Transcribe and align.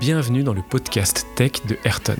Bienvenue 0.00 0.42
dans 0.42 0.54
le 0.54 0.62
podcast 0.62 1.26
Tech 1.34 1.52
de 1.68 1.76
Ayrton. 1.84 2.16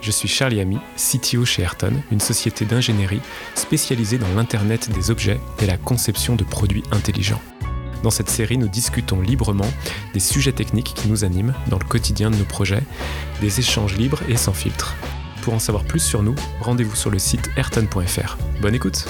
Je 0.00 0.12
suis 0.12 0.28
Charlie 0.28 0.60
Ami, 0.60 0.78
CTO 0.96 1.44
chez 1.44 1.62
Ayrton, 1.62 1.94
une 2.12 2.20
société 2.20 2.64
d'ingénierie 2.64 3.20
spécialisée 3.56 4.18
dans 4.18 4.32
l'Internet 4.36 4.88
des 4.92 5.10
objets 5.10 5.40
et 5.60 5.66
la 5.66 5.76
conception 5.76 6.36
de 6.36 6.44
produits 6.44 6.84
intelligents. 6.92 7.42
Dans 8.04 8.12
cette 8.12 8.30
série, 8.30 8.56
nous 8.56 8.68
discutons 8.68 9.20
librement 9.20 9.66
des 10.14 10.20
sujets 10.20 10.52
techniques 10.52 10.94
qui 10.94 11.08
nous 11.08 11.24
animent 11.24 11.54
dans 11.66 11.80
le 11.80 11.84
quotidien 11.84 12.30
de 12.30 12.36
nos 12.36 12.44
projets, 12.44 12.84
des 13.40 13.58
échanges 13.58 13.96
libres 13.96 14.20
et 14.28 14.36
sans 14.36 14.52
filtre. 14.52 14.94
Pour 15.42 15.54
en 15.54 15.58
savoir 15.58 15.82
plus 15.82 15.98
sur 16.00 16.22
nous, 16.22 16.36
rendez-vous 16.60 16.94
sur 16.94 17.10
le 17.10 17.18
site 17.18 17.50
ayrton.fr. 17.56 18.38
Bonne 18.62 18.76
écoute 18.76 19.06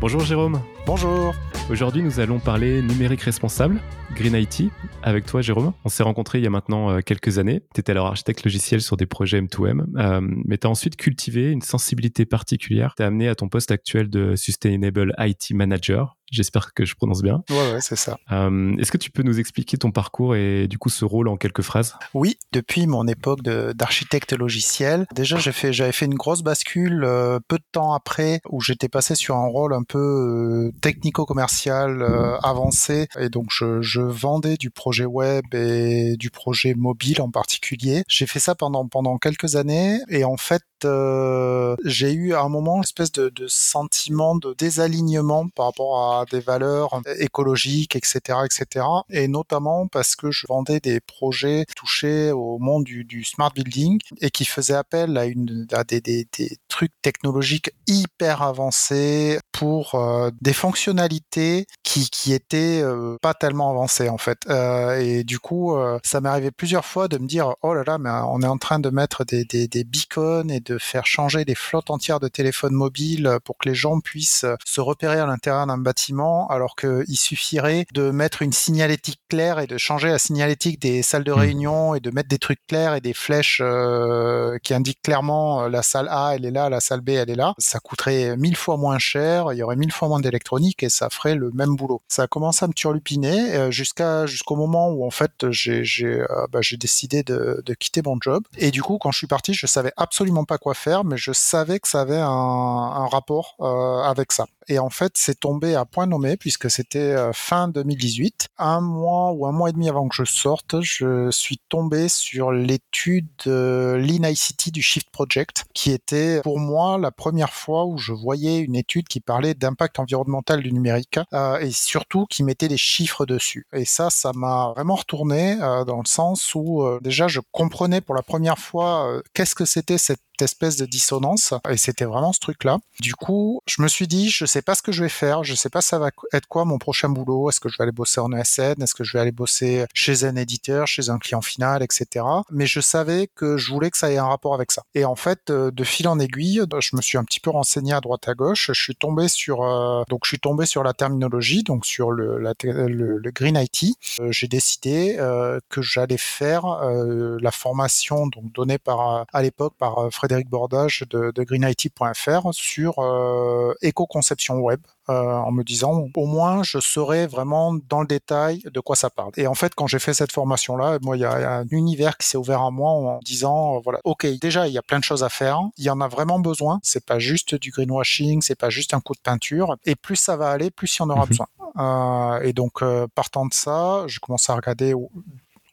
Bonjour 0.00 0.24
Jérôme 0.24 0.62
Bonjour 0.86 1.34
Aujourd'hui, 1.68 2.00
nous 2.00 2.20
allons 2.20 2.38
parler 2.38 2.80
numérique 2.80 3.22
responsable, 3.22 3.80
Green 4.14 4.36
IT, 4.36 4.70
avec 5.02 5.26
toi, 5.26 5.42
Jérôme. 5.42 5.72
On 5.84 5.88
s'est 5.88 6.04
rencontrés 6.04 6.38
il 6.38 6.44
y 6.44 6.46
a 6.46 6.50
maintenant 6.50 6.90
euh, 6.90 7.00
quelques 7.00 7.40
années. 7.40 7.60
Tu 7.74 7.80
étais 7.80 7.90
alors 7.90 8.06
architecte 8.06 8.44
logiciel 8.44 8.80
sur 8.80 8.96
des 8.96 9.06
projets 9.06 9.40
M2M, 9.40 9.86
euh, 9.98 10.20
mais 10.44 10.58
tu 10.58 10.68
as 10.68 10.70
ensuite 10.70 10.94
cultivé 10.94 11.50
une 11.50 11.62
sensibilité 11.62 12.24
particulière. 12.24 12.94
Tu 12.96 13.02
amené 13.02 13.26
à 13.28 13.34
ton 13.34 13.48
poste 13.48 13.72
actuel 13.72 14.08
de 14.08 14.36
Sustainable 14.36 15.12
IT 15.18 15.50
Manager. 15.54 16.16
J'espère 16.30 16.74
que 16.74 16.84
je 16.84 16.94
prononce 16.96 17.22
bien. 17.22 17.44
Ouais, 17.50 17.72
ouais, 17.72 17.80
c'est 17.80 17.96
ça. 17.96 18.18
Euh, 18.32 18.76
Est-ce 18.78 18.90
que 18.90 18.98
tu 18.98 19.10
peux 19.10 19.22
nous 19.22 19.38
expliquer 19.38 19.76
ton 19.76 19.92
parcours 19.92 20.34
et 20.34 20.66
du 20.66 20.76
coup 20.76 20.88
ce 20.88 21.04
rôle 21.04 21.28
en 21.28 21.36
quelques 21.36 21.62
phrases? 21.62 21.94
Oui, 22.14 22.36
depuis 22.52 22.86
mon 22.86 23.06
époque 23.06 23.42
d'architecte 23.42 24.32
logiciel, 24.32 25.06
déjà 25.14 25.36
j'avais 25.38 25.72
fait, 25.72 25.92
fait 25.92 26.06
une 26.06 26.14
grosse 26.14 26.42
bascule 26.42 27.04
euh, 27.04 27.38
peu 27.46 27.58
de 27.58 27.64
temps 27.70 27.92
après 27.92 28.40
où 28.50 28.60
j'étais 28.60 28.88
passé 28.88 29.14
sur 29.14 29.36
un 29.36 29.46
rôle 29.46 29.72
un 29.72 29.84
peu 29.84 30.72
technico-commercial 30.80 32.02
euh, 32.02 32.38
avancé 32.42 33.08
et 33.18 33.28
donc 33.28 33.46
je, 33.50 33.82
je, 33.82 34.00
vendais 34.00 34.56
du 34.56 34.70
projet 34.70 35.04
web 35.04 35.44
et 35.52 36.16
du 36.16 36.30
projet 36.30 36.74
mobile 36.74 37.20
en 37.20 37.30
particulier. 37.30 38.04
J'ai 38.08 38.26
fait 38.26 38.38
ça 38.38 38.54
pendant 38.54 38.86
pendant 38.86 39.18
quelques 39.18 39.56
années 39.56 39.98
et 40.08 40.24
en 40.24 40.36
fait 40.36 40.62
euh, 40.84 41.74
j'ai 41.84 42.12
eu 42.12 42.34
à 42.34 42.42
un 42.42 42.48
moment 42.48 42.76
une 42.76 42.82
espèce 42.82 43.12
de, 43.12 43.28
de, 43.30 43.46
sentiment 43.48 44.36
de 44.36 44.54
désalignement 44.58 45.48
par 45.48 45.66
rapport 45.66 46.12
à 46.12 46.24
des 46.26 46.40
valeurs 46.40 47.00
écologiques, 47.18 47.96
etc., 47.96 48.40
etc. 48.44 48.84
Et 49.10 49.28
notamment 49.28 49.86
parce 49.88 50.16
que 50.16 50.30
je 50.30 50.46
vendais 50.46 50.80
des 50.80 51.00
projets 51.00 51.64
touchés 51.76 52.30
au 52.32 52.58
monde 52.58 52.84
du, 52.84 53.04
du 53.04 53.24
smart 53.24 53.52
building 53.54 53.98
et 54.20 54.30
qui 54.30 54.44
faisaient 54.44 54.74
appel 54.74 55.16
à, 55.16 55.24
une, 55.24 55.66
à 55.72 55.84
des, 55.84 56.00
des, 56.00 56.26
des 56.38 56.58
trucs 56.68 56.92
technologiques 57.02 57.70
hyper 57.86 58.42
avancés 58.42 59.38
pour 59.52 59.94
euh, 59.94 60.30
des 60.40 60.52
fonctionnalités 60.66 61.66
qui, 61.84 62.10
qui 62.10 62.32
étaient 62.32 62.80
euh, 62.82 63.16
pas 63.22 63.34
tellement 63.34 63.70
avancées 63.70 64.08
en 64.08 64.18
fait. 64.18 64.38
Euh, 64.48 64.98
et 64.98 65.22
du 65.22 65.38
coup, 65.38 65.76
ça 66.02 66.20
m'est 66.20 66.28
arrivé 66.28 66.50
plusieurs 66.50 66.84
fois 66.84 67.06
de 67.06 67.18
me 67.18 67.26
dire 67.26 67.54
oh 67.62 67.72
là 67.72 67.84
là, 67.86 67.98
mais 67.98 68.10
on 68.10 68.40
est 68.42 68.46
en 68.46 68.58
train 68.58 68.80
de 68.80 68.90
mettre 68.90 69.24
des, 69.24 69.44
des, 69.44 69.68
des 69.68 69.84
beacons 69.84 70.48
et 70.48 70.60
de 70.60 70.78
faire 70.78 71.06
changer 71.06 71.44
des 71.44 71.54
flottes 71.54 71.90
entières 71.90 72.18
de 72.18 72.28
téléphones 72.28 72.74
mobiles 72.74 73.38
pour 73.44 73.58
que 73.58 73.68
les 73.68 73.74
gens 73.74 74.00
puissent 74.00 74.46
se 74.64 74.80
repérer 74.80 75.20
à 75.20 75.26
l'intérieur 75.26 75.66
d'un 75.66 75.78
bâtiment, 75.78 76.48
alors 76.48 76.74
qu'il 76.74 77.16
suffirait 77.16 77.86
de 77.92 78.10
mettre 78.10 78.42
une 78.42 78.52
signalétique 78.52 79.20
claire 79.28 79.60
et 79.60 79.68
de 79.68 79.78
changer 79.78 80.08
la 80.08 80.18
signalétique 80.18 80.80
des 80.80 81.02
salles 81.02 81.24
de 81.24 81.32
réunion 81.32 81.94
et 81.94 82.00
de 82.00 82.10
mettre 82.10 82.28
des 82.28 82.38
trucs 82.38 82.66
clairs 82.66 82.94
et 82.94 83.00
des 83.00 83.14
flèches 83.14 83.60
euh, 83.62 84.58
qui 84.64 84.74
indiquent 84.74 85.02
clairement 85.02 85.68
la 85.68 85.82
salle 85.82 86.08
A, 86.10 86.32
elle 86.34 86.44
est 86.44 86.50
là, 86.50 86.68
la 86.68 86.80
salle 86.80 87.02
B, 87.02 87.10
elle 87.10 87.30
est 87.30 87.36
là. 87.36 87.54
Ça 87.58 87.78
coûterait 87.78 88.36
mille 88.36 88.56
fois 88.56 88.76
moins 88.76 88.98
cher, 88.98 89.52
il 89.52 89.58
y 89.58 89.62
aurait 89.62 89.76
mille 89.76 89.92
fois 89.92 90.08
moins 90.08 90.20
d'électronique 90.20 90.55
et 90.58 90.88
ça 90.88 91.10
ferait 91.10 91.34
le 91.34 91.50
même 91.52 91.76
boulot. 91.76 92.02
Ça 92.08 92.24
a 92.24 92.26
commencé 92.26 92.64
à 92.64 92.68
me 92.68 92.72
turlupiner 92.72 93.54
euh, 93.54 93.70
jusqu'à 93.70 94.26
jusqu'au 94.26 94.56
moment 94.56 94.90
où 94.90 95.06
en 95.06 95.10
fait 95.10 95.50
j'ai 95.50 95.82
euh, 96.04 96.26
bah, 96.50 96.60
décidé 96.78 97.22
de, 97.22 97.62
de 97.64 97.74
quitter 97.74 98.02
mon 98.04 98.18
job 98.20 98.44
et 98.56 98.70
du 98.70 98.82
coup 98.82 98.98
quand 98.98 99.10
je 99.10 99.18
suis 99.18 99.26
parti 99.26 99.54
je 99.54 99.66
savais 99.66 99.92
absolument 99.96 100.44
pas 100.44 100.58
quoi 100.58 100.74
faire, 100.74 101.04
mais 101.04 101.16
je 101.16 101.32
savais 101.32 101.80
que 101.80 101.88
ça 101.88 102.00
avait 102.02 102.16
un, 102.16 102.28
un 102.28 103.06
rapport 103.06 103.56
euh, 103.60 104.02
avec 104.02 104.32
ça. 104.32 104.46
Et 104.68 104.80
en 104.80 104.90
fait, 104.90 105.12
c'est 105.14 105.38
tombé 105.38 105.76
à 105.76 105.84
point 105.84 106.06
nommé 106.06 106.36
puisque 106.36 106.68
c'était 106.68 107.14
fin 107.32 107.68
2018, 107.68 108.48
un 108.58 108.80
mois 108.80 109.30
ou 109.30 109.46
un 109.46 109.52
mois 109.52 109.70
et 109.70 109.72
demi 109.72 109.88
avant 109.88 110.08
que 110.08 110.16
je 110.16 110.24
sorte, 110.24 110.80
je 110.80 111.30
suis 111.30 111.60
tombé 111.68 112.08
sur 112.08 112.50
l'étude 112.50 113.28
euh, 113.46 113.98
Lean 113.98 114.28
ICT 114.28 114.72
du 114.72 114.82
Shift 114.82 115.10
Project, 115.10 115.64
qui 115.74 115.92
était 115.92 116.40
pour 116.42 116.58
moi 116.58 116.98
la 116.98 117.10
première 117.10 117.52
fois 117.52 117.84
où 117.86 117.98
je 117.98 118.12
voyais 118.12 118.58
une 118.58 118.76
étude 118.76 119.08
qui 119.08 119.20
parlait 119.20 119.54
d'impact 119.54 119.98
environnemental 119.98 120.35
du 120.62 120.72
numérique 120.72 121.18
euh, 121.32 121.58
et 121.58 121.70
surtout 121.70 122.26
qui 122.26 122.42
mettait 122.42 122.68
des 122.68 122.76
chiffres 122.76 123.26
dessus. 123.26 123.66
Et 123.72 123.84
ça, 123.84 124.10
ça 124.10 124.32
m'a 124.34 124.72
vraiment 124.74 124.94
retourné 124.94 125.60
euh, 125.60 125.84
dans 125.84 125.98
le 125.98 126.06
sens 126.06 126.54
où 126.54 126.82
euh, 126.82 126.98
déjà 127.02 127.28
je 127.28 127.40
comprenais 127.52 128.00
pour 128.00 128.14
la 128.14 128.22
première 128.22 128.58
fois 128.58 129.08
euh, 129.08 129.22
qu'est-ce 129.34 129.54
que 129.54 129.64
c'était 129.64 129.98
cette 129.98 130.20
espèce 130.42 130.76
de 130.76 130.86
dissonance 130.86 131.54
et 131.70 131.76
c'était 131.76 132.04
vraiment 132.04 132.32
ce 132.32 132.40
truc 132.40 132.64
là 132.64 132.78
du 133.00 133.14
coup 133.14 133.60
je 133.66 133.82
me 133.82 133.88
suis 133.88 134.06
dit 134.06 134.30
je 134.30 134.44
sais 134.44 134.62
pas 134.62 134.74
ce 134.74 134.82
que 134.82 134.92
je 134.92 135.02
vais 135.02 135.08
faire 135.08 135.44
je 135.44 135.54
sais 135.54 135.70
pas 135.70 135.80
ça 135.80 135.98
va 135.98 136.10
être 136.32 136.46
quoi 136.46 136.64
mon 136.64 136.78
prochain 136.78 137.08
boulot. 137.08 137.50
Est-ce 137.50 137.60
que 137.60 137.68
je 137.68 137.76
vais 137.78 137.82
aller 137.82 137.92
bosser 137.92 138.20
en 138.20 138.32
ESN 138.32 138.82
est-ce 138.82 138.94
que 138.94 139.04
je 139.04 139.12
vais 139.12 139.20
aller 139.20 139.32
bosser 139.32 139.86
chez 139.94 140.24
un 140.24 140.36
éditeur 140.36 140.86
chez 140.86 141.10
un 141.10 141.18
client 141.18 141.42
final 141.42 141.82
etc 141.82 142.24
mais 142.50 142.66
je 142.66 142.80
savais 142.80 143.28
que 143.34 143.56
je 143.56 143.70
voulais 143.70 143.90
que 143.90 143.98
ça 143.98 144.10
ait 144.10 144.18
un 144.18 144.26
rapport 144.26 144.54
avec 144.54 144.72
ça. 144.72 144.82
Et 144.94 145.04
en 145.04 145.16
fait 145.16 145.50
de 145.50 145.84
fil 145.84 146.08
en 146.08 146.18
aiguille 146.18 146.62
je 146.78 146.96
me 146.96 147.02
suis 147.02 147.18
un 147.18 147.24
petit 147.24 147.40
peu 147.40 147.50
renseigné 147.50 147.92
à 147.92 148.00
droite 148.00 148.28
à 148.28 148.34
gauche. 148.34 148.66
Je 148.72 148.80
suis 148.80 148.96
tombé 148.96 149.28
sur 149.28 149.62
euh, 149.62 150.02
donc 150.08 150.20
je 150.24 150.28
suis 150.30 150.38
tombé 150.38 150.66
sur 150.66 150.82
la 150.82 150.92
terminologie 150.92 151.62
donc 151.62 151.86
sur 151.86 152.10
le, 152.10 152.38
le, 152.38 153.18
le 153.18 153.30
green 153.30 153.56
IT 153.56 153.96
euh, 154.20 154.32
j'ai 154.32 154.48
décidé 154.48 155.16
euh, 155.18 155.60
que 155.68 155.82
j'allais 155.82 156.16
faire 156.16 156.66
euh, 156.66 157.38
la 157.40 157.50
formation 157.50 158.26
donc 158.26 158.52
donnée 158.52 158.78
par 158.78 159.26
à 159.32 159.42
l'époque 159.42 159.74
par 159.78 160.08
Frédéric 160.10 160.25
Bordage 160.48 161.04
de, 161.10 161.32
de 161.34 161.42
greenIT.fr 161.42 162.48
sur 162.52 162.98
euh, 162.98 163.74
éco-conception 163.82 164.58
web. 164.58 164.80
Euh, 165.08 165.34
en 165.34 165.52
me 165.52 165.62
disant 165.62 166.08
au 166.16 166.26
moins 166.26 166.64
je 166.64 166.80
saurais 166.80 167.28
vraiment 167.28 167.72
dans 167.88 168.00
le 168.00 168.08
détail 168.08 168.64
de 168.64 168.80
quoi 168.80 168.96
ça 168.96 169.08
parle. 169.08 169.30
Et 169.36 169.46
en 169.46 169.54
fait, 169.54 169.72
quand 169.72 169.86
j'ai 169.86 170.00
fait 170.00 170.14
cette 170.14 170.32
formation-là, 170.32 170.98
moi, 171.00 171.16
il 171.16 171.20
y, 171.20 171.24
a 171.24 171.58
un 171.58 171.66
univers 171.70 172.16
qui 172.16 172.26
s'est 172.26 172.36
ouvert 172.36 172.62
à 172.62 172.72
moi 172.72 172.90
en 172.90 173.20
disant 173.20 173.78
voilà, 173.84 174.00
ok, 174.02 174.26
déjà 174.40 174.66
il 174.66 174.74
y 174.74 174.78
a 174.78 174.82
plein 174.82 174.98
de 174.98 175.04
choses 175.04 175.22
à 175.22 175.28
faire, 175.28 175.60
il 175.76 175.84
y 175.84 175.90
en 175.90 176.00
a 176.00 176.08
vraiment 176.08 176.40
besoin. 176.40 176.80
C'est 176.82 177.06
pas 177.06 177.20
juste 177.20 177.54
du 177.54 177.70
greenwashing, 177.70 178.42
c'est 178.42 178.58
pas 178.58 178.68
juste 178.68 178.94
un 178.94 179.00
coup 179.00 179.14
de 179.14 179.20
peinture. 179.20 179.76
Et 179.84 179.94
plus 179.94 180.16
ça 180.16 180.36
va 180.36 180.50
aller, 180.50 180.72
plus 180.72 180.96
il 180.96 180.98
y 180.98 181.02
en 181.02 181.10
aura 181.10 181.26
mmh. 181.26 181.28
besoin. 181.28 181.46
Euh, 181.78 182.40
et 182.40 182.52
donc 182.52 182.82
euh, 182.82 183.06
partant 183.14 183.46
de 183.46 183.54
ça, 183.54 184.02
je 184.08 184.18
commence 184.18 184.50
à 184.50 184.56
regarder 184.56 184.92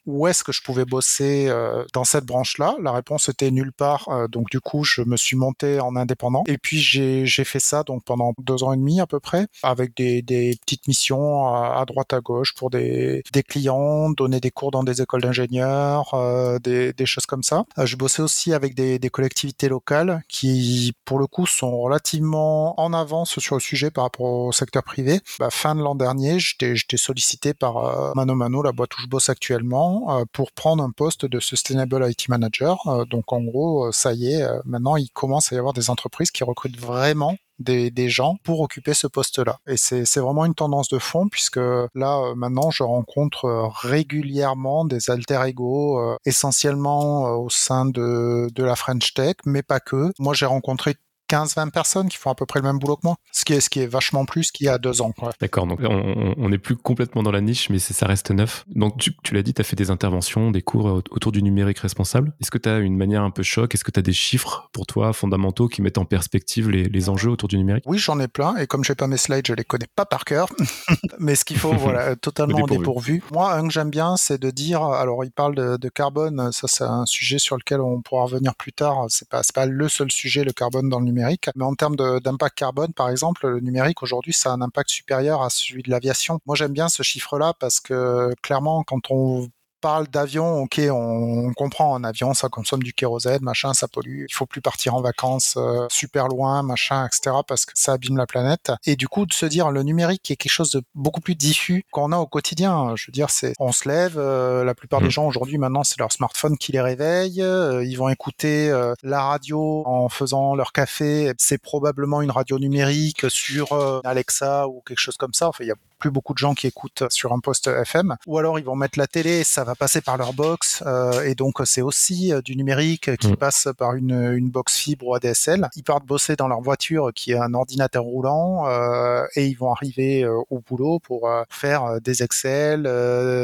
où 0.06 0.26
est-ce 0.26 0.44
que 0.44 0.52
je 0.52 0.62
pouvais 0.62 0.84
bosser 0.84 1.46
euh, 1.48 1.84
dans 1.92 2.04
cette 2.04 2.24
branche-là? 2.24 2.76
La 2.82 2.92
réponse 2.92 3.28
était 3.28 3.50
nulle 3.50 3.72
part. 3.72 4.08
Euh, 4.08 4.28
donc 4.28 4.50
du 4.50 4.60
coup, 4.60 4.84
je 4.84 5.02
me 5.02 5.16
suis 5.16 5.36
monté 5.36 5.80
en 5.80 5.96
indépendant. 5.96 6.44
Et 6.46 6.58
puis 6.58 6.78
j'ai 6.78 7.44
fait 7.44 7.60
ça 7.60 7.82
donc 7.82 8.04
pendant 8.04 8.32
deux 8.38 8.62
ans 8.62 8.72
et 8.72 8.76
demi 8.76 9.00
à 9.00 9.06
peu 9.06 9.20
près, 9.20 9.46
avec 9.62 9.96
des, 9.96 10.22
des 10.22 10.56
petites 10.60 10.86
missions 10.88 11.46
à, 11.46 11.80
à, 11.80 11.84
droite 11.84 12.12
à 12.12 12.20
gauche 12.20 12.54
pour 12.54 12.70
des, 12.70 13.22
des 13.32 13.42
clients, 13.42 14.10
donner 14.10 14.40
des 14.40 14.50
cours 14.50 14.70
dans 14.70 14.84
des 14.84 15.02
écoles 15.02 15.22
d'ingénieurs, 15.22 16.14
euh, 16.14 16.58
des, 16.58 16.92
des, 16.92 17.06
choses 17.06 17.26
comme 17.26 17.42
ça. 17.42 17.64
Euh, 17.78 17.86
je 17.86 17.96
bossais 17.96 18.22
aussi 18.22 18.52
avec 18.52 18.74
des, 18.74 18.98
des, 18.98 19.10
collectivités 19.10 19.68
locales 19.68 20.22
qui, 20.28 20.92
pour 21.04 21.18
le 21.18 21.26
coup, 21.26 21.46
sont 21.46 21.80
relativement 21.80 22.78
en 22.80 22.92
avance 22.92 23.38
sur 23.38 23.56
le 23.56 23.60
sujet 23.60 23.90
par 23.90 24.04
rapport 24.04 24.26
au 24.26 24.52
secteur 24.52 24.82
privé. 24.82 25.20
Bah, 25.38 25.50
fin 25.50 25.74
de 25.74 25.80
l'an 25.80 25.94
dernier, 25.94 26.38
j'étais 26.38 26.96
sollicité 26.96 27.54
par 27.54 27.76
euh, 27.76 28.12
Mano 28.14 28.34
Mano, 28.34 28.62
la 28.62 28.72
boîte 28.72 28.96
où 28.98 29.02
je 29.02 29.06
bosse 29.06 29.28
actuellement 29.28 29.93
euh, 30.08 30.24
pour 30.32 30.52
prendre 30.52 30.82
un 30.82 30.90
poste 30.90 31.26
de 31.26 31.40
Sustainable 31.40 32.04
IT 32.08 32.28
Manager. 32.28 32.78
Euh, 32.86 33.04
donc 33.04 33.32
en 33.32 33.42
gros, 33.42 33.86
euh, 33.86 33.92
ça 33.92 34.12
y 34.12 34.32
est, 34.32 34.46
maintenant 34.64 34.96
il 34.96 35.10
commence 35.10 35.52
à 35.52 35.56
y 35.56 35.58
avoir 35.58 35.74
des 35.74 35.90
entreprises 35.90 36.30
qui 36.30 36.44
recrutent 36.44 36.78
vraiment 36.78 37.36
des, 37.58 38.08
gens 38.08 38.36
pour 38.42 38.60
occuper 38.60 38.94
ce 38.94 39.06
poste-là. 39.06 39.58
Et 39.66 39.76
c'est 39.76 40.18
vraiment 40.18 40.44
une 40.44 40.54
tendance 40.54 40.88
de 40.88 40.98
fond 40.98 41.28
puisque 41.28 41.60
là, 41.94 42.34
maintenant, 42.36 42.70
je 42.70 42.82
rencontre 42.82 43.70
régulièrement 43.82 44.84
des 44.84 45.10
alter 45.10 45.40
ego, 45.46 45.98
euh, 45.98 46.16
essentiellement 46.24 47.36
au 47.36 47.48
sein 47.50 47.86
de 47.86 48.50
la 48.56 48.76
French 48.76 49.14
Tech, 49.14 49.36
mais 49.46 49.62
pas 49.62 49.80
que. 49.80 50.12
Moi, 50.18 50.34
j'ai 50.34 50.46
rencontré 50.46 50.96
15-20 51.30 51.70
personnes 51.70 52.08
qui 52.08 52.16
font 52.16 52.30
à 52.30 52.34
peu 52.34 52.46
près 52.46 52.60
le 52.60 52.66
même 52.66 52.78
boulot 52.78 52.96
que 52.96 53.02
moi, 53.04 53.16
ce 53.32 53.44
qui 53.44 53.52
est, 53.52 53.60
ce 53.60 53.70
qui 53.70 53.80
est 53.80 53.86
vachement 53.86 54.24
plus 54.24 54.50
qu'il 54.50 54.66
y 54.66 54.68
a 54.68 54.78
deux 54.78 55.02
ans. 55.02 55.12
D'accord, 55.40 55.66
donc 55.66 55.80
on 55.82 56.48
n'est 56.48 56.58
plus 56.58 56.76
complètement 56.76 57.22
dans 57.22 57.32
la 57.32 57.40
niche, 57.40 57.70
mais 57.70 57.78
ça 57.78 58.06
reste 58.06 58.30
neuf. 58.30 58.64
Donc 58.68 58.98
tu, 58.98 59.16
tu 59.22 59.34
l'as 59.34 59.42
dit, 59.42 59.54
tu 59.54 59.60
as 59.60 59.64
fait 59.64 59.76
des 59.76 59.90
interventions, 59.90 60.50
des 60.50 60.62
cours 60.62 61.02
autour 61.10 61.32
du 61.32 61.42
numérique 61.42 61.78
responsable. 61.78 62.32
Est-ce 62.40 62.50
que 62.50 62.58
tu 62.58 62.68
as 62.68 62.78
une 62.78 62.96
manière 62.96 63.22
un 63.22 63.30
peu 63.30 63.42
choc? 63.42 63.74
Est-ce 63.74 63.84
que 63.84 63.90
tu 63.90 63.98
as 63.98 64.02
des 64.02 64.12
chiffres 64.12 64.68
pour 64.72 64.86
toi 64.86 65.12
fondamentaux 65.12 65.68
qui 65.68 65.82
mettent 65.82 65.98
en 65.98 66.04
perspective 66.04 66.70
les, 66.70 66.84
les 66.84 67.08
enjeux 67.08 67.30
autour 67.30 67.48
du 67.48 67.58
numérique? 67.58 67.84
Oui, 67.86 67.98
j'en 67.98 68.20
ai 68.20 68.28
plein, 68.28 68.56
et 68.56 68.66
comme 68.66 68.84
j'ai 68.84 68.94
pas 68.94 69.06
mes 69.06 69.16
slides, 69.16 69.46
je 69.46 69.54
les 69.54 69.64
connais 69.64 69.88
pas 69.94 70.04
par 70.04 70.24
cœur, 70.24 70.48
mais 71.18 71.34
ce 71.34 71.44
qu'il 71.44 71.56
faut, 71.56 71.72
voilà, 71.72 72.16
totalement 72.16 72.66
dépourvu. 72.66 72.78
dépourvu. 72.78 73.22
Moi, 73.32 73.52
un 73.54 73.66
que 73.66 73.72
j'aime 73.72 73.90
bien, 73.90 74.16
c'est 74.16 74.40
de 74.40 74.50
dire, 74.50 74.82
alors 74.82 75.24
il 75.24 75.32
parle 75.32 75.54
de, 75.54 75.76
de 75.76 75.88
carbone, 75.88 76.50
ça 76.52 76.68
c'est 76.68 76.84
un 76.84 77.06
sujet 77.06 77.38
sur 77.38 77.56
lequel 77.56 77.80
on 77.80 78.02
pourra 78.02 78.24
revenir 78.24 78.54
plus 78.54 78.72
tard, 78.72 79.06
c'est 79.08 79.28
pas, 79.28 79.42
pas 79.54 79.66
le 79.66 79.88
seul 79.88 80.10
sujet, 80.10 80.44
le 80.44 80.52
carbone 80.52 80.88
dans 80.88 80.98
le 80.98 81.04
numérique 81.06 81.13
Mais 81.14 81.64
en 81.64 81.74
termes 81.74 81.96
d'impact 81.96 82.56
carbone, 82.56 82.92
par 82.92 83.10
exemple, 83.10 83.48
le 83.48 83.60
numérique 83.60 84.02
aujourd'hui, 84.02 84.32
ça 84.32 84.50
a 84.50 84.52
un 84.54 84.60
impact 84.60 84.90
supérieur 84.90 85.42
à 85.42 85.50
celui 85.50 85.82
de 85.82 85.90
l'aviation. 85.90 86.40
Moi, 86.46 86.56
j'aime 86.56 86.72
bien 86.72 86.88
ce 86.88 87.02
chiffre-là 87.02 87.54
parce 87.58 87.80
que 87.80 88.30
clairement, 88.42 88.82
quand 88.82 89.10
on 89.10 89.48
parle 89.84 90.08
d'avion, 90.08 90.62
ok, 90.62 90.80
on, 90.90 91.52
comprend, 91.52 91.94
un 91.94 92.04
avion, 92.04 92.32
ça 92.32 92.48
consomme 92.48 92.82
du 92.82 92.94
kérosène, 92.94 93.42
machin, 93.42 93.74
ça 93.74 93.86
pollue, 93.86 94.24
il 94.26 94.32
faut 94.32 94.46
plus 94.46 94.62
partir 94.62 94.94
en 94.94 95.02
vacances 95.02 95.56
euh, 95.58 95.86
super 95.90 96.26
loin, 96.26 96.62
machin, 96.62 97.06
etc., 97.06 97.36
parce 97.46 97.66
que 97.66 97.72
ça 97.74 97.92
abîme 97.92 98.16
la 98.16 98.26
planète. 98.26 98.72
Et 98.86 98.96
du 98.96 99.08
coup, 99.08 99.26
de 99.26 99.34
se 99.34 99.44
dire, 99.44 99.70
le 99.70 99.82
numérique 99.82 100.30
est 100.30 100.36
quelque 100.36 100.50
chose 100.50 100.70
de 100.70 100.80
beaucoup 100.94 101.20
plus 101.20 101.34
diffus 101.34 101.84
qu'on 101.90 102.12
a 102.12 102.16
au 102.16 102.26
quotidien. 102.26 102.96
Je 102.96 103.08
veux 103.08 103.12
dire, 103.12 103.28
c'est, 103.28 103.52
on 103.58 103.72
se 103.72 103.86
lève, 103.86 104.14
euh, 104.16 104.64
la 104.64 104.74
plupart 104.74 105.00
des 105.00 105.08
mmh. 105.08 105.18
gens 105.18 105.26
aujourd'hui, 105.26 105.58
maintenant, 105.58 105.84
c'est 105.84 105.98
leur 105.98 106.12
smartphone 106.12 106.56
qui 106.56 106.72
les 106.72 106.80
réveille, 106.80 107.42
euh, 107.42 107.84
ils 107.84 107.96
vont 107.96 108.08
écouter 108.08 108.72
la 109.02 109.22
radio 109.22 109.82
en 109.84 110.08
faisant 110.08 110.54
leur 110.54 110.72
café, 110.72 111.34
c'est 111.36 111.58
probablement 111.58 112.22
une 112.22 112.30
radio 112.30 112.58
numérique 112.58 113.26
sur 113.28 114.00
Alexa 114.02 114.66
ou 114.66 114.80
quelque 114.86 114.98
chose 114.98 115.18
comme 115.18 115.34
ça. 115.34 115.48
Enfin, 115.48 115.62
il 115.62 115.68
y 115.68 115.72
a 115.72 115.76
plus 115.98 116.10
beaucoup 116.10 116.34
de 116.34 116.38
gens 116.38 116.54
qui 116.54 116.66
écoutent 116.66 117.04
sur 117.10 117.32
un 117.32 117.40
poste 117.40 117.68
FM. 117.68 118.16
Ou 118.26 118.38
alors 118.38 118.58
ils 118.58 118.64
vont 118.64 118.76
mettre 118.76 118.98
la 118.98 119.06
télé, 119.06 119.44
ça 119.44 119.64
va 119.64 119.74
passer 119.74 120.00
par 120.00 120.16
leur 120.16 120.32
box, 120.32 120.82
euh, 120.86 121.22
et 121.22 121.34
donc 121.34 121.60
c'est 121.64 121.82
aussi 121.82 122.32
euh, 122.32 122.40
du 122.40 122.56
numérique 122.56 123.16
qui 123.16 123.32
mm. 123.32 123.36
passe 123.36 123.68
par 123.76 123.94
une, 123.94 124.32
une 124.34 124.50
box 124.50 124.76
fibre 124.76 125.06
ou 125.06 125.14
ADSL. 125.14 125.68
Ils 125.76 125.82
partent 125.82 126.06
bosser 126.06 126.36
dans 126.36 126.48
leur 126.48 126.60
voiture 126.60 127.12
qui 127.14 127.32
est 127.32 127.38
un 127.38 127.54
ordinateur 127.54 128.04
roulant, 128.04 128.66
euh, 128.68 129.24
et 129.36 129.46
ils 129.46 129.56
vont 129.56 129.72
arriver 129.72 130.26
au 130.26 130.60
boulot 130.60 130.98
pour 130.98 131.30
faire 131.50 132.00
des 132.00 132.22
Excel, 132.22 132.82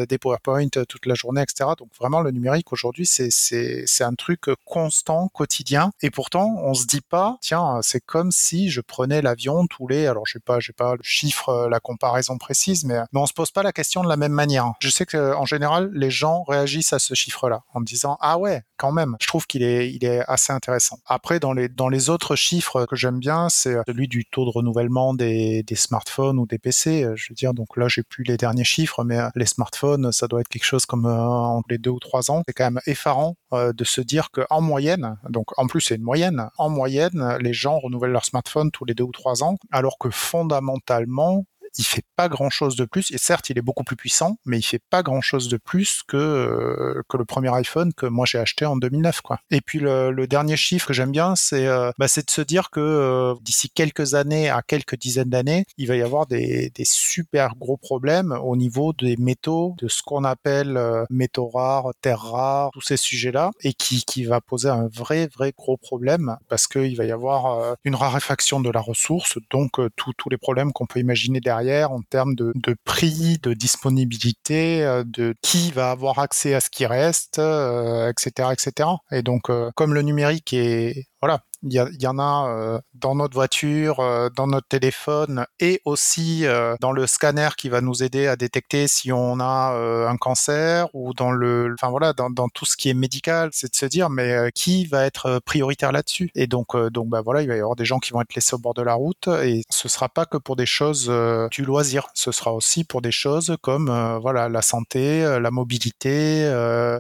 des 0.09 0.19
PowerPoint 0.19 0.69
toute 0.69 1.07
la 1.07 1.15
journée, 1.15 1.43
etc. 1.43 1.71
Donc 1.79 1.89
vraiment 1.99 2.21
le 2.21 2.31
numérique 2.31 2.73
aujourd'hui 2.73 3.07
c'est 3.07 3.31
c'est 3.31 4.05
un 4.05 4.15
truc 4.15 4.43
constant, 4.65 5.29
quotidien, 5.29 5.93
et 6.03 6.11
pourtant 6.11 6.57
on 6.63 6.75
se 6.75 6.87
dit 6.87 7.01
pas 7.01 7.39
tiens 7.41 7.81
c'est 7.83 8.05
comme 8.05 8.31
si 8.33 8.71
je 8.71 8.81
prenais 8.81 9.23
l'avion 9.23 9.67
tous 9.67 9.89
les 9.89 10.07
alors 10.07 10.27
je 10.27 10.35
sais 10.35 10.41
pas 10.41 10.61
j'ai 10.61 10.73
pas 10.73 10.95
le 10.95 11.03
chiffre 11.03 11.69
la 11.71 11.81
comparaison 11.81 12.39
précise, 12.41 12.85
mais, 12.85 12.99
on 13.15 13.27
se 13.27 13.33
pose 13.33 13.53
pas 13.53 13.63
la 13.63 13.73
question 13.73 14.03
de 14.03 14.09
la 14.09 14.17
même 14.17 14.33
manière. 14.33 14.73
Je 14.81 14.89
sais 14.89 15.07
que 15.07 15.35
en 15.35 15.45
général, 15.45 15.91
les 15.93 16.11
gens 16.11 16.43
réagissent 16.43 16.93
à 16.93 16.99
ce 16.99 17.15
chiffre-là 17.15 17.63
en 17.75 17.81
disant 17.81 18.17
ah 18.21 18.39
ouais, 18.39 18.63
quand 18.77 18.93
même. 18.93 19.17
Je 19.21 19.27
trouve 19.27 19.47
qu'il 19.47 19.63
est, 19.63 19.93
il 19.93 20.05
est 20.05 20.23
assez 20.27 20.53
intéressant. 20.53 20.99
Après, 21.07 21.39
dans 21.39 21.53
les 21.53 21.69
dans 21.69 21.89
les 21.89 22.11
autres 22.11 22.35
chiffres 22.35 22.87
que 22.87 22.97
j'aime 22.97 23.19
bien, 23.19 23.49
c'est 23.49 23.77
celui 23.87 24.09
du 24.09 24.25
taux 24.25 24.45
de 24.45 24.51
renouvellement 24.51 25.15
des, 25.15 25.65
smartphones 25.75 26.39
ou 26.39 26.47
des 26.47 26.59
PC. 26.59 27.07
Je 27.15 27.27
veux 27.29 27.35
dire, 27.35 27.55
donc 27.55 27.77
là, 27.77 27.87
j'ai 27.89 28.03
plus 28.03 28.25
les 28.25 28.37
derniers 28.37 28.65
chiffres, 28.65 29.05
mais 29.05 29.19
les 29.35 29.47
smartphones, 29.47 30.13
ça 30.13 30.27
doit 30.27 30.41
être 30.41 30.49
quelque 30.49 30.65
chose 30.65 30.87
comme 30.87 31.07
euh, 31.07 31.19
entre 31.19 31.69
les 31.71 31.79
deux 31.79 31.91
ou 31.91 31.99
trois 31.99 32.31
ans. 32.31 32.43
C'est 32.47 32.55
quand 32.55 32.65
même 32.65 32.81
effarant 32.87 33.37
euh, 33.53 33.73
de 33.73 33.85
se 33.85 34.01
dire 34.01 34.31
que 34.31 34.43
en 34.51 34.61
moyenne, 34.61 35.17
donc 35.29 35.47
en 35.59 35.67
plus 35.67 35.81
c'est 35.81 35.97
une 35.97 36.03
moyenne, 36.03 36.49
en 36.59 36.71
moyenne, 36.71 37.37
les 37.41 37.53
gens 37.53 37.79
renouvellent 37.79 38.13
leur 38.13 38.25
smartphone 38.25 38.71
tous 38.71 38.85
les 38.85 38.95
deux 38.95 39.05
ou 39.05 39.13
trois 39.13 39.43
ans, 39.43 39.57
alors 39.71 39.99
que 39.99 40.11
fondamentalement, 40.11 41.45
il 41.79 41.85
fait 41.85 42.05
pas 42.17 42.29
grand 42.29 42.51
chose 42.51 42.77
de 42.77 42.85
plus. 42.85 43.11
Et 43.13 43.19
certes, 43.19 43.51
il 43.51 43.59
est 43.59 43.63
beaucoup 43.63 43.85
plus 43.85 43.97
puissant, 43.97 44.37
mais 44.45 44.59
il 44.59 44.63
fait 44.63 44.83
pas 44.91 45.03
grand 45.03 45.21
chose 45.21 45.49
de 45.49 45.57
plus 45.57 46.03
que 46.07 46.17
euh, 46.17 47.03
que 47.09 47.17
le 47.17 47.25
premier 47.25 47.53
iPhone 47.55 47.93
que 47.95 48.07
moi 48.07 48.27
j'ai 48.27 48.39
acheté 48.39 48.67
en 48.67 48.77
2009, 48.77 49.21
quoi. 49.21 49.39
Et 49.51 49.61
puis 49.61 49.79
le, 49.79 50.11
le 50.11 50.27
dernier 50.27 50.57
chiffre 50.57 50.87
que 50.87 50.93
j'aime 50.93 51.13
bien, 51.13 51.37
c'est 51.37 51.67
euh, 51.67 51.91
bah, 51.99 52.09
c'est 52.09 52.27
de 52.27 52.31
se 52.31 52.43
dire 52.43 52.71
que 52.71 52.81
euh, 52.81 53.35
d'ici 53.43 53.71
quelques 53.71 54.15
années 54.15 54.51
à 54.51 54.63
quelques 54.63 54.97
dizaines 54.97 55.31
d'années, 55.31 55.65
il 55.77 55.87
va 55.87 55.97
y 55.97 56.03
avoir 56.03 56.27
des, 56.27 56.71
des 56.75 56.85
super 56.85 57.55
gros 57.57 57.77
problèmes 57.77 58.33
au 58.33 58.57
niveau 58.57 58.93
des 58.93 59.17
métaux, 59.17 59.75
de 59.79 59.89
ce 59.89 60.03
qu'on 60.03 60.25
appelle 60.25 60.79
métaux 61.11 61.49
rares, 61.49 61.91
terres 62.01 62.21
rares, 62.21 62.71
tous 62.73 62.81
ces 62.81 62.97
sujets-là, 62.97 63.51
et 63.63 63.73
qui 63.73 64.05
qui 64.05 64.25
va 64.25 64.41
poser 64.41 64.69
un 64.69 64.89
vrai 64.89 65.29
vrai 65.29 65.53
gros 65.57 65.77
problème 65.77 66.37
parce 66.49 66.67
qu'il 66.67 66.97
va 66.97 67.05
y 67.05 67.13
avoir 67.13 67.77
une 67.85 67.95
raréfaction 67.95 68.61
de 68.61 68.71
la 68.71 68.81
ressource, 68.81 69.39
donc 69.51 69.73
tous 69.97 70.29
les 70.31 70.39
problèmes 70.39 70.73
qu'on 70.73 70.87
peut 70.87 71.01
imaginer 71.01 71.41
derrière 71.41 71.60
en 71.91 72.01
termes 72.03 72.35
de, 72.35 72.53
de 72.55 72.75
prix, 72.85 73.39
de 73.43 73.55
disponibilité, 73.55 74.85
euh, 74.85 75.05
de 75.07 75.35
qui 75.43 75.71
va 75.71 75.91
avoir 75.91 76.19
accès 76.19 76.55
à 76.55 76.61
ce 76.61 76.71
qui 76.71 76.87
reste, 76.87 77.39
etc., 77.39 78.33
euh, 78.41 78.51
etc. 78.53 78.89
Et 79.13 79.23
donc, 79.23 79.51
euh, 79.51 79.71
comme 79.77 79.95
le 79.95 80.03
numérique 80.03 80.53
est 80.53 81.07
voilà, 81.21 81.43
il 81.63 81.73
y, 81.75 82.07
en 82.07 82.19
a 82.19 82.49
euh, 82.49 82.81
dans 82.95 83.15
notre 83.15 83.35
voiture, 83.35 84.01
euh, 84.01 84.31
dans 84.35 84.47
notre 84.47 84.69
téléphone 84.69 85.45
et 85.59 85.83
aussi 85.85 86.47
euh, 86.47 86.75
dans 86.81 86.93
le 86.93 87.07
scanner 87.07 87.51
qui 87.57 87.69
va 87.69 87.83
nous 87.83 88.03
aider 88.03 88.27
à 88.27 88.37
détecter 88.37 88.89
si 88.89 89.13
on 89.13 89.41
a 89.41 89.71
un 90.09 90.17
cancer 90.17 90.89
ou 90.95 91.13
dans 91.13 91.31
le, 91.31 91.75
enfin 91.75 91.91
voilà, 91.91 92.13
dans, 92.13 92.31
dans, 92.31 92.49
tout 92.49 92.65
ce 92.65 92.77
qui 92.77 92.89
est 92.89 92.95
médical, 92.95 93.51
c'est 93.53 93.71
de 93.71 93.77
se 93.77 93.87
dire 93.87 94.09
mais 94.11 94.51
qui 94.55 94.87
va 94.87 95.05
être 95.05 95.41
prioritaire 95.45 95.93
là-dessus? 95.93 96.31
Et 96.35 96.47
donc 96.47 96.77
donc 96.91 97.09
bah 97.09 97.21
voilà, 97.23 97.43
il 97.43 97.49
va 97.49 97.57
y 97.57 97.61
avoir 97.61 97.77
des 97.77 97.85
gens 97.85 97.99
qui 97.99 98.13
vont 98.13 98.21
être 98.21 98.35
laissés 98.35 98.55
au 98.55 98.59
bord 98.59 98.75
de 98.75 98.83
la 98.83 98.95
route 98.95 99.29
et 99.29 99.63
ce 99.71 99.89
sera 99.89 100.09
pas 100.09 100.25
que 100.27 100.39
pour 100.39 100.57
des 100.57 100.67
choses 100.67 101.13
du 101.51 101.65
loisir, 101.65 102.09
ce 102.15 102.33
sera 102.33 102.53
aussi 102.55 102.85
pour 102.85 103.03
des 103.03 103.13
choses 103.13 103.57
comme 103.61 104.19
voilà 104.21 104.49
la 104.49 104.63
santé, 104.63 105.39
la 105.41 105.51
mobilité, 105.51 106.51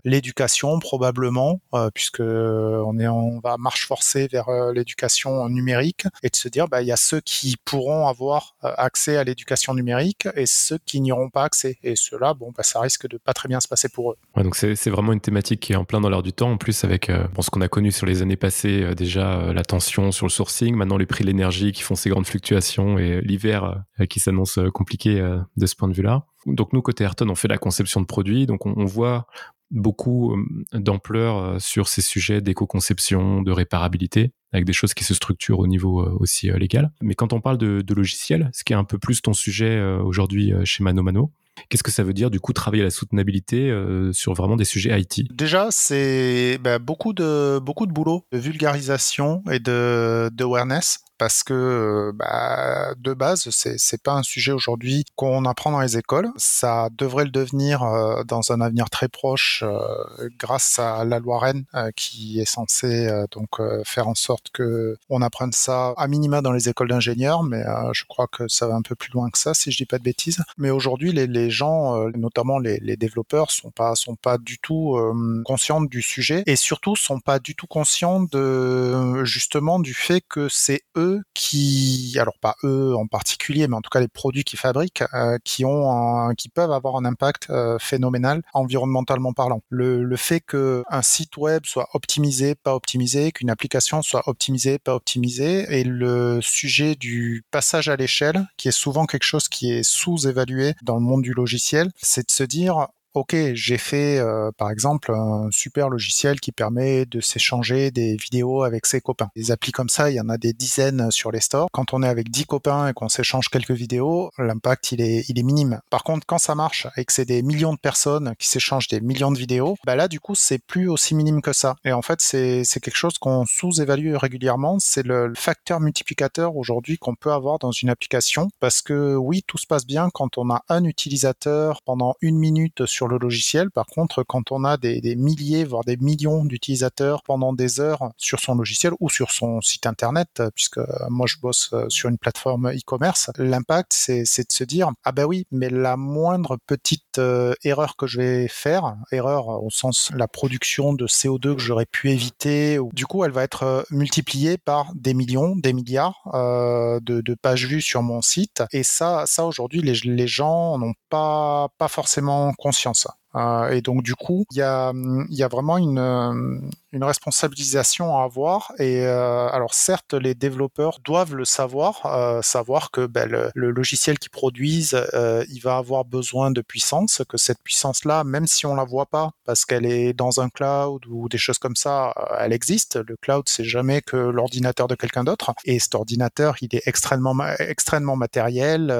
l'éducation 0.04 0.78
probablement, 0.78 1.60
puisque 1.94 2.20
on 2.20 2.98
est 2.98 3.08
on 3.08 3.40
va 3.40 3.56
marche 3.58 3.86
forcée 3.86 4.28
vers 4.28 4.49
l'éducation 4.72 5.48
numérique 5.48 6.06
et 6.22 6.28
de 6.28 6.36
se 6.36 6.48
dire 6.48 6.68
bah 6.68 6.82
il 6.82 6.88
y 6.88 6.92
a 6.92 6.96
ceux 6.96 7.20
qui 7.20 7.56
pourront 7.64 8.06
avoir 8.06 8.56
euh, 8.64 8.72
accès 8.76 9.16
à 9.16 9.24
l'éducation 9.24 9.74
numérique 9.74 10.28
et 10.34 10.46
ceux 10.46 10.78
qui 10.84 11.00
n'y 11.00 11.12
auront 11.12 11.30
pas 11.30 11.44
accès 11.44 11.78
et 11.82 11.96
ceux-là 11.96 12.34
bon 12.34 12.52
bah 12.56 12.62
ça 12.62 12.80
risque 12.80 13.08
de 13.08 13.18
pas 13.18 13.32
très 13.32 13.48
bien 13.48 13.60
se 13.60 13.68
passer 13.68 13.88
pour 13.88 14.12
eux. 14.12 14.16
Donc 14.36 14.56
c'est 14.56 14.90
vraiment 14.90 15.12
une 15.12 15.20
thématique 15.20 15.60
qui 15.60 15.72
est 15.72 15.76
en 15.76 15.84
plein 15.84 16.00
dans 16.00 16.10
l'air 16.10 16.22
du 16.22 16.32
temps 16.32 16.52
en 16.52 16.56
plus 16.56 16.84
avec 16.84 17.10
euh, 17.10 17.26
bon, 17.34 17.42
ce 17.42 17.50
qu'on 17.50 17.60
a 17.60 17.68
connu 17.68 17.92
sur 17.92 18.06
les 18.06 18.22
années 18.22 18.36
passées 18.36 18.94
déjà 18.94 19.52
la 19.52 19.62
tension 19.62 20.12
sur 20.12 20.26
le 20.26 20.30
sourcing, 20.30 20.74
maintenant 20.74 20.96
les 20.96 21.06
prix 21.06 21.24
de 21.24 21.28
l'énergie 21.28 21.72
qui 21.72 21.82
font 21.82 21.94
ces 21.94 22.10
grandes 22.10 22.26
fluctuations 22.26 22.98
et 22.98 23.20
l'hiver 23.20 23.82
qui 24.08 24.20
s'annonce 24.20 24.58
compliqué 24.72 25.20
de 25.56 25.66
ce 25.66 25.74
point 25.74 25.88
de 25.88 25.94
vue-là. 25.94 26.24
Donc 26.46 26.72
nous, 26.72 26.82
côté 26.82 27.04
Ayrton, 27.04 27.28
on 27.28 27.34
fait 27.34 27.48
la 27.48 27.58
conception 27.58 28.00
de 28.00 28.06
produits, 28.06 28.46
donc 28.46 28.64
on, 28.66 28.74
on 28.76 28.86
voit 28.86 29.26
beaucoup 29.70 30.36
d'ampleur 30.72 31.60
sur 31.60 31.88
ces 31.88 32.02
sujets 32.02 32.40
d'éco-conception, 32.40 33.42
de 33.42 33.52
réparabilité 33.52 34.32
avec 34.52 34.64
des 34.64 34.72
choses 34.72 34.94
qui 34.94 35.04
se 35.04 35.14
structurent 35.14 35.58
au 35.58 35.66
niveau 35.66 36.00
euh, 36.00 36.16
aussi 36.18 36.50
euh, 36.50 36.58
légal. 36.58 36.90
Mais 37.00 37.14
quand 37.14 37.32
on 37.32 37.40
parle 37.40 37.58
de, 37.58 37.82
de 37.82 37.94
logiciel, 37.94 38.50
ce 38.52 38.64
qui 38.64 38.72
est 38.72 38.76
un 38.76 38.84
peu 38.84 38.98
plus 38.98 39.22
ton 39.22 39.32
sujet 39.32 39.76
euh, 39.76 40.02
aujourd'hui 40.02 40.52
chez 40.64 40.82
Mano 40.82 41.02
Mano, 41.02 41.32
Qu'est-ce 41.68 41.82
que 41.82 41.90
ça 41.90 42.04
veut 42.04 42.14
dire 42.14 42.30
du 42.30 42.40
coup 42.40 42.54
travailler 42.54 42.82
la 42.82 42.90
soutenabilité 42.90 43.70
sur 44.12 44.32
vraiment 44.32 44.56
des 44.56 44.64
sujets 44.64 44.98
IT 44.98 45.30
Déjà, 45.30 45.68
c'est 45.70 46.56
bah, 46.58 46.78
beaucoup 46.78 47.12
de 47.12 47.58
beaucoup 47.58 47.86
de 47.86 47.92
boulot, 47.92 48.24
de 48.32 48.38
vulgarisation 48.38 49.42
et 49.50 49.58
de 49.58 50.30
d'awareness 50.32 51.00
parce 51.20 51.42
que 51.42 51.52
euh, 51.52 52.12
bah, 52.14 52.94
de 52.96 53.12
base, 53.12 53.50
c'est 53.50 53.78
c'est 53.78 54.02
pas 54.02 54.14
un 54.14 54.22
sujet 54.22 54.52
aujourd'hui 54.52 55.04
qu'on 55.16 55.44
apprend 55.44 55.70
dans 55.70 55.80
les 55.80 55.98
écoles. 55.98 56.30
Ça 56.36 56.88
devrait 56.96 57.24
le 57.24 57.30
devenir 57.30 57.82
euh, 57.82 58.24
dans 58.24 58.52
un 58.52 58.62
avenir 58.62 58.88
très 58.88 59.08
proche 59.08 59.62
euh, 59.62 60.30
grâce 60.38 60.78
à 60.78 61.04
la 61.04 61.18
loi 61.18 61.38
Rennes 61.38 61.64
qui 61.94 62.40
est 62.40 62.46
censée 62.46 63.10
donc 63.32 63.60
faire 63.84 64.08
en 64.08 64.14
sorte 64.14 64.46
que 64.50 64.96
on 65.10 65.20
apprenne 65.20 65.52
ça 65.52 65.92
à 65.98 66.08
minima 66.08 66.40
dans 66.40 66.52
les 66.52 66.70
écoles 66.70 66.88
d'ingénieurs, 66.88 67.42
mais 67.42 67.62
je 67.92 68.04
crois 68.08 68.26
que 68.26 68.48
ça 68.48 68.66
va 68.66 68.74
un 68.74 68.82
peu 68.82 68.94
plus 68.94 69.12
loin 69.12 69.28
que 69.28 69.38
ça 69.38 69.52
si 69.52 69.70
je 69.70 69.76
dis 69.76 69.86
pas 69.86 69.98
de 69.98 70.02
bêtises. 70.02 70.42
Mais 70.56 70.70
aujourd'hui, 70.70 71.12
les, 71.12 71.26
les 71.26 71.50
gens, 71.50 72.08
notamment 72.16 72.58
les, 72.58 72.78
les 72.78 72.96
développeurs, 72.96 73.50
sont 73.50 73.70
pas 73.70 73.94
sont 73.94 74.16
pas 74.16 74.38
du 74.38 74.58
tout 74.58 74.98
conscients 75.44 75.82
du 75.82 76.00
sujet 76.00 76.42
et 76.46 76.56
surtout 76.56 76.96
sont 76.96 77.20
pas 77.20 77.38
du 77.38 77.54
tout 77.54 77.66
conscients 77.66 78.22
de 78.22 79.22
justement 79.24 79.80
du 79.80 79.92
fait 79.92 80.22
que 80.26 80.48
c'est 80.48 80.82
eux 80.96 81.09
qui, 81.34 82.16
alors 82.18 82.38
pas 82.40 82.56
eux 82.64 82.94
en 82.96 83.06
particulier, 83.06 83.68
mais 83.68 83.76
en 83.76 83.80
tout 83.80 83.90
cas 83.90 84.00
les 84.00 84.08
produits 84.08 84.44
qu'ils 84.44 84.58
fabriquent, 84.58 85.04
euh, 85.14 85.38
qui 85.44 85.64
ont, 85.64 86.32
qui 86.36 86.48
peuvent 86.48 86.72
avoir 86.72 86.96
un 86.96 87.04
impact 87.04 87.48
euh, 87.50 87.78
phénoménal 87.78 88.42
environnementalement 88.52 89.32
parlant. 89.32 89.62
Le, 89.68 90.02
le 90.02 90.16
fait 90.16 90.40
que 90.40 90.84
un 90.88 91.02
site 91.02 91.36
web 91.36 91.62
soit 91.64 91.88
optimisé, 91.94 92.54
pas 92.54 92.74
optimisé, 92.74 93.32
qu'une 93.32 93.50
application 93.50 94.02
soit 94.02 94.28
optimisée, 94.28 94.78
pas 94.78 94.94
optimisée, 94.94 95.66
et 95.70 95.84
le 95.84 96.40
sujet 96.42 96.94
du 96.94 97.44
passage 97.50 97.88
à 97.88 97.96
l'échelle, 97.96 98.46
qui 98.56 98.68
est 98.68 98.72
souvent 98.72 99.06
quelque 99.06 99.24
chose 99.24 99.48
qui 99.48 99.72
est 99.72 99.82
sous-évalué 99.82 100.74
dans 100.82 100.94
le 100.94 101.02
monde 101.02 101.22
du 101.22 101.32
logiciel, 101.32 101.90
c'est 101.96 102.26
de 102.26 102.32
se 102.32 102.44
dire 102.44 102.88
Ok, 103.12 103.34
j'ai 103.54 103.76
fait 103.76 104.18
euh, 104.18 104.52
par 104.56 104.70
exemple 104.70 105.12
un 105.12 105.48
super 105.50 105.88
logiciel 105.88 106.38
qui 106.38 106.52
permet 106.52 107.06
de 107.06 107.20
s'échanger 107.20 107.90
des 107.90 108.14
vidéos 108.14 108.62
avec 108.62 108.86
ses 108.86 109.00
copains. 109.00 109.30
Des 109.34 109.50
applis 109.50 109.72
comme 109.72 109.88
ça, 109.88 110.12
il 110.12 110.14
y 110.14 110.20
en 110.20 110.28
a 110.28 110.38
des 110.38 110.52
dizaines 110.52 111.10
sur 111.10 111.32
les 111.32 111.40
stores. 111.40 111.68
Quand 111.72 111.92
on 111.92 112.04
est 112.04 112.08
avec 112.08 112.30
10 112.30 112.44
copains 112.44 112.86
et 112.86 112.92
qu'on 112.92 113.08
s'échange 113.08 113.48
quelques 113.48 113.72
vidéos, 113.72 114.30
l'impact 114.38 114.92
il 114.92 115.00
est, 115.00 115.24
il 115.28 115.40
est 115.40 115.42
minime. 115.42 115.80
Par 115.90 116.04
contre, 116.04 116.24
quand 116.24 116.38
ça 116.38 116.54
marche 116.54 116.86
et 116.96 117.04
que 117.04 117.12
c'est 117.12 117.24
des 117.24 117.42
millions 117.42 117.72
de 117.72 117.80
personnes 117.80 118.34
qui 118.38 118.46
s'échangent 118.46 118.86
des 118.86 119.00
millions 119.00 119.32
de 119.32 119.38
vidéos, 119.38 119.76
bah 119.84 119.96
là 119.96 120.06
du 120.06 120.20
coup 120.20 120.36
c'est 120.36 120.64
plus 120.64 120.88
aussi 120.88 121.16
minime 121.16 121.42
que 121.42 121.52
ça. 121.52 121.74
Et 121.84 121.92
en 121.92 122.02
fait 122.02 122.20
c'est 122.20 122.62
quelque 122.80 122.94
chose 122.94 123.18
qu'on 123.18 123.44
sous-évalue 123.44 124.14
régulièrement, 124.14 124.78
c'est 124.78 125.04
le, 125.04 125.32
facteur 125.34 125.80
multiplicateur 125.80 126.56
aujourd'hui 126.56 126.96
qu'on 126.96 127.16
peut 127.16 127.32
avoir 127.32 127.58
dans 127.58 127.72
une 127.72 127.88
application 127.88 128.50
parce 128.60 128.82
que 128.82 129.16
oui 129.16 129.42
tout 129.48 129.58
se 129.58 129.66
passe 129.66 129.84
bien 129.84 130.10
quand 130.14 130.38
on 130.38 130.48
a 130.50 130.62
un 130.68 130.84
utilisateur 130.84 131.82
pendant 131.84 132.14
une 132.20 132.38
minute 132.38 132.86
sur 132.86 132.99
sur 133.00 133.08
le 133.08 133.16
logiciel. 133.16 133.70
Par 133.70 133.86
contre, 133.86 134.22
quand 134.24 134.52
on 134.52 134.62
a 134.62 134.76
des, 134.76 135.16
milliers, 135.16 135.64
voire 135.64 135.84
des 135.84 135.96
millions 135.96 136.44
d'utilisateurs 136.44 137.22
pendant 137.22 137.54
des 137.54 137.80
heures 137.80 138.10
sur 138.18 138.40
son 138.40 138.54
logiciel 138.54 138.92
ou 139.00 139.08
sur 139.08 139.30
son 139.30 139.62
site 139.62 139.86
internet, 139.86 140.42
puisque 140.54 140.80
moi 141.08 141.26
je 141.26 141.36
bosse 141.38 141.74
sur 141.88 142.10
une 142.10 142.18
plateforme 142.18 142.68
e-commerce, 142.72 143.30
l'impact 143.38 143.92
c'est 143.94 144.22
de 144.22 144.52
se 144.52 144.64
dire 144.64 144.90
ah 145.04 145.12
ben 145.12 145.24
oui, 145.24 145.46
mais 145.50 145.70
la 145.70 145.96
moindre 145.96 146.58
petite 146.66 147.18
erreur 147.64 147.96
que 147.96 148.06
je 148.06 148.18
vais 148.18 148.48
faire, 148.48 148.96
erreur 149.12 149.48
au 149.48 149.70
sens 149.70 150.10
la 150.14 150.28
production 150.28 150.92
de 150.92 151.06
CO2 151.06 151.54
que 151.54 151.62
j'aurais 151.62 151.86
pu 151.86 152.10
éviter, 152.10 152.78
du 152.92 153.06
coup 153.06 153.24
elle 153.24 153.32
va 153.32 153.44
être 153.44 153.86
multipliée 153.90 154.58
par 154.58 154.92
des 154.94 155.14
millions, 155.14 155.56
des 155.56 155.72
milliards 155.72 156.20
de, 156.34 157.22
de 157.22 157.34
pages 157.34 157.66
vues 157.66 157.80
sur 157.80 158.02
mon 158.02 158.20
site. 158.20 158.62
Et 158.72 158.82
ça, 158.82 159.24
ça 159.24 159.46
aujourd'hui, 159.46 159.80
les, 159.80 159.94
les 160.04 160.28
gens 160.28 160.76
n'ont 160.76 160.92
pas, 161.08 161.68
pas 161.78 161.88
forcément 161.88 162.52
conscience 162.58 162.89
sens. 162.94 163.19
Euh, 163.34 163.70
et 163.70 163.80
donc 163.80 164.02
du 164.02 164.14
coup, 164.14 164.44
il 164.52 164.58
y 164.58 164.62
a, 164.62 164.92
y 165.30 165.42
a 165.42 165.48
vraiment 165.48 165.78
une, 165.78 165.98
euh, 165.98 166.60
une 166.92 167.04
responsabilisation 167.04 168.18
à 168.18 168.24
avoir. 168.24 168.72
Et 168.78 169.06
euh, 169.06 169.48
alors 169.48 169.74
certes, 169.74 170.14
les 170.14 170.34
développeurs 170.34 170.98
doivent 171.04 171.34
le 171.34 171.44
savoir, 171.44 172.04
euh, 172.06 172.42
savoir 172.42 172.90
que 172.90 173.06
ben, 173.06 173.28
le, 173.28 173.70
logiciel 173.70 174.18
qu'ils 174.18 174.30
produisent, 174.30 175.00
euh, 175.14 175.44
il 175.50 175.60
va 175.60 175.76
avoir 175.76 176.04
besoin 176.04 176.50
de 176.50 176.60
puissance, 176.60 177.22
que 177.28 177.36
cette 177.36 177.62
puissance-là, 177.62 178.24
même 178.24 178.46
si 178.46 178.66
on 178.66 178.74
la 178.74 178.84
voit 178.84 179.06
pas, 179.06 179.30
parce 179.44 179.64
qu'elle 179.64 179.86
est 179.86 180.12
dans 180.12 180.40
un 180.40 180.48
cloud 180.48 181.06
ou 181.08 181.28
des 181.28 181.38
choses 181.38 181.58
comme 181.58 181.76
ça, 181.76 182.12
elle 182.38 182.52
existe. 182.52 182.96
Le 182.96 183.16
cloud, 183.16 183.44
c'est 183.46 183.64
jamais 183.64 184.00
que 184.00 184.16
l'ordinateur 184.16 184.88
de 184.88 184.94
quelqu'un 184.94 185.24
d'autre. 185.24 185.52
Et 185.64 185.78
cet 185.78 185.94
ordinateur, 185.94 186.56
il 186.60 186.74
est 186.74 186.82
extrêmement 186.86 187.36
extrêmement 187.58 188.16
matériel. 188.16 188.92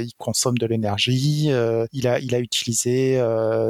il 0.00 0.12
consomme 0.18 0.56
de 0.58 0.66
l'énergie. 0.66 1.50
il 1.92 2.08
a 2.08 2.18
il 2.18 2.34
a 2.34 2.38
utilisé 2.38 3.20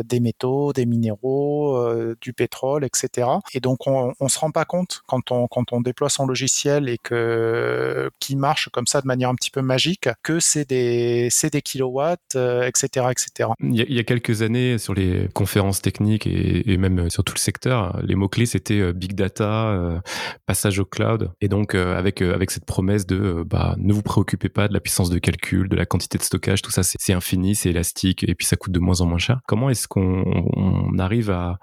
des 0.05 0.21
métaux, 0.21 0.73
des 0.73 0.87
minéraux, 0.87 1.85
du 2.21 2.33
pétrole, 2.33 2.85
etc. 2.85 3.29
Et 3.53 3.61
donc 3.61 3.87
on, 3.87 4.13
on 4.21 4.29
se 4.29 4.39
rend 4.39 4.51
pas 4.51 4.65
compte 4.65 5.03
quand 5.07 5.31
on 5.31 5.47
quand 5.47 5.73
on 5.73 5.81
déploie 5.81 6.09
son 6.09 6.27
logiciel 6.27 6.89
et 6.89 6.99
que 6.99 8.11
qui 8.21 8.37
marche 8.37 8.69
comme 8.71 8.87
ça 8.87 9.01
de 9.01 9.07
manière 9.07 9.29
un 9.29 9.35
petit 9.35 9.51
peu 9.51 9.63
magique 9.63 10.09
que 10.23 10.41
c'est 10.41 10.69
des 10.69 11.29
c'est 11.31 11.53
des 11.53 11.63
kilowatts, 11.63 12.35
etc., 12.35 12.89
euh, 13.07 13.11
etc. 13.11 13.51
Il 13.61 13.75
y, 13.75 13.99
a, 13.99 14.05
quelques 14.05 14.43
années 14.43 14.79
sur 14.79 14.95
les 14.95 15.29
conférences 15.35 15.81
techniques 15.81 16.27
et, 16.27 16.73
et 16.73 16.77
même 16.77 17.11
sur 17.11 17.25
tout 17.25 17.35
le 17.35 17.41
secteur, 17.41 18.01
les 18.03 18.15
mots 18.15 18.29
clés 18.29 18.47
c'était 18.47 18.81
euh, 18.81 18.93
big 18.93 19.15
data, 19.15 19.69
euh, 19.69 20.01
passage 20.47 20.79
au 20.79 20.85
cloud, 20.85 21.31
et 21.41 21.49
donc 21.49 21.75
avec 21.75 22.23
avec 22.23 22.51
cette 22.51 22.65
promesse 22.65 23.07
de 23.07 23.45
bah 23.47 23.75
ne 23.79 23.93
vous 23.93 24.03
préoccupez 24.03 24.49
pas 24.49 24.69
de 24.69 24.73
la 24.73 24.81
puissance 24.81 25.11
de 25.11 25.19
calcul, 25.19 25.69
de 25.69 25.77
la 25.77 25.87
quantité 25.87 26.19
de 26.19 26.23
stockage, 26.23 26.63
tout 26.63 26.71
ça 26.71 26.83
c'est 26.83 27.13
infini, 27.13 27.55
c'est 27.55 27.71
élastique 27.71 28.25
et 28.29 28.35
puis 28.35 28.47
ça 28.47 28.57
coûte 28.57 28.73
de 28.73 28.81
moins 28.81 29.01
en 29.01 29.07
moins 29.07 29.19
cher. 29.19 29.41
Comment 29.47 29.71
est-ce 29.71 29.89
qu'on 29.95 30.25
on 30.57 30.99
arrive 30.99 31.31
à 31.31 31.59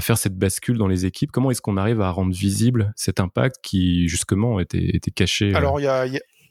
faire 0.00 0.18
cette 0.18 0.38
bascule 0.38 0.78
dans 0.78 0.86
les 0.86 1.06
équipes? 1.06 1.32
Comment 1.32 1.50
est-ce 1.50 1.62
qu'on 1.62 1.76
arrive 1.76 2.00
à 2.00 2.10
rendre 2.10 2.32
visible 2.32 2.92
cet 2.96 3.18
impact 3.18 3.56
qui 3.62 4.06
justement 4.08 4.60
était, 4.60 4.96
était 4.96 5.10
caché 5.10 5.52
euh? 5.52 5.56
Alors 5.56 5.80
il 5.80 5.84
y 5.84 5.88
a, 5.88 6.06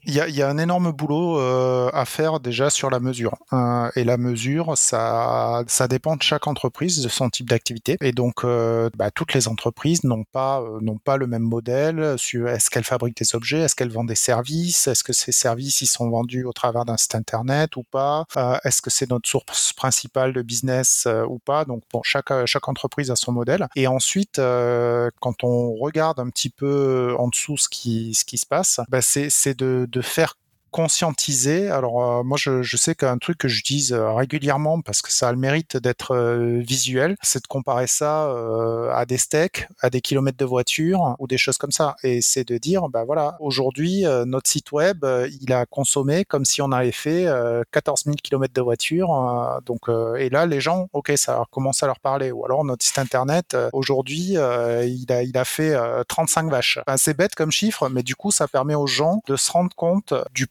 y 0.06 0.42
a, 0.42 0.48
un 0.48 0.58
énorme 0.58 0.92
boulot 0.92 1.38
euh, 1.38 1.90
à 1.92 2.04
faire 2.04 2.40
déjà 2.40 2.70
sur 2.70 2.90
la 2.90 3.00
mesure. 3.00 3.36
Euh, 3.52 3.90
et 3.96 4.04
la 4.04 4.16
mesure, 4.16 4.76
ça, 4.76 5.62
ça 5.66 5.88
dépend 5.88 6.16
de 6.16 6.22
chaque 6.22 6.46
entreprise, 6.46 7.02
de 7.02 7.08
son 7.08 7.28
type 7.30 7.48
d'activité. 7.48 7.96
Et 8.00 8.12
donc, 8.12 8.44
euh, 8.44 8.90
bah, 8.96 9.10
toutes 9.10 9.34
les 9.34 9.48
entreprises 9.48 10.04
n'ont 10.04 10.24
pas, 10.24 10.60
euh, 10.60 10.78
n'ont 10.80 10.98
pas 10.98 11.16
le 11.16 11.26
même 11.26 11.42
modèle. 11.42 12.14
Sur 12.18 12.48
est-ce 12.48 12.70
qu'elles 12.70 12.84
fabriquent 12.84 13.16
des 13.16 13.34
objets, 13.34 13.60
est-ce 13.60 13.74
qu'elles 13.74 13.90
vendent 13.90 14.08
des 14.08 14.14
services, 14.14 14.86
est-ce 14.86 15.04
que 15.04 15.12
ces 15.12 15.32
services 15.32 15.80
ils 15.82 15.86
sont 15.86 16.08
vendus 16.08 16.44
au 16.44 16.52
travers 16.52 16.84
d'un 16.84 16.96
site 16.96 17.14
internet 17.14 17.76
ou 17.76 17.82
pas, 17.82 18.24
euh, 18.36 18.58
est-ce 18.64 18.82
que 18.82 18.90
c'est 18.90 19.10
notre 19.10 19.28
source 19.28 19.72
principale 19.72 20.32
de 20.32 20.42
business 20.42 21.06
ou 21.28 21.38
pas. 21.38 21.64
Donc, 21.64 21.82
bon, 21.92 22.00
chaque 22.02 22.30
chaque 22.46 22.68
entreprise 22.68 23.10
a 23.10 23.16
son 23.16 23.32
modèle. 23.32 23.68
Et 23.76 23.86
ensuite, 23.86 24.36
quand 24.36 25.44
on 25.44 25.74
regarde 25.74 26.20
un 26.20 26.28
petit 26.30 26.50
peu 26.50 27.14
en 27.18 27.28
dessous 27.28 27.56
ce 27.56 27.68
qui 27.68 28.14
ce 28.14 28.24
qui 28.24 28.38
se 28.38 28.46
passe, 28.46 28.80
bah, 28.88 29.00
c'est 29.02 29.58
de 29.58 29.88
de 29.90 30.00
faire 30.00 30.36
conscientiser. 30.70 31.68
Alors 31.68 32.02
euh, 32.02 32.22
moi 32.22 32.36
je, 32.38 32.62
je, 32.62 32.76
sais 32.76 32.94
qu'un 32.94 33.18
truc 33.18 33.38
que 33.38 33.48
j'utilise 33.48 33.92
euh, 33.92 34.12
régulièrement 34.12 34.80
parce 34.80 35.02
que 35.02 35.12
ça 35.12 35.28
a 35.28 35.32
le 35.32 35.38
mérite 35.38 35.76
d'être 35.76 36.14
euh, 36.14 36.60
visuel, 36.60 37.16
c'est 37.22 37.42
de 37.42 37.46
comparer 37.46 37.86
ça 37.86 38.30
à 38.92 39.04
des 39.06 39.18
steaks, 39.18 39.68
à 39.80 39.90
des 39.90 40.00
kilomètres 40.00 40.38
de 40.38 40.44
voiture 40.44 41.16
ou 41.18 41.26
des 41.26 41.38
choses 41.38 41.58
comme 41.58 41.70
ça. 41.70 41.96
Et 42.02 42.20
c'est 42.22 42.46
de 42.46 42.58
dire, 42.58 42.88
ben 42.88 43.04
voilà, 43.04 43.36
aujourd'hui 43.40 44.04
notre 44.26 44.48
site 44.48 44.72
web 44.72 45.04
il 45.40 45.52
a 45.52 45.66
consommé 45.66 46.24
comme 46.24 46.44
si 46.44 46.62
on 46.62 46.72
avait 46.72 46.92
fait 46.92 47.26
14 47.72 48.04
000 48.04 48.16
kilomètres 48.22 48.54
de 48.54 48.60
voiture. 48.60 49.08
donc 49.66 49.88
et 50.18 50.28
là 50.30 50.46
les 50.46 50.60
gens, 50.60 50.88
ok, 50.92 51.12
ça 51.16 51.44
commence 51.50 51.82
à 51.82 51.86
leur 51.86 52.00
parler. 52.00 52.30
Ou 52.30 52.44
alors 52.44 52.64
notre 52.64 52.84
site 52.84 52.98
internet 52.98 53.56
aujourd'hui 53.72 54.34
il 54.34 55.06
a 55.12 55.22
il 55.22 55.36
a 55.36 55.44
fait 55.44 55.76
35 56.08 56.50
vaches. 56.50 56.78
Enfin, 56.86 56.96
c'est 56.96 57.16
bête 57.16 57.34
comme 57.34 57.50
chiffre, 57.50 57.88
mais 57.88 58.02
du 58.02 58.14
coup 58.14 58.30
ça 58.30 58.48
permet 58.48 58.74
aux 58.74 58.86
gens 58.86 59.22
de 59.26 59.36
se 59.36 59.50
rendre 59.50 59.74
compte 59.74 60.14
du 60.34 60.46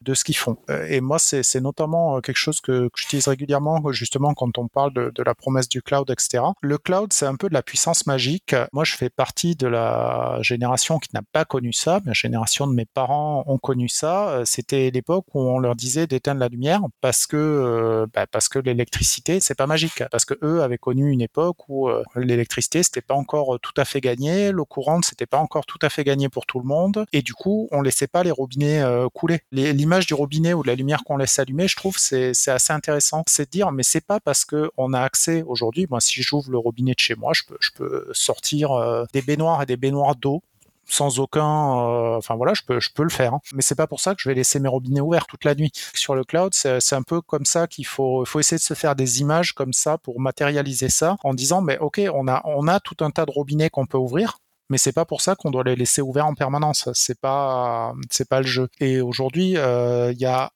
de 0.00 0.14
ce 0.14 0.24
qu'ils 0.24 0.36
font. 0.36 0.56
Euh, 0.70 0.86
et 0.88 1.00
moi, 1.00 1.18
c'est 1.18 1.60
notamment 1.60 2.16
euh, 2.16 2.20
quelque 2.20 2.36
chose 2.36 2.60
que, 2.60 2.88
que 2.88 2.94
j'utilise 2.96 3.28
régulièrement, 3.28 3.92
justement, 3.92 4.34
quand 4.34 4.58
on 4.58 4.68
parle 4.68 4.92
de, 4.92 5.12
de, 5.14 5.22
la 5.22 5.34
promesse 5.34 5.68
du 5.68 5.82
cloud, 5.82 6.10
etc. 6.10 6.44
Le 6.60 6.78
cloud, 6.78 7.12
c'est 7.12 7.26
un 7.26 7.36
peu 7.36 7.48
de 7.48 7.54
la 7.54 7.62
puissance 7.62 8.06
magique. 8.06 8.54
Moi, 8.72 8.84
je 8.84 8.94
fais 8.94 9.10
partie 9.10 9.54
de 9.54 9.66
la 9.66 10.38
génération 10.40 10.98
qui 10.98 11.10
n'a 11.14 11.22
pas 11.32 11.44
connu 11.44 11.72
ça. 11.72 12.00
La 12.04 12.12
génération 12.12 12.66
de 12.66 12.74
mes 12.74 12.84
parents 12.84 13.44
ont 13.46 13.58
connu 13.58 13.88
ça. 13.88 14.30
Euh, 14.30 14.42
c'était 14.44 14.90
l'époque 14.90 15.26
où 15.34 15.40
on 15.40 15.58
leur 15.58 15.76
disait 15.76 16.06
d'éteindre 16.06 16.40
la 16.40 16.48
lumière 16.48 16.80
parce 17.00 17.26
que, 17.26 18.06
bah, 18.14 18.26
parce 18.26 18.48
que 18.48 18.58
l'électricité, 18.58 19.40
c'est 19.40 19.54
pas 19.54 19.66
magique. 19.66 20.02
Parce 20.10 20.24
que 20.24 20.34
eux 20.42 20.62
avaient 20.62 20.78
connu 20.78 21.10
une 21.10 21.20
époque 21.20 21.68
où 21.68 21.88
l'électricité, 22.16 22.82
c'était 22.82 23.00
pas 23.00 23.14
encore 23.14 23.58
tout 23.60 23.72
à 23.76 23.84
fait 23.84 24.00
gagné. 24.00 24.52
L'eau 24.52 24.64
courante, 24.64 25.04
c'était 25.04 25.26
pas 25.26 25.38
encore 25.38 25.66
tout 25.66 25.78
à 25.82 25.88
fait 25.88 26.04
gagné 26.04 26.28
pour 26.28 26.46
tout 26.46 26.58
le 26.58 26.66
monde. 26.66 27.06
Et 27.12 27.22
du 27.22 27.34
coup, 27.34 27.68
on 27.70 27.80
laissait 27.80 28.06
pas 28.06 28.22
les 28.22 28.30
robinets 28.30 28.82
couler 29.14 29.40
l'image 29.52 30.06
du 30.06 30.14
robinet 30.14 30.54
ou 30.54 30.62
de 30.62 30.68
la 30.68 30.74
lumière 30.74 31.04
qu'on 31.04 31.16
laisse 31.16 31.38
allumer, 31.38 31.68
je 31.68 31.76
trouve 31.76 31.98
c'est 31.98 32.32
assez 32.48 32.72
intéressant. 32.72 33.22
C'est 33.26 33.46
de 33.46 33.50
dire 33.50 33.70
mais 33.72 33.82
c'est 33.82 34.04
pas 34.04 34.20
parce 34.20 34.44
que 34.44 34.70
on 34.76 34.92
a 34.92 35.00
accès 35.00 35.42
aujourd'hui. 35.46 35.86
Moi, 35.90 36.00
si 36.00 36.22
j'ouvre 36.22 36.50
le 36.50 36.58
robinet 36.58 36.94
de 36.94 37.00
chez 37.00 37.14
moi, 37.14 37.32
je 37.34 37.42
peux 37.46 37.56
je 37.60 37.70
peux 37.74 38.06
sortir 38.12 38.72
euh, 38.72 39.04
des 39.12 39.22
baignoires 39.22 39.62
et 39.62 39.66
des 39.66 39.76
baignoires 39.76 40.16
d'eau 40.16 40.42
sans 40.84 41.20
aucun 41.20 41.42
euh, 41.42 42.16
enfin 42.16 42.34
voilà 42.34 42.54
je 42.54 42.62
peux 42.66 42.80
je 42.80 42.90
peux 42.92 43.02
le 43.02 43.08
faire 43.08 43.34
hein. 43.34 43.40
mais 43.54 43.62
c'est 43.62 43.76
pas 43.76 43.86
pour 43.86 44.00
ça 44.00 44.14
que 44.14 44.20
je 44.20 44.28
vais 44.28 44.34
laisser 44.34 44.58
mes 44.58 44.68
robinets 44.68 45.00
ouverts 45.00 45.26
toute 45.26 45.44
la 45.44 45.54
nuit 45.54 45.70
sur 45.94 46.14
le 46.14 46.24
cloud 46.24 46.52
c'est 46.54 46.94
un 46.94 47.02
peu 47.02 47.20
comme 47.20 47.44
ça 47.44 47.66
qu'il 47.66 47.86
faut 47.86 48.24
faut 48.24 48.40
essayer 48.40 48.58
de 48.58 48.62
se 48.62 48.74
faire 48.74 48.94
des 48.94 49.20
images 49.20 49.52
comme 49.52 49.72
ça 49.72 49.96
pour 49.96 50.20
matérialiser 50.20 50.88
ça 50.88 51.16
en 51.22 51.34
disant 51.34 51.62
mais 51.62 51.78
ok 51.78 52.00
on 52.12 52.28
a 52.28 52.42
on 52.44 52.68
a 52.68 52.80
tout 52.80 52.96
un 53.00 53.10
tas 53.10 53.26
de 53.26 53.30
robinets 53.30 53.70
qu'on 53.70 53.86
peut 53.86 53.96
ouvrir 53.96 54.38
mais 54.68 54.78
c'est 54.78 54.92
pas 54.92 55.04
pour 55.04 55.20
ça 55.20 55.34
qu'on 55.34 55.50
doit 55.50 55.64
les 55.64 55.76
laisser 55.76 56.02
ouverts 56.02 56.26
en 56.26 56.34
permanence. 56.34 56.88
C'est 56.94 57.20
pas, 57.20 57.92
c'est 58.10 58.28
pas 58.28 58.40
le 58.40 58.46
jeu. 58.46 58.68
Et 58.80 59.00
aujourd'hui, 59.00 59.56
euh, 59.56 60.12
il 60.12 60.20
y 60.20 60.26
a 60.26 60.50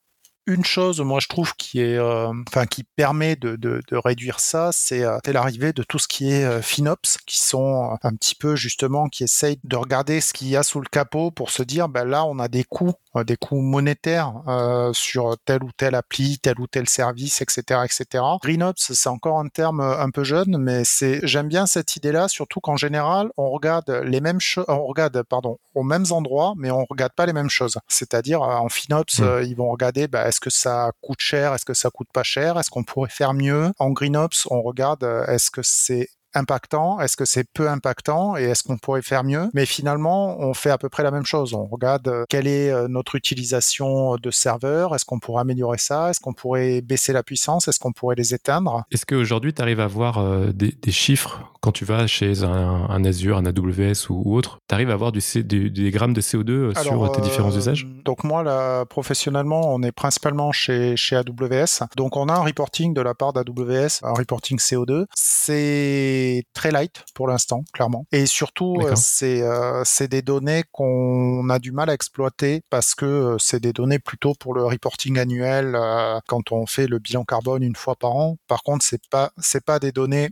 une 0.47 0.65
chose, 0.65 1.01
moi, 1.01 1.19
je 1.21 1.29
trouve 1.29 1.55
qui 1.57 1.81
est, 1.81 1.97
euh, 1.97 2.33
enfin, 2.49 2.67
qui 2.67 2.85
permet 2.85 3.37
de, 3.37 3.57
de, 3.57 3.83
de 3.89 3.97
réduire 3.97 4.41
ça, 4.41 4.71
c'est 4.73 5.03
euh, 5.03 5.19
l'arrivée 5.27 5.73
de 5.73 5.83
tout 5.83 5.99
ce 5.99 6.09
qui 6.09 6.31
est 6.31 6.45
euh, 6.45 6.63
FinOps, 6.63 7.19
qui 7.27 7.41
sont 7.41 7.97
un 8.03 8.15
petit 8.15 8.35
peu 8.35 8.57
justement, 8.57 9.09
qui 9.09 9.25
essayent 9.25 9.59
de 9.65 9.77
regarder 9.77 10.21
ce 10.21 10.33
qu'il 10.33 10.49
y 10.49 10.57
a 10.57 10.63
sous 10.63 10.81
le 10.81 10.89
capot 10.89 11.31
pour 11.31 11.51
se 11.51 11.63
dire, 11.63 11.89
ben 11.89 12.05
là, 12.05 12.25
on 12.25 12.39
a 12.39 12.49
des 12.49 12.65
coûts 12.65 12.95
euh, 13.17 13.25
des 13.25 13.37
coûts 13.37 13.61
monétaires 13.61 14.33
euh, 14.47 14.91
sur 14.93 15.37
telle 15.45 15.63
ou 15.63 15.71
telle 15.77 15.95
appli, 15.95 16.39
tel 16.39 16.61
ou 16.61 16.67
tel 16.67 16.89
service, 16.89 17.41
etc., 17.41 17.81
etc. 17.85 18.23
GreenOps, 18.43 18.93
c'est 18.93 19.09
encore 19.09 19.39
un 19.39 19.49
terme 19.49 19.81
euh, 19.81 20.01
un 20.01 20.11
peu 20.11 20.25
jeune, 20.25 20.59
mais 20.59 20.83
c'est 20.85 21.21
j'aime 21.23 21.49
bien 21.49 21.67
cette 21.67 21.97
idée-là, 21.97 22.29
surtout 22.29 22.61
qu'en 22.61 22.77
général, 22.77 23.31
on 23.37 23.51
regarde 23.51 23.91
les 24.05 24.21
mêmes 24.21 24.41
choses, 24.41 24.65
on 24.69 24.85
regarde, 24.87 25.23
pardon, 25.23 25.59
aux 25.75 25.83
mêmes 25.83 26.07
endroits, 26.11 26.55
mais 26.57 26.71
on 26.71 26.85
regarde 26.85 27.13
pas 27.15 27.27
les 27.27 27.33
mêmes 27.33 27.51
choses. 27.51 27.79
C'est-à-dire 27.89 28.43
en 28.43 28.69
FinOps, 28.69 29.21
mmh. 29.21 29.43
ils 29.45 29.57
vont 29.57 29.71
regarder, 29.71 30.09
bah, 30.09 30.27
est-ce 30.37 30.41
que 30.41 30.51
ça 30.51 30.93
coûte 31.01 31.21
cher, 31.21 31.55
est-ce 31.55 31.65
que 31.65 31.73
ça 31.73 31.89
coûte 31.89 32.09
pas 32.13 32.23
cher, 32.23 32.59
est-ce 32.59 32.69
qu'on 32.69 32.85
pourrait 32.85 33.09
faire 33.09 33.33
mieux? 33.33 33.73
En 33.79 33.91
GreenOps, 33.91 34.47
on 34.51 34.61
regarde, 34.61 35.03
est-ce 35.29 35.51
que 35.51 35.63
c'est 35.65 36.11
impactant? 36.37 37.01
Est-ce 37.01 37.17
que 37.17 37.25
c'est 37.25 37.45
peu 37.53 37.69
impactant 37.69 38.37
Et 38.37 38.45
est-ce 38.45 38.63
qu'on 38.63 38.79
pourrait 38.79 39.03
faire 39.03 39.25
mieux? 39.25 39.49
Mais 39.55 39.67
finalement, 39.67 40.39
on 40.39 40.55
fait 40.55 40.71
à 40.71 40.79
peu 40.79 40.89
près 40.89 41.03
la 41.03 41.11
même 41.11 41.27
chose. 41.27 41.55
On 41.55 41.67
regarde 41.67 42.09
euh, 42.09 42.25
quelle 42.29 42.47
est 42.47 42.71
euh, 42.71 42.89
notre 42.89 43.15
utilisation 43.15 44.17
de 44.17 44.31
serveurs. 44.31 44.95
Est-ce 44.95 45.05
qu'on 45.05 45.19
pourrait 45.19 45.43
améliorer 45.43 45.79
ça? 45.79 46.11
Est-ce 46.11 46.21
qu'on 46.21 46.35
pourrait 46.35 46.81
baisser 46.81 47.13
la 47.13 47.23
puissance? 47.23 47.69
Est-ce 47.69 47.79
qu'on 47.79 47.93
pourrait 47.93 48.17
les 48.17 48.35
éteindre? 48.35 48.85
Est-ce 48.91 49.07
qu'aujourd'hui, 49.07 49.53
tu 49.55 49.63
arrives 49.63 49.81
à 49.81 49.87
voir 49.87 50.19
euh, 50.19 50.53
des, 50.53 50.73
des, 50.73 50.93
chiffres 50.93 51.53
quand 51.61 51.73
tu 51.73 51.85
vas 51.85 52.07
chez 52.07 52.43
un, 52.45 52.87
un 52.89 53.05
Azure, 53.05 53.37
un 53.39 53.47
AWS 53.47 54.11
ou, 54.11 54.37
autre? 54.37 54.59
Tu 54.69 54.75
arrives 54.75 54.91
à 54.91 54.97
du, 55.11 55.45
du, 55.45 55.71
des 55.71 55.91
grammes 55.91 56.15
de 56.15 56.21
CO2 56.21 56.81
sur 56.83 57.13
tes 57.13 57.21
différents 57.21 57.57
usages? 57.57 57.87
Donc 58.05 58.25
moi, 58.25 58.43
là, 58.43 58.85
professionnellement, 58.85 59.75
on 59.75 59.83
est 59.83 59.93
principalement 59.93 60.53
chez, 60.53 60.97
chez 60.97 61.17
AWS. 61.17 61.87
Donc 61.97 62.17
on 62.17 62.29
a 62.29 62.35
un 62.35 62.43
reporting 62.43 62.95
de 62.95 63.01
la 63.01 63.15
part 63.15 63.33
d'AWS, 63.33 64.01
un 64.03 64.13
reporting 64.13 64.59
CO2. 64.59 65.07
C'est 65.15 66.26
très 66.53 66.71
light 66.71 67.05
pour 67.15 67.29
l'instant, 67.29 67.63
clairement. 67.73 68.07
Et 68.13 68.27
surtout, 68.27 68.77
c'est 68.95 69.43
c'est 69.85 70.09
des 70.09 70.23
données 70.23 70.65
qu'on 70.73 71.49
a 71.51 71.59
du 71.59 71.73
mal 71.73 71.91
à 71.91 71.95
exploiter 71.95 72.63
parce 72.71 72.95
que 72.95 73.37
c'est 73.39 73.61
des 73.61 73.73
données 73.73 73.99
plutôt 73.99 74.35
pour 74.35 74.55
le 74.55 74.65
reporting 74.65 75.19
annuel 75.19 75.79
quand 76.29 76.53
on 76.53 76.67
fait 76.67 76.87
le 76.87 76.99
bilan 76.99 77.25
carbone 77.25 77.63
une 77.63 77.77
fois 77.77 77.97
par 77.97 78.17
an. 78.17 78.37
Par 78.47 78.63
contre, 78.63 78.85
c'est 78.85 79.07
pas 79.09 79.33
c'est 79.39 79.65
pas 79.65 79.79
des 79.79 79.93
données 79.93 80.31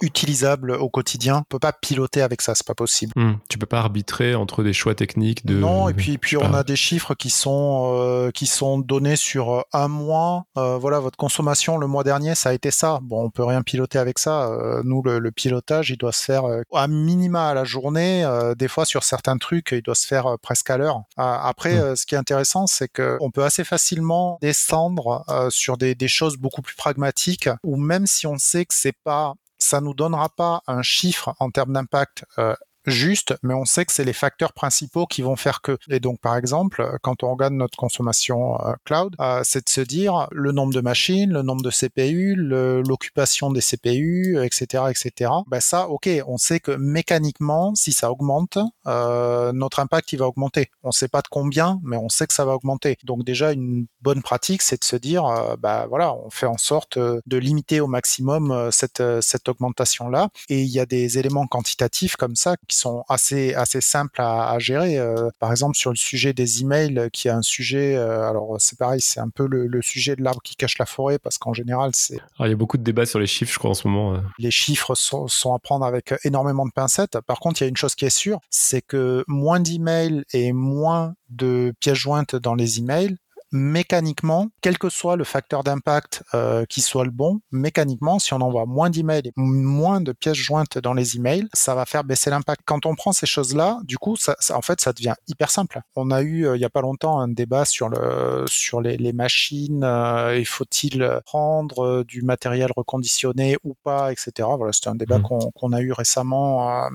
utilisable 0.00 0.72
au 0.72 0.88
quotidien. 0.88 1.38
On 1.38 1.42
peut 1.48 1.58
pas 1.58 1.72
piloter 1.72 2.22
avec 2.22 2.42
ça, 2.42 2.54
c'est 2.54 2.66
pas 2.66 2.74
possible. 2.74 3.12
Hmm. 3.16 3.34
Tu 3.48 3.58
peux 3.58 3.66
pas 3.66 3.80
arbitrer 3.80 4.34
entre 4.34 4.62
des 4.62 4.72
choix 4.72 4.94
techniques 4.94 5.46
de. 5.46 5.54
Non, 5.54 5.88
et 5.88 5.94
puis 5.94 6.18
puis 6.18 6.36
on 6.36 6.54
a 6.54 6.64
des 6.64 6.76
chiffres 6.76 7.14
qui 7.14 7.30
sont 7.30 7.92
euh, 7.96 8.30
qui 8.30 8.46
sont 8.46 8.78
donnés 8.78 9.16
sur 9.16 9.52
euh, 9.52 9.62
un 9.72 9.88
mois. 9.88 10.46
Euh, 10.56 10.78
voilà, 10.78 11.00
votre 11.00 11.16
consommation 11.16 11.76
le 11.76 11.86
mois 11.86 12.04
dernier, 12.04 12.34
ça 12.34 12.50
a 12.50 12.52
été 12.52 12.70
ça. 12.70 13.00
Bon, 13.02 13.24
on 13.24 13.30
peut 13.30 13.44
rien 13.44 13.62
piloter 13.62 13.98
avec 13.98 14.18
ça. 14.18 14.50
nous, 14.84 15.02
le, 15.02 15.30
pilotage, 15.30 15.90
il 15.90 15.96
doit 15.96 16.12
se 16.12 16.24
faire 16.24 16.44
à 16.72 16.88
minima 16.88 17.48
à 17.48 17.54
la 17.54 17.64
journée. 17.64 18.26
des 18.56 18.68
fois, 18.68 18.84
sur 18.84 19.04
certains 19.04 19.36
trucs, 19.36 19.72
il 19.72 19.82
doit 19.82 19.94
se 19.94 20.06
faire 20.06 20.36
presque 20.40 20.70
à 20.70 20.76
l'heure. 20.76 21.02
après, 21.16 21.74
hmm. 21.74 21.96
ce 21.96 22.06
qui 22.06 22.14
est 22.14 22.18
intéressant, 22.18 22.66
c'est 22.66 22.88
que 22.88 23.16
on 23.20 23.30
peut 23.30 23.44
assez 23.44 23.64
facilement 23.64 24.38
descendre 24.40 25.24
sur 25.50 25.76
des, 25.76 25.94
des 25.94 26.08
choses 26.08 26.36
beaucoup 26.36 26.62
plus 26.62 26.76
pragmatiques, 26.76 27.48
ou 27.62 27.76
même 27.76 28.06
si 28.06 28.26
on 28.26 28.38
sait 28.38 28.64
que 28.64 28.74
c'est 28.74 28.96
pas 29.04 29.34
ça 29.64 29.80
nous 29.80 29.94
donnera 29.94 30.28
pas 30.28 30.62
un 30.66 30.82
chiffre 30.82 31.34
en 31.40 31.50
termes 31.50 31.72
d'impact 31.72 32.26
euh, 32.38 32.54
juste, 32.86 33.34
mais 33.42 33.54
on 33.54 33.64
sait 33.64 33.84
que 33.84 33.92
c'est 33.92 34.04
les 34.04 34.12
facteurs 34.12 34.52
principaux 34.52 35.06
qui 35.06 35.22
vont 35.22 35.36
faire 35.36 35.60
que. 35.62 35.78
Et 35.88 36.00
donc, 36.00 36.20
par 36.20 36.36
exemple, 36.36 36.98
quand 37.02 37.22
on 37.22 37.32
regarde 37.32 37.54
notre 37.54 37.76
consommation 37.76 38.60
euh, 38.60 38.74
cloud, 38.84 39.14
euh, 39.20 39.40
c'est 39.44 39.64
de 39.64 39.68
se 39.68 39.80
dire 39.80 40.28
le 40.32 40.52
nombre 40.52 40.72
de 40.72 40.80
machines, 40.80 41.32
le 41.32 41.42
nombre 41.42 41.62
de 41.62 41.70
CPU, 41.70 42.34
l'occupation 42.36 43.50
des 43.50 43.60
CPU, 43.60 44.38
etc., 44.42 44.84
etc. 44.90 45.30
Ben 45.46 45.60
ça, 45.60 45.88
ok, 45.88 46.08
on 46.26 46.36
sait 46.36 46.60
que 46.60 46.72
mécaniquement, 46.72 47.74
si 47.74 47.92
ça 47.92 48.10
augmente, 48.10 48.58
euh, 48.86 49.52
notre 49.52 49.80
impact 49.80 50.12
il 50.12 50.18
va 50.18 50.26
augmenter. 50.26 50.70
On 50.82 50.88
ne 50.88 50.92
sait 50.92 51.08
pas 51.08 51.22
de 51.22 51.28
combien, 51.28 51.80
mais 51.82 51.96
on 51.96 52.08
sait 52.08 52.26
que 52.26 52.34
ça 52.34 52.44
va 52.44 52.54
augmenter. 52.54 52.98
Donc 53.04 53.24
déjà, 53.24 53.52
une 53.52 53.86
bonne 54.02 54.22
pratique, 54.22 54.62
c'est 54.62 54.80
de 54.80 54.84
se 54.84 54.96
dire, 54.96 55.24
bah 55.58 55.86
voilà, 55.88 56.14
on 56.14 56.30
fait 56.30 56.46
en 56.46 56.58
sorte 56.58 56.98
de 56.98 57.36
limiter 57.36 57.80
au 57.80 57.86
maximum 57.86 58.68
cette 58.70 59.02
cette 59.20 59.48
augmentation 59.48 60.08
là. 60.08 60.28
Et 60.48 60.62
il 60.62 60.68
y 60.68 60.80
a 60.80 60.86
des 60.86 61.18
éléments 61.18 61.46
quantitatifs 61.46 62.16
comme 62.16 62.36
ça 62.36 62.56
sont 62.74 63.04
assez 63.08 63.54
assez 63.54 63.80
simples 63.80 64.20
à, 64.20 64.50
à 64.50 64.58
gérer. 64.58 64.98
Euh, 64.98 65.30
par 65.38 65.50
exemple, 65.50 65.76
sur 65.76 65.90
le 65.90 65.96
sujet 65.96 66.32
des 66.32 66.62
emails, 66.62 67.08
qui 67.12 67.28
est 67.28 67.32
un 67.32 67.42
sujet, 67.42 67.96
euh, 67.96 68.28
alors 68.28 68.56
c'est 68.58 68.78
pareil, 68.78 69.00
c'est 69.00 69.20
un 69.20 69.28
peu 69.28 69.46
le, 69.46 69.66
le 69.66 69.82
sujet 69.82 70.16
de 70.16 70.22
l'arbre 70.22 70.42
qui 70.42 70.56
cache 70.56 70.78
la 70.78 70.86
forêt, 70.86 71.18
parce 71.18 71.38
qu'en 71.38 71.52
général, 71.52 71.90
c'est. 71.94 72.20
il 72.40 72.48
y 72.48 72.52
a 72.52 72.56
beaucoup 72.56 72.78
de 72.78 72.82
débats 72.82 73.06
sur 73.06 73.18
les 73.18 73.26
chiffres, 73.26 73.52
je 73.52 73.58
crois, 73.58 73.70
en 73.70 73.74
ce 73.74 73.86
moment. 73.88 74.14
Euh. 74.14 74.18
Les 74.38 74.50
chiffres 74.50 74.94
sont, 74.94 75.28
sont 75.28 75.54
à 75.54 75.58
prendre 75.58 75.84
avec 75.84 76.14
énormément 76.24 76.66
de 76.66 76.72
pincettes. 76.72 77.18
Par 77.26 77.40
contre, 77.40 77.60
il 77.60 77.64
y 77.64 77.66
a 77.66 77.68
une 77.68 77.76
chose 77.76 77.94
qui 77.94 78.04
est 78.04 78.10
sûre, 78.10 78.40
c'est 78.50 78.82
que 78.82 79.24
moins 79.28 79.60
d'emails 79.60 80.24
et 80.32 80.52
moins 80.52 81.14
de 81.30 81.72
pièces 81.80 81.98
jointes 81.98 82.36
dans 82.36 82.54
les 82.54 82.78
emails, 82.78 83.16
mécaniquement, 83.54 84.48
quel 84.60 84.78
que 84.78 84.88
soit 84.90 85.16
le 85.16 85.24
facteur 85.24 85.62
d'impact 85.62 86.24
euh, 86.34 86.64
qui 86.66 86.80
soit 86.80 87.04
le 87.04 87.12
bon, 87.12 87.40
mécaniquement, 87.52 88.18
si 88.18 88.34
on 88.34 88.40
envoie 88.40 88.66
moins 88.66 88.90
d'emails 88.90 89.28
et 89.28 89.32
moins 89.36 90.00
de 90.00 90.12
pièces 90.12 90.36
jointes 90.36 90.76
dans 90.78 90.92
les 90.92 91.16
emails, 91.16 91.48
ça 91.52 91.74
va 91.74 91.86
faire 91.86 92.02
baisser 92.02 92.30
l'impact. 92.30 92.62
Quand 92.64 92.84
on 92.84 92.96
prend 92.96 93.12
ces 93.12 93.26
choses-là, 93.26 93.78
du 93.84 93.96
coup, 93.96 94.16
ça, 94.16 94.36
en 94.50 94.60
fait, 94.60 94.80
ça 94.80 94.92
devient 94.92 95.14
hyper 95.28 95.50
simple. 95.50 95.80
On 95.94 96.10
a 96.10 96.22
eu 96.22 96.46
euh, 96.46 96.56
il 96.56 96.60
y 96.60 96.64
a 96.64 96.70
pas 96.70 96.80
longtemps 96.80 97.20
un 97.20 97.28
débat 97.28 97.64
sur 97.64 97.88
le 97.88 98.44
sur 98.48 98.80
les, 98.80 98.96
les 98.96 99.12
machines. 99.12 99.84
Euh, 99.84 100.42
faut-il 100.44 101.20
prendre 101.24 101.84
euh, 101.84 102.04
du 102.04 102.22
matériel 102.22 102.70
reconditionné 102.76 103.56
ou 103.62 103.74
pas, 103.84 104.10
etc. 104.12 104.48
Voilà, 104.56 104.72
c'était 104.72 104.88
un 104.88 104.94
débat 104.94 105.18
mmh. 105.18 105.50
qu'on 105.54 105.72
a 105.72 105.80
eu 105.80 105.92
récemment 105.92 106.88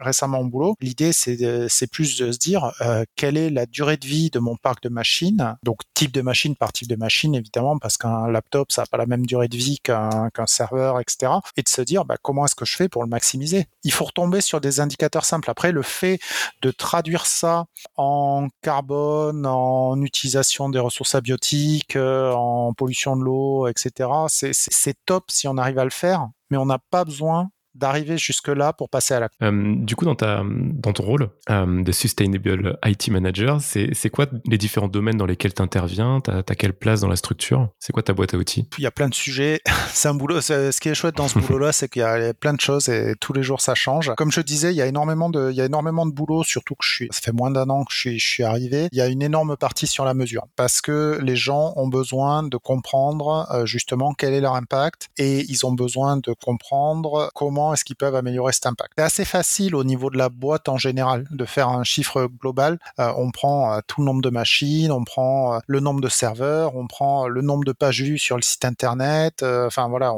récemment 0.00 0.40
au 0.40 0.48
boulot. 0.48 0.76
L'idée, 0.80 1.12
c'est 1.12 1.68
c'est 1.68 1.90
plus 1.90 2.18
de 2.18 2.32
se 2.32 2.38
dire 2.38 2.72
quelle 3.16 3.36
est 3.36 3.50
la 3.50 3.66
durée 3.66 3.96
de 3.96 4.06
vie 4.06 4.30
de 4.30 4.38
mon 4.38 4.56
parc 4.56 4.82
de 4.82 4.88
machines. 4.88 5.56
Donc 5.62 5.80
de 6.12 6.22
machine 6.22 6.56
par 6.56 6.72
type 6.72 6.88
de 6.88 6.96
machine, 6.96 7.34
évidemment, 7.34 7.78
parce 7.78 7.96
qu'un 7.96 8.28
laptop, 8.28 8.72
ça 8.72 8.82
n'a 8.82 8.86
pas 8.86 8.96
la 8.96 9.06
même 9.06 9.26
durée 9.26 9.48
de 9.48 9.56
vie 9.56 9.78
qu'un 9.78 10.30
serveur, 10.46 11.00
etc. 11.00 11.32
Et 11.56 11.62
de 11.62 11.68
se 11.68 11.82
dire, 11.82 12.04
bah, 12.04 12.16
comment 12.20 12.44
est-ce 12.44 12.54
que 12.54 12.64
je 12.64 12.76
fais 12.76 12.88
pour 12.88 13.02
le 13.02 13.08
maximiser? 13.08 13.66
Il 13.84 13.92
faut 13.92 14.04
retomber 14.04 14.40
sur 14.40 14.60
des 14.60 14.80
indicateurs 14.80 15.24
simples. 15.24 15.50
Après, 15.50 15.72
le 15.72 15.82
fait 15.82 16.18
de 16.62 16.70
traduire 16.70 17.26
ça 17.26 17.66
en 17.96 18.48
carbone, 18.62 19.46
en 19.46 20.00
utilisation 20.02 20.68
des 20.68 20.78
ressources 20.78 21.14
abiotiques, 21.14 21.96
euh, 21.96 22.32
en 22.32 22.72
pollution 22.72 23.16
de 23.16 23.22
l'eau, 23.22 23.66
etc., 23.68 24.08
c'est 24.28 24.96
top 25.04 25.24
si 25.30 25.48
on 25.48 25.56
arrive 25.56 25.78
à 25.78 25.84
le 25.84 25.90
faire, 25.90 26.28
mais 26.50 26.56
on 26.56 26.66
n'a 26.66 26.78
pas 26.90 27.04
besoin 27.04 27.50
d'arriver 27.76 28.18
jusque-là 28.18 28.72
pour 28.72 28.88
passer 28.88 29.14
à 29.14 29.20
la. 29.20 29.28
Euh, 29.42 29.74
du 29.76 29.96
coup, 29.96 30.04
dans, 30.04 30.14
ta, 30.14 30.42
dans 30.44 30.92
ton 30.92 31.02
rôle 31.02 31.30
euh, 31.50 31.82
de 31.82 31.92
Sustainable 31.92 32.78
IT 32.84 33.08
Manager, 33.08 33.60
c'est 33.60 34.10
quoi 34.10 34.26
les 34.46 34.58
différents 34.58 34.88
domaines 34.88 35.16
dans 35.16 35.26
lesquels 35.26 35.54
tu 35.54 35.62
interviens 35.62 36.20
Tu 36.20 36.30
as, 36.30 36.42
quelle 36.42 36.72
place 36.72 37.00
dans 37.00 37.08
la 37.08 37.16
structure? 37.16 37.68
C'est 37.78 37.92
quoi 37.92 38.02
ta 38.02 38.12
boîte 38.12 38.34
à 38.34 38.38
outils? 38.38 38.68
Il 38.78 38.84
y 38.84 38.86
a 38.86 38.90
plein 38.90 39.08
de 39.08 39.14
sujets. 39.14 39.60
c'est 39.88 40.08
un 40.08 40.14
boulot. 40.14 40.40
Ce 40.40 40.80
qui 40.80 40.88
est 40.88 40.94
chouette 40.94 41.16
dans 41.16 41.28
ce 41.28 41.38
boulot-là, 41.40 41.72
c'est 41.72 41.88
qu'il 41.88 42.00
y 42.00 42.04
a 42.04 42.34
plein 42.34 42.54
de 42.54 42.60
choses 42.60 42.88
et 42.88 43.14
tous 43.20 43.32
les 43.32 43.42
jours 43.42 43.60
ça 43.60 43.74
change. 43.74 44.12
Comme 44.16 44.32
je 44.32 44.40
disais, 44.40 44.72
il 44.72 44.76
y 44.76 44.82
a 44.82 44.86
énormément 44.86 45.30
de, 45.30 45.50
il 45.50 45.56
y 45.56 45.60
a 45.60 45.64
énormément 45.64 46.06
de 46.06 46.12
boulot, 46.12 46.44
surtout 46.44 46.74
que 46.74 46.84
je 46.84 46.94
suis, 46.94 47.08
ça 47.10 47.20
fait 47.20 47.32
moins 47.32 47.50
d'un 47.50 47.68
an 47.70 47.84
que 47.84 47.92
je 47.92 47.98
suis, 47.98 48.18
je 48.18 48.28
suis 48.28 48.42
arrivé. 48.42 48.88
Il 48.92 48.98
y 48.98 49.00
a 49.00 49.06
une 49.06 49.22
énorme 49.22 49.56
partie 49.56 49.86
sur 49.86 50.04
la 50.04 50.14
mesure 50.14 50.46
parce 50.56 50.80
que 50.80 51.18
les 51.22 51.36
gens 51.36 51.72
ont 51.76 51.88
besoin 51.88 52.42
de 52.42 52.56
comprendre 52.56 53.46
euh, 53.52 53.66
justement 53.66 54.12
quel 54.12 54.34
est 54.34 54.40
leur 54.40 54.54
impact 54.54 55.08
et 55.18 55.44
ils 55.48 55.66
ont 55.66 55.72
besoin 55.72 56.16
de 56.16 56.32
comprendre 56.32 57.30
comment 57.34 57.65
est-ce 57.72 57.84
qu'ils 57.84 57.96
peuvent 57.96 58.14
améliorer 58.14 58.52
cet 58.52 58.66
impact. 58.66 58.92
C'est 58.96 59.04
assez 59.04 59.24
facile 59.24 59.74
au 59.74 59.84
niveau 59.84 60.10
de 60.10 60.18
la 60.18 60.28
boîte 60.28 60.68
en 60.68 60.78
général 60.78 61.26
de 61.30 61.44
faire 61.44 61.68
un 61.68 61.84
chiffre 61.84 62.28
global. 62.40 62.78
Euh, 62.98 63.12
on 63.16 63.30
prend 63.30 63.72
euh, 63.72 63.80
tout 63.86 64.00
le 64.00 64.06
nombre 64.06 64.22
de 64.22 64.30
machines, 64.30 64.92
on 64.92 65.04
prend 65.04 65.54
euh, 65.54 65.58
le 65.66 65.80
nombre 65.80 66.00
de 66.00 66.08
serveurs, 66.08 66.76
on 66.76 66.86
prend 66.86 67.28
le 67.28 67.42
nombre 67.42 67.64
de 67.64 67.72
pages 67.72 68.02
vues 68.02 68.18
sur 68.18 68.36
le 68.36 68.42
site 68.42 68.64
internet. 68.64 69.42
Enfin 69.42 69.88
voilà, 69.88 70.12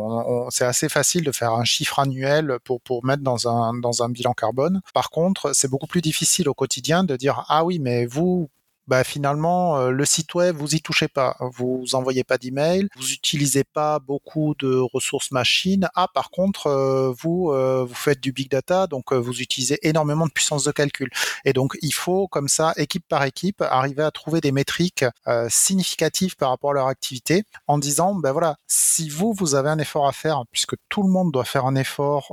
c'est 0.50 0.64
assez 0.64 0.88
facile 0.88 1.24
de 1.24 1.32
faire 1.32 1.52
un 1.52 1.64
chiffre 1.64 1.98
annuel 1.98 2.58
pour 2.64 2.80
pour 2.80 3.04
mettre 3.04 3.22
dans 3.22 3.48
un 3.48 3.74
dans 3.74 4.02
un 4.02 4.08
bilan 4.08 4.32
carbone. 4.32 4.80
Par 4.94 5.10
contre, 5.10 5.52
c'est 5.54 5.68
beaucoup 5.68 5.86
plus 5.86 6.02
difficile 6.02 6.48
au 6.48 6.54
quotidien 6.54 7.04
de 7.04 7.16
dire 7.16 7.44
ah 7.48 7.64
oui 7.64 7.78
mais 7.78 8.06
vous 8.06 8.50
bah 8.88 9.04
finalement 9.04 9.78
euh, 9.78 9.90
le 9.90 10.04
site 10.06 10.34
web 10.34 10.56
vous 10.56 10.74
y 10.74 10.80
touchez 10.80 11.08
pas, 11.08 11.36
vous 11.40 11.84
envoyez 11.92 12.24
pas 12.24 12.38
d'email, 12.38 12.88
vous 12.96 13.12
utilisez 13.12 13.62
pas 13.62 13.98
beaucoup 13.98 14.54
de 14.58 14.78
ressources 14.78 15.30
machines. 15.30 15.88
Ah 15.94 16.08
par 16.12 16.30
contre 16.30 16.68
euh, 16.68 17.12
vous 17.18 17.50
euh, 17.52 17.84
vous 17.86 17.94
faites 17.94 18.20
du 18.20 18.32
big 18.32 18.50
data 18.50 18.86
donc 18.86 19.12
vous 19.12 19.40
utilisez 19.40 19.78
énormément 19.86 20.26
de 20.26 20.32
puissance 20.32 20.64
de 20.64 20.72
calcul 20.72 21.10
et 21.44 21.52
donc 21.52 21.76
il 21.82 21.92
faut 21.92 22.28
comme 22.28 22.48
ça 22.48 22.72
équipe 22.76 23.04
par 23.06 23.24
équipe 23.24 23.60
arriver 23.60 24.02
à 24.02 24.10
trouver 24.10 24.40
des 24.40 24.52
métriques 24.52 25.04
significatives 25.48 26.36
par 26.36 26.48
rapport 26.48 26.70
à 26.70 26.74
leur 26.74 26.86
activité 26.86 27.44
en 27.66 27.76
disant 27.76 28.14
ben 28.14 28.32
voilà 28.32 28.56
si 28.66 29.10
vous 29.10 29.34
vous 29.34 29.54
avez 29.54 29.68
un 29.68 29.78
effort 29.78 30.08
à 30.08 30.12
faire 30.12 30.44
puisque 30.50 30.76
tout 30.88 31.02
le 31.02 31.10
monde 31.10 31.30
doit 31.30 31.44
faire 31.44 31.66
un 31.66 31.74
effort 31.74 32.32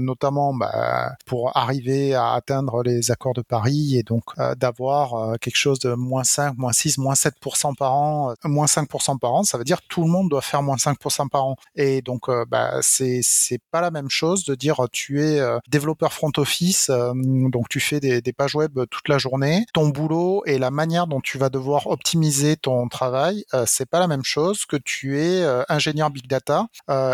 notamment 0.00 0.52
bah, 0.54 1.12
pour 1.24 1.56
arriver 1.56 2.14
à 2.14 2.32
atteindre 2.32 2.82
les 2.82 3.10
accords 3.10 3.34
de 3.34 3.42
Paris 3.42 3.96
et 3.96 4.02
donc 4.02 4.24
d'avoir 4.56 5.38
quelque 5.38 5.56
chose 5.56 5.78
de 5.78 5.93
moins 5.96 6.24
5, 6.24 6.56
moins 6.56 6.72
6, 6.72 6.98
moins 6.98 7.14
7% 7.14 7.74
par 7.76 7.94
an, 7.94 8.30
euh, 8.30 8.34
moins 8.44 8.66
5% 8.66 9.18
par 9.18 9.34
an, 9.34 9.42
ça 9.44 9.58
veut 9.58 9.64
dire 9.64 9.80
tout 9.82 10.02
le 10.02 10.08
monde 10.08 10.28
doit 10.28 10.42
faire 10.42 10.62
moins 10.62 10.76
5% 10.76 11.28
par 11.28 11.46
an. 11.46 11.56
Et 11.74 12.02
donc, 12.02 12.28
euh, 12.28 12.44
bah, 12.48 12.78
c'est 12.82 13.22
pas 13.70 13.80
la 13.80 13.90
même 13.90 14.10
chose 14.10 14.44
de 14.44 14.54
dire 14.54 14.86
tu 14.92 15.22
es 15.22 15.40
euh, 15.40 15.58
développeur 15.68 16.12
front 16.12 16.32
office, 16.36 16.90
donc 16.90 17.68
tu 17.68 17.80
fais 17.80 18.00
des, 18.00 18.20
des, 18.20 18.32
pages 18.32 18.54
web 18.54 18.78
toute 18.90 19.08
la 19.08 19.18
journée. 19.18 19.64
Ton 19.72 19.88
boulot 19.88 20.42
et 20.46 20.58
la 20.58 20.70
manière 20.70 21.06
dont 21.06 21.20
tu 21.20 21.38
vas 21.38 21.48
devoir 21.48 21.86
optimiser 21.86 22.56
ton 22.56 22.88
travail, 22.88 23.44
c'est 23.66 23.88
pas 23.88 24.00
la 24.00 24.08
même 24.08 24.24
chose 24.24 24.64
que 24.66 24.76
tu 24.76 25.20
es 25.20 25.44
ingénieur 25.68 26.10
big 26.10 26.26
data 26.26 26.66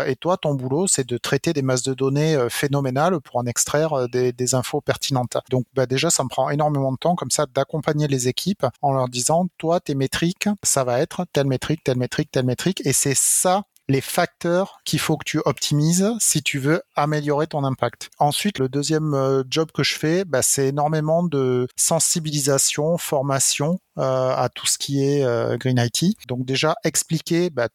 et 0.07 0.15
toi, 0.15 0.37
ton 0.37 0.55
boulot, 0.55 0.87
c'est 0.87 1.07
de 1.07 1.17
traiter 1.17 1.53
des 1.53 1.61
masses 1.61 1.83
de 1.83 1.93
données 1.93 2.37
phénoménales 2.49 3.19
pour 3.21 3.37
en 3.37 3.45
extraire 3.45 4.07
des, 4.09 4.31
des 4.33 4.55
infos 4.55 4.81
pertinentes. 4.81 5.37
Donc, 5.49 5.65
bah, 5.75 5.85
déjà, 5.85 6.09
ça 6.09 6.23
me 6.23 6.29
prend 6.29 6.49
énormément 6.49 6.91
de 6.91 6.97
temps 6.97 7.15
comme 7.15 7.31
ça 7.31 7.45
d'accompagner 7.53 8.07
les 8.07 8.27
équipes 8.27 8.65
en 8.81 8.93
leur 8.93 9.09
disant, 9.09 9.47
toi, 9.57 9.79
tes 9.79 9.95
métriques, 9.95 10.49
ça 10.63 10.83
va 10.83 10.99
être 10.99 11.25
telle 11.33 11.47
métrique, 11.47 11.83
telle 11.83 11.97
métrique, 11.97 12.31
telle 12.31 12.45
métrique, 12.45 12.81
et 12.85 12.93
c'est 12.93 13.15
ça 13.15 13.63
les 13.91 14.01
facteurs 14.01 14.79
qu'il 14.85 14.99
faut 14.99 15.17
que 15.17 15.25
tu 15.25 15.39
optimises 15.43 16.11
si 16.19 16.41
tu 16.41 16.59
veux 16.59 16.81
améliorer 16.95 17.47
ton 17.47 17.63
impact. 17.63 18.09
Ensuite, 18.19 18.57
le 18.57 18.69
deuxième 18.69 19.13
euh, 19.13 19.43
job 19.49 19.69
que 19.73 19.83
je 19.83 19.95
fais, 19.95 20.23
bah, 20.23 20.41
c'est 20.41 20.67
énormément 20.67 21.23
de 21.23 21.67
sensibilisation, 21.75 22.97
formation 22.97 23.79
euh, 23.97 24.33
à 24.33 24.49
tout 24.53 24.65
ce 24.65 24.77
qui 24.77 25.03
est 25.03 25.25
euh, 25.25 25.57
Green 25.57 25.77
IT. 25.77 26.15
Donc 26.27 26.45
déjà 26.45 26.75
expliquer 26.83 27.49
bah, 27.49 27.67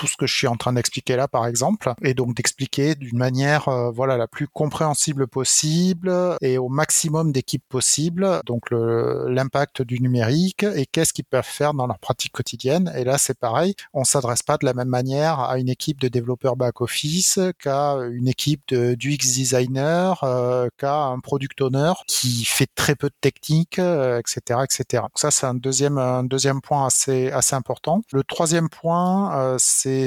tout 0.00 0.06
ce 0.06 0.16
que 0.16 0.26
je 0.26 0.34
suis 0.34 0.46
en 0.46 0.56
train 0.56 0.72
d'expliquer 0.72 1.14
là, 1.14 1.28
par 1.28 1.46
exemple, 1.46 1.92
et 2.02 2.14
donc 2.14 2.34
d'expliquer 2.34 2.94
d'une 2.94 3.18
manière, 3.18 3.68
euh, 3.68 3.90
voilà, 3.90 4.16
la 4.16 4.26
plus 4.26 4.48
compréhensible 4.48 5.28
possible 5.28 6.10
et 6.40 6.56
au 6.56 6.70
maximum 6.70 7.32
d'équipes 7.32 7.68
possibles, 7.68 8.40
donc 8.46 8.70
l'impact 8.70 9.82
du 9.82 10.00
numérique 10.00 10.62
et 10.62 10.86
qu'est-ce 10.86 11.12
qu'ils 11.12 11.26
peuvent 11.26 11.44
faire 11.44 11.74
dans 11.74 11.86
leur 11.86 11.98
pratique 11.98 12.32
quotidienne. 12.32 12.90
Et 12.96 13.04
là, 13.04 13.18
c'est 13.18 13.38
pareil, 13.38 13.74
on 13.92 14.04
s'adresse 14.04 14.42
pas 14.42 14.56
de 14.56 14.64
la 14.64 14.72
même 14.72 14.88
manière 14.88 15.40
à 15.40 15.58
une 15.58 15.68
équipe 15.68 16.00
de 16.00 16.08
développeurs 16.08 16.56
back-office 16.56 17.38
qu'à 17.58 17.96
une 18.10 18.28
équipe 18.28 18.62
de 18.68 18.96
UX 19.02 19.34
designer, 19.34 20.22
euh, 20.24 20.68
qu'à 20.78 20.94
un 20.94 21.18
product 21.18 21.60
owner 21.60 21.92
qui 22.06 22.44
fait 22.46 22.68
très 22.74 22.94
peu 22.94 23.08
de 23.08 23.14
technique, 23.20 23.78
etc., 23.78 24.40
euh, 24.50 24.64
etc. 24.64 24.84
Donc 25.02 25.16
ça, 25.16 25.30
c'est 25.30 25.46
un 25.46 25.54
deuxième, 25.54 25.98
un 25.98 26.24
deuxième 26.24 26.60
point 26.60 26.86
assez, 26.86 27.30
assez 27.30 27.54
important. 27.54 28.02
Le 28.12 28.24
troisième 28.24 28.68
point, 28.68 29.36
euh, 29.36 29.56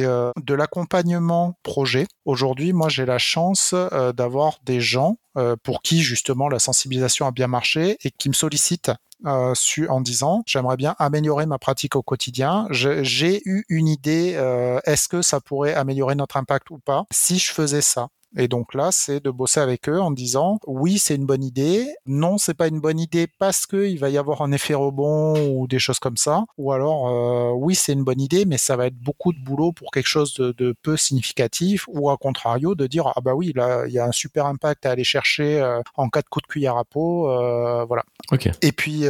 euh, 0.04 0.32
de 0.42 0.54
l'accompagnement 0.54 1.58
projet. 1.64 2.08
Aujourd'hui, 2.26 2.74
moi, 2.74 2.90
j'ai 2.90 3.06
la 3.06 3.18
chance 3.18 3.74
euh, 3.74 4.14
d'avoir 4.14 4.60
des 4.66 4.82
gens 4.82 5.18
pour 5.64 5.82
qui 5.82 6.04
justement 6.04 6.48
la 6.48 6.60
sensibilisation 6.60 7.26
a 7.26 7.32
bien 7.32 7.48
marché 7.48 7.98
et 8.04 8.12
qui 8.12 8.30
me 8.30 8.36
sollicitent 8.36 8.92
euh, 9.26 9.54
en 9.88 10.02
disant 10.02 10.44
j'aimerais 10.46 10.76
bien 10.76 10.96
améliorer 11.00 11.46
ma 11.46 11.58
pratique 11.58 11.96
au 11.96 12.02
quotidien. 12.02 12.68
J'ai 12.72 13.42
eu 13.46 13.64
une 13.70 13.88
idée. 13.88 14.34
Euh, 14.36 14.80
Est-ce 14.86 15.08
que 15.08 15.22
ça 15.22 15.40
pourrait 15.40 15.74
améliorer 15.74 16.16
notre 16.16 16.38
impact 16.38 16.70
ou 16.72 16.80
pas 16.80 17.06
si 17.12 17.40
je 17.40 17.52
faisais 17.52 17.82
ça? 17.82 18.10
Et 18.38 18.48
donc 18.48 18.74
là, 18.74 18.90
c'est 18.92 19.24
de 19.24 19.30
bosser 19.30 19.60
avec 19.60 19.88
eux 19.90 20.00
en 20.00 20.12
disant 20.12 20.60
oui, 20.66 20.98
c'est 20.98 21.16
une 21.16 21.26
bonne 21.26 21.44
idée, 21.44 21.94
non, 22.06 22.38
c'est 22.38 22.54
pas 22.54 22.68
une 22.68 22.80
bonne 22.80 23.00
idée 23.00 23.28
parce 23.40 23.66
que 23.66 23.88
il 23.88 24.00
va 24.00 24.10
y 24.10 24.18
avoir 24.18 24.42
un 24.42 24.52
effet 24.52 24.74
rebond 24.74 25.36
ou 25.50 25.68
des 25.68 25.80
choses 25.80 26.00
comme 26.00 26.18
ça, 26.18 26.46
ou 26.58 26.72
alors 26.72 27.08
euh, 27.08 27.52
oui, 27.56 27.76
c'est 27.76 27.94
une 27.94 28.04
bonne 28.04 28.22
idée, 28.22 28.46
mais 28.46 28.58
ça 28.58 28.76
va 28.76 28.88
être 28.88 28.98
beaucoup 28.98 29.34
de 29.34 29.40
boulot 29.40 29.72
pour 29.72 29.92
quelque 29.92 30.08
chose 30.08 30.34
de, 30.36 30.54
de 30.58 30.74
peu 30.82 30.98
significatif, 30.98 31.86
ou 31.88 32.10
à 32.10 32.18
contrario 32.18 32.76
de 32.76 32.88
dire 32.88 33.12
ah 33.16 33.22
bah 33.22 33.34
oui, 33.34 33.54
là, 33.56 33.86
il 33.88 33.94
y 33.94 34.00
a 34.00 34.06
un 34.06 34.12
super 34.12 34.46
impact 34.46 34.86
à 34.86 34.92
aller 34.92 35.04
chercher 35.04 35.60
euh, 35.62 35.82
en 35.96 36.10
cas 36.10 36.22
de 36.22 36.28
coup 36.28 36.42
de 36.42 36.48
cuillère 36.48 36.78
à 36.78 36.86
peau, 36.86 37.30
euh, 37.30 37.86
voilà. 37.86 38.04
Ok. 38.32 38.50
Et 38.62 38.72
puis 38.72 39.04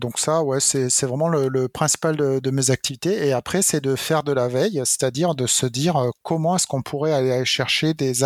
donc 0.00 0.18
ça, 0.18 0.42
ouais, 0.42 0.60
c'est 0.60 1.04
vraiment 1.04 1.28
le, 1.28 1.48
le 1.48 1.68
principal 1.68 2.16
de, 2.16 2.38
de, 2.38 2.50
mes 2.50 2.70
activités. 2.70 3.26
Et 3.26 3.32
après, 3.32 3.62
c'est 3.62 3.80
de 3.80 3.96
faire 3.96 4.22
de 4.22 4.32
la 4.32 4.48
veille, 4.48 4.80
c'est-à-dire 4.84 5.34
de 5.34 5.46
se 5.46 5.66
dire 5.66 6.10
comment 6.22 6.56
est-ce 6.56 6.66
qu'on 6.66 6.82
pourrait 6.82 7.12
aller 7.12 7.44
chercher 7.44 7.94
des 7.94 8.24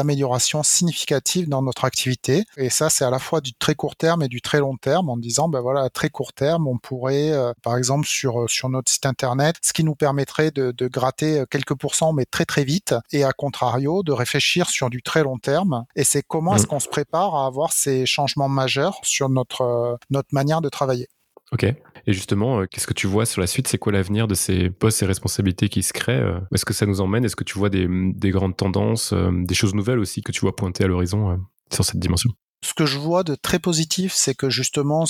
significative 0.62 1.48
dans 1.48 1.62
notre 1.62 1.84
activité. 1.84 2.44
Et 2.56 2.70
ça, 2.70 2.90
c'est 2.90 3.04
à 3.04 3.10
la 3.10 3.18
fois 3.18 3.40
du 3.40 3.54
très 3.54 3.74
court 3.74 3.96
terme 3.96 4.22
et 4.22 4.28
du 4.28 4.40
très 4.40 4.58
long 4.58 4.76
terme 4.76 5.08
en 5.08 5.16
disant, 5.16 5.48
ben 5.48 5.60
voilà, 5.60 5.82
à 5.82 5.90
très 5.90 6.10
court 6.10 6.32
terme, 6.32 6.66
on 6.68 6.78
pourrait, 6.78 7.30
euh, 7.30 7.52
par 7.62 7.76
exemple, 7.76 8.06
sur, 8.06 8.42
euh, 8.42 8.48
sur 8.48 8.68
notre 8.68 8.90
site 8.90 9.06
internet, 9.06 9.56
ce 9.62 9.72
qui 9.72 9.84
nous 9.84 9.94
permettrait 9.94 10.50
de, 10.50 10.72
de 10.72 10.88
gratter 10.88 11.40
euh, 11.40 11.46
quelques 11.46 11.74
pourcents, 11.74 12.12
mais 12.12 12.24
très 12.24 12.44
très 12.44 12.64
vite. 12.64 12.94
Et 13.12 13.24
à 13.24 13.32
contrario, 13.32 14.02
de 14.02 14.12
réfléchir 14.12 14.68
sur 14.68 14.90
du 14.90 15.02
très 15.02 15.22
long 15.22 15.38
terme. 15.38 15.84
Et 15.96 16.04
c'est 16.04 16.22
comment 16.22 16.56
est-ce 16.56 16.64
mmh. 16.64 16.68
qu'on 16.68 16.80
se 16.80 16.88
prépare 16.88 17.34
à 17.34 17.46
avoir 17.46 17.72
ces 17.72 18.06
changements 18.06 18.48
majeurs 18.48 19.00
sur 19.02 19.28
notre, 19.28 19.98
notre 20.10 20.28
manière 20.32 20.60
de 20.60 20.68
travailler. 20.68 21.08
Ok. 21.52 21.66
Et 22.06 22.12
justement, 22.12 22.60
euh, 22.60 22.66
qu'est-ce 22.66 22.86
que 22.86 22.94
tu 22.94 23.06
vois 23.06 23.26
sur 23.26 23.40
la 23.40 23.46
suite? 23.46 23.68
C'est 23.68 23.78
quoi 23.78 23.92
l'avenir 23.92 24.28
de 24.28 24.34
ces 24.34 24.70
postes 24.70 25.02
et 25.02 25.06
responsabilités 25.06 25.68
qui 25.68 25.82
se 25.82 25.92
créent 25.92 26.20
euh? 26.20 26.38
Est-ce 26.54 26.64
que 26.64 26.74
ça 26.74 26.86
nous 26.86 27.00
emmène? 27.00 27.24
Est-ce 27.24 27.36
que 27.36 27.44
tu 27.44 27.58
vois 27.58 27.70
des, 27.70 27.86
des 27.88 28.30
grandes 28.30 28.56
tendances, 28.56 29.12
euh, 29.12 29.30
des 29.32 29.54
choses 29.54 29.74
nouvelles 29.74 29.98
aussi 29.98 30.22
que 30.22 30.32
tu 30.32 30.40
vois 30.40 30.54
pointer 30.54 30.84
à 30.84 30.86
l'horizon 30.86 31.38
sur 31.72 31.84
cette 31.84 31.98
dimension? 31.98 32.30
Ce 32.64 32.72
que 32.72 32.86
je 32.86 32.98
vois 32.98 33.24
de 33.24 33.34
très 33.34 33.58
positif, 33.58 34.14
c'est 34.14 34.34
que 34.34 34.48
justement, 34.48 35.04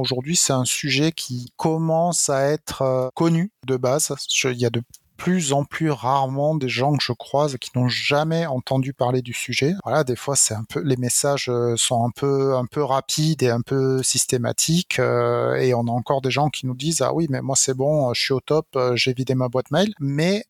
aujourd'hui, 0.00 0.34
c'est 0.34 0.52
un 0.52 0.64
sujet 0.64 1.12
qui 1.12 1.52
commence 1.56 2.28
à 2.28 2.48
être 2.48 3.12
connu 3.14 3.52
de 3.66 3.76
base. 3.76 4.12
Il 4.44 4.58
y 4.58 4.66
a 4.66 4.70
de 4.70 4.82
plus 5.20 5.52
en 5.52 5.64
plus 5.64 5.90
rarement 5.90 6.54
des 6.54 6.70
gens 6.70 6.96
que 6.96 7.04
je 7.04 7.12
croise 7.12 7.58
qui 7.58 7.70
n'ont 7.76 7.88
jamais 7.88 8.46
entendu 8.46 8.94
parler 8.94 9.20
du 9.20 9.34
sujet. 9.34 9.74
Voilà, 9.84 10.02
des 10.02 10.16
fois 10.16 10.34
c'est 10.34 10.54
un 10.54 10.64
peu 10.64 10.80
les 10.80 10.96
messages 10.96 11.50
euh, 11.50 11.76
sont 11.76 12.06
un 12.06 12.10
peu 12.10 12.56
un 12.56 12.64
peu 12.64 12.82
rapides 12.82 13.42
et 13.42 13.50
un 13.50 13.60
peu 13.60 14.02
systématiques 14.02 14.98
euh, 14.98 15.56
et 15.56 15.74
on 15.74 15.82
a 15.82 15.90
encore 15.90 16.22
des 16.22 16.30
gens 16.30 16.48
qui 16.48 16.66
nous 16.66 16.74
disent 16.74 17.02
ah 17.02 17.12
oui 17.12 17.26
mais 17.28 17.42
moi 17.42 17.54
c'est 17.54 17.74
bon, 17.74 18.14
je 18.14 18.20
suis 18.22 18.32
au 18.32 18.40
top, 18.40 18.66
euh, 18.76 18.96
j'ai 18.96 19.12
vidé 19.12 19.34
ma 19.34 19.48
boîte 19.48 19.70
mail, 19.70 19.92
mais 20.00 20.44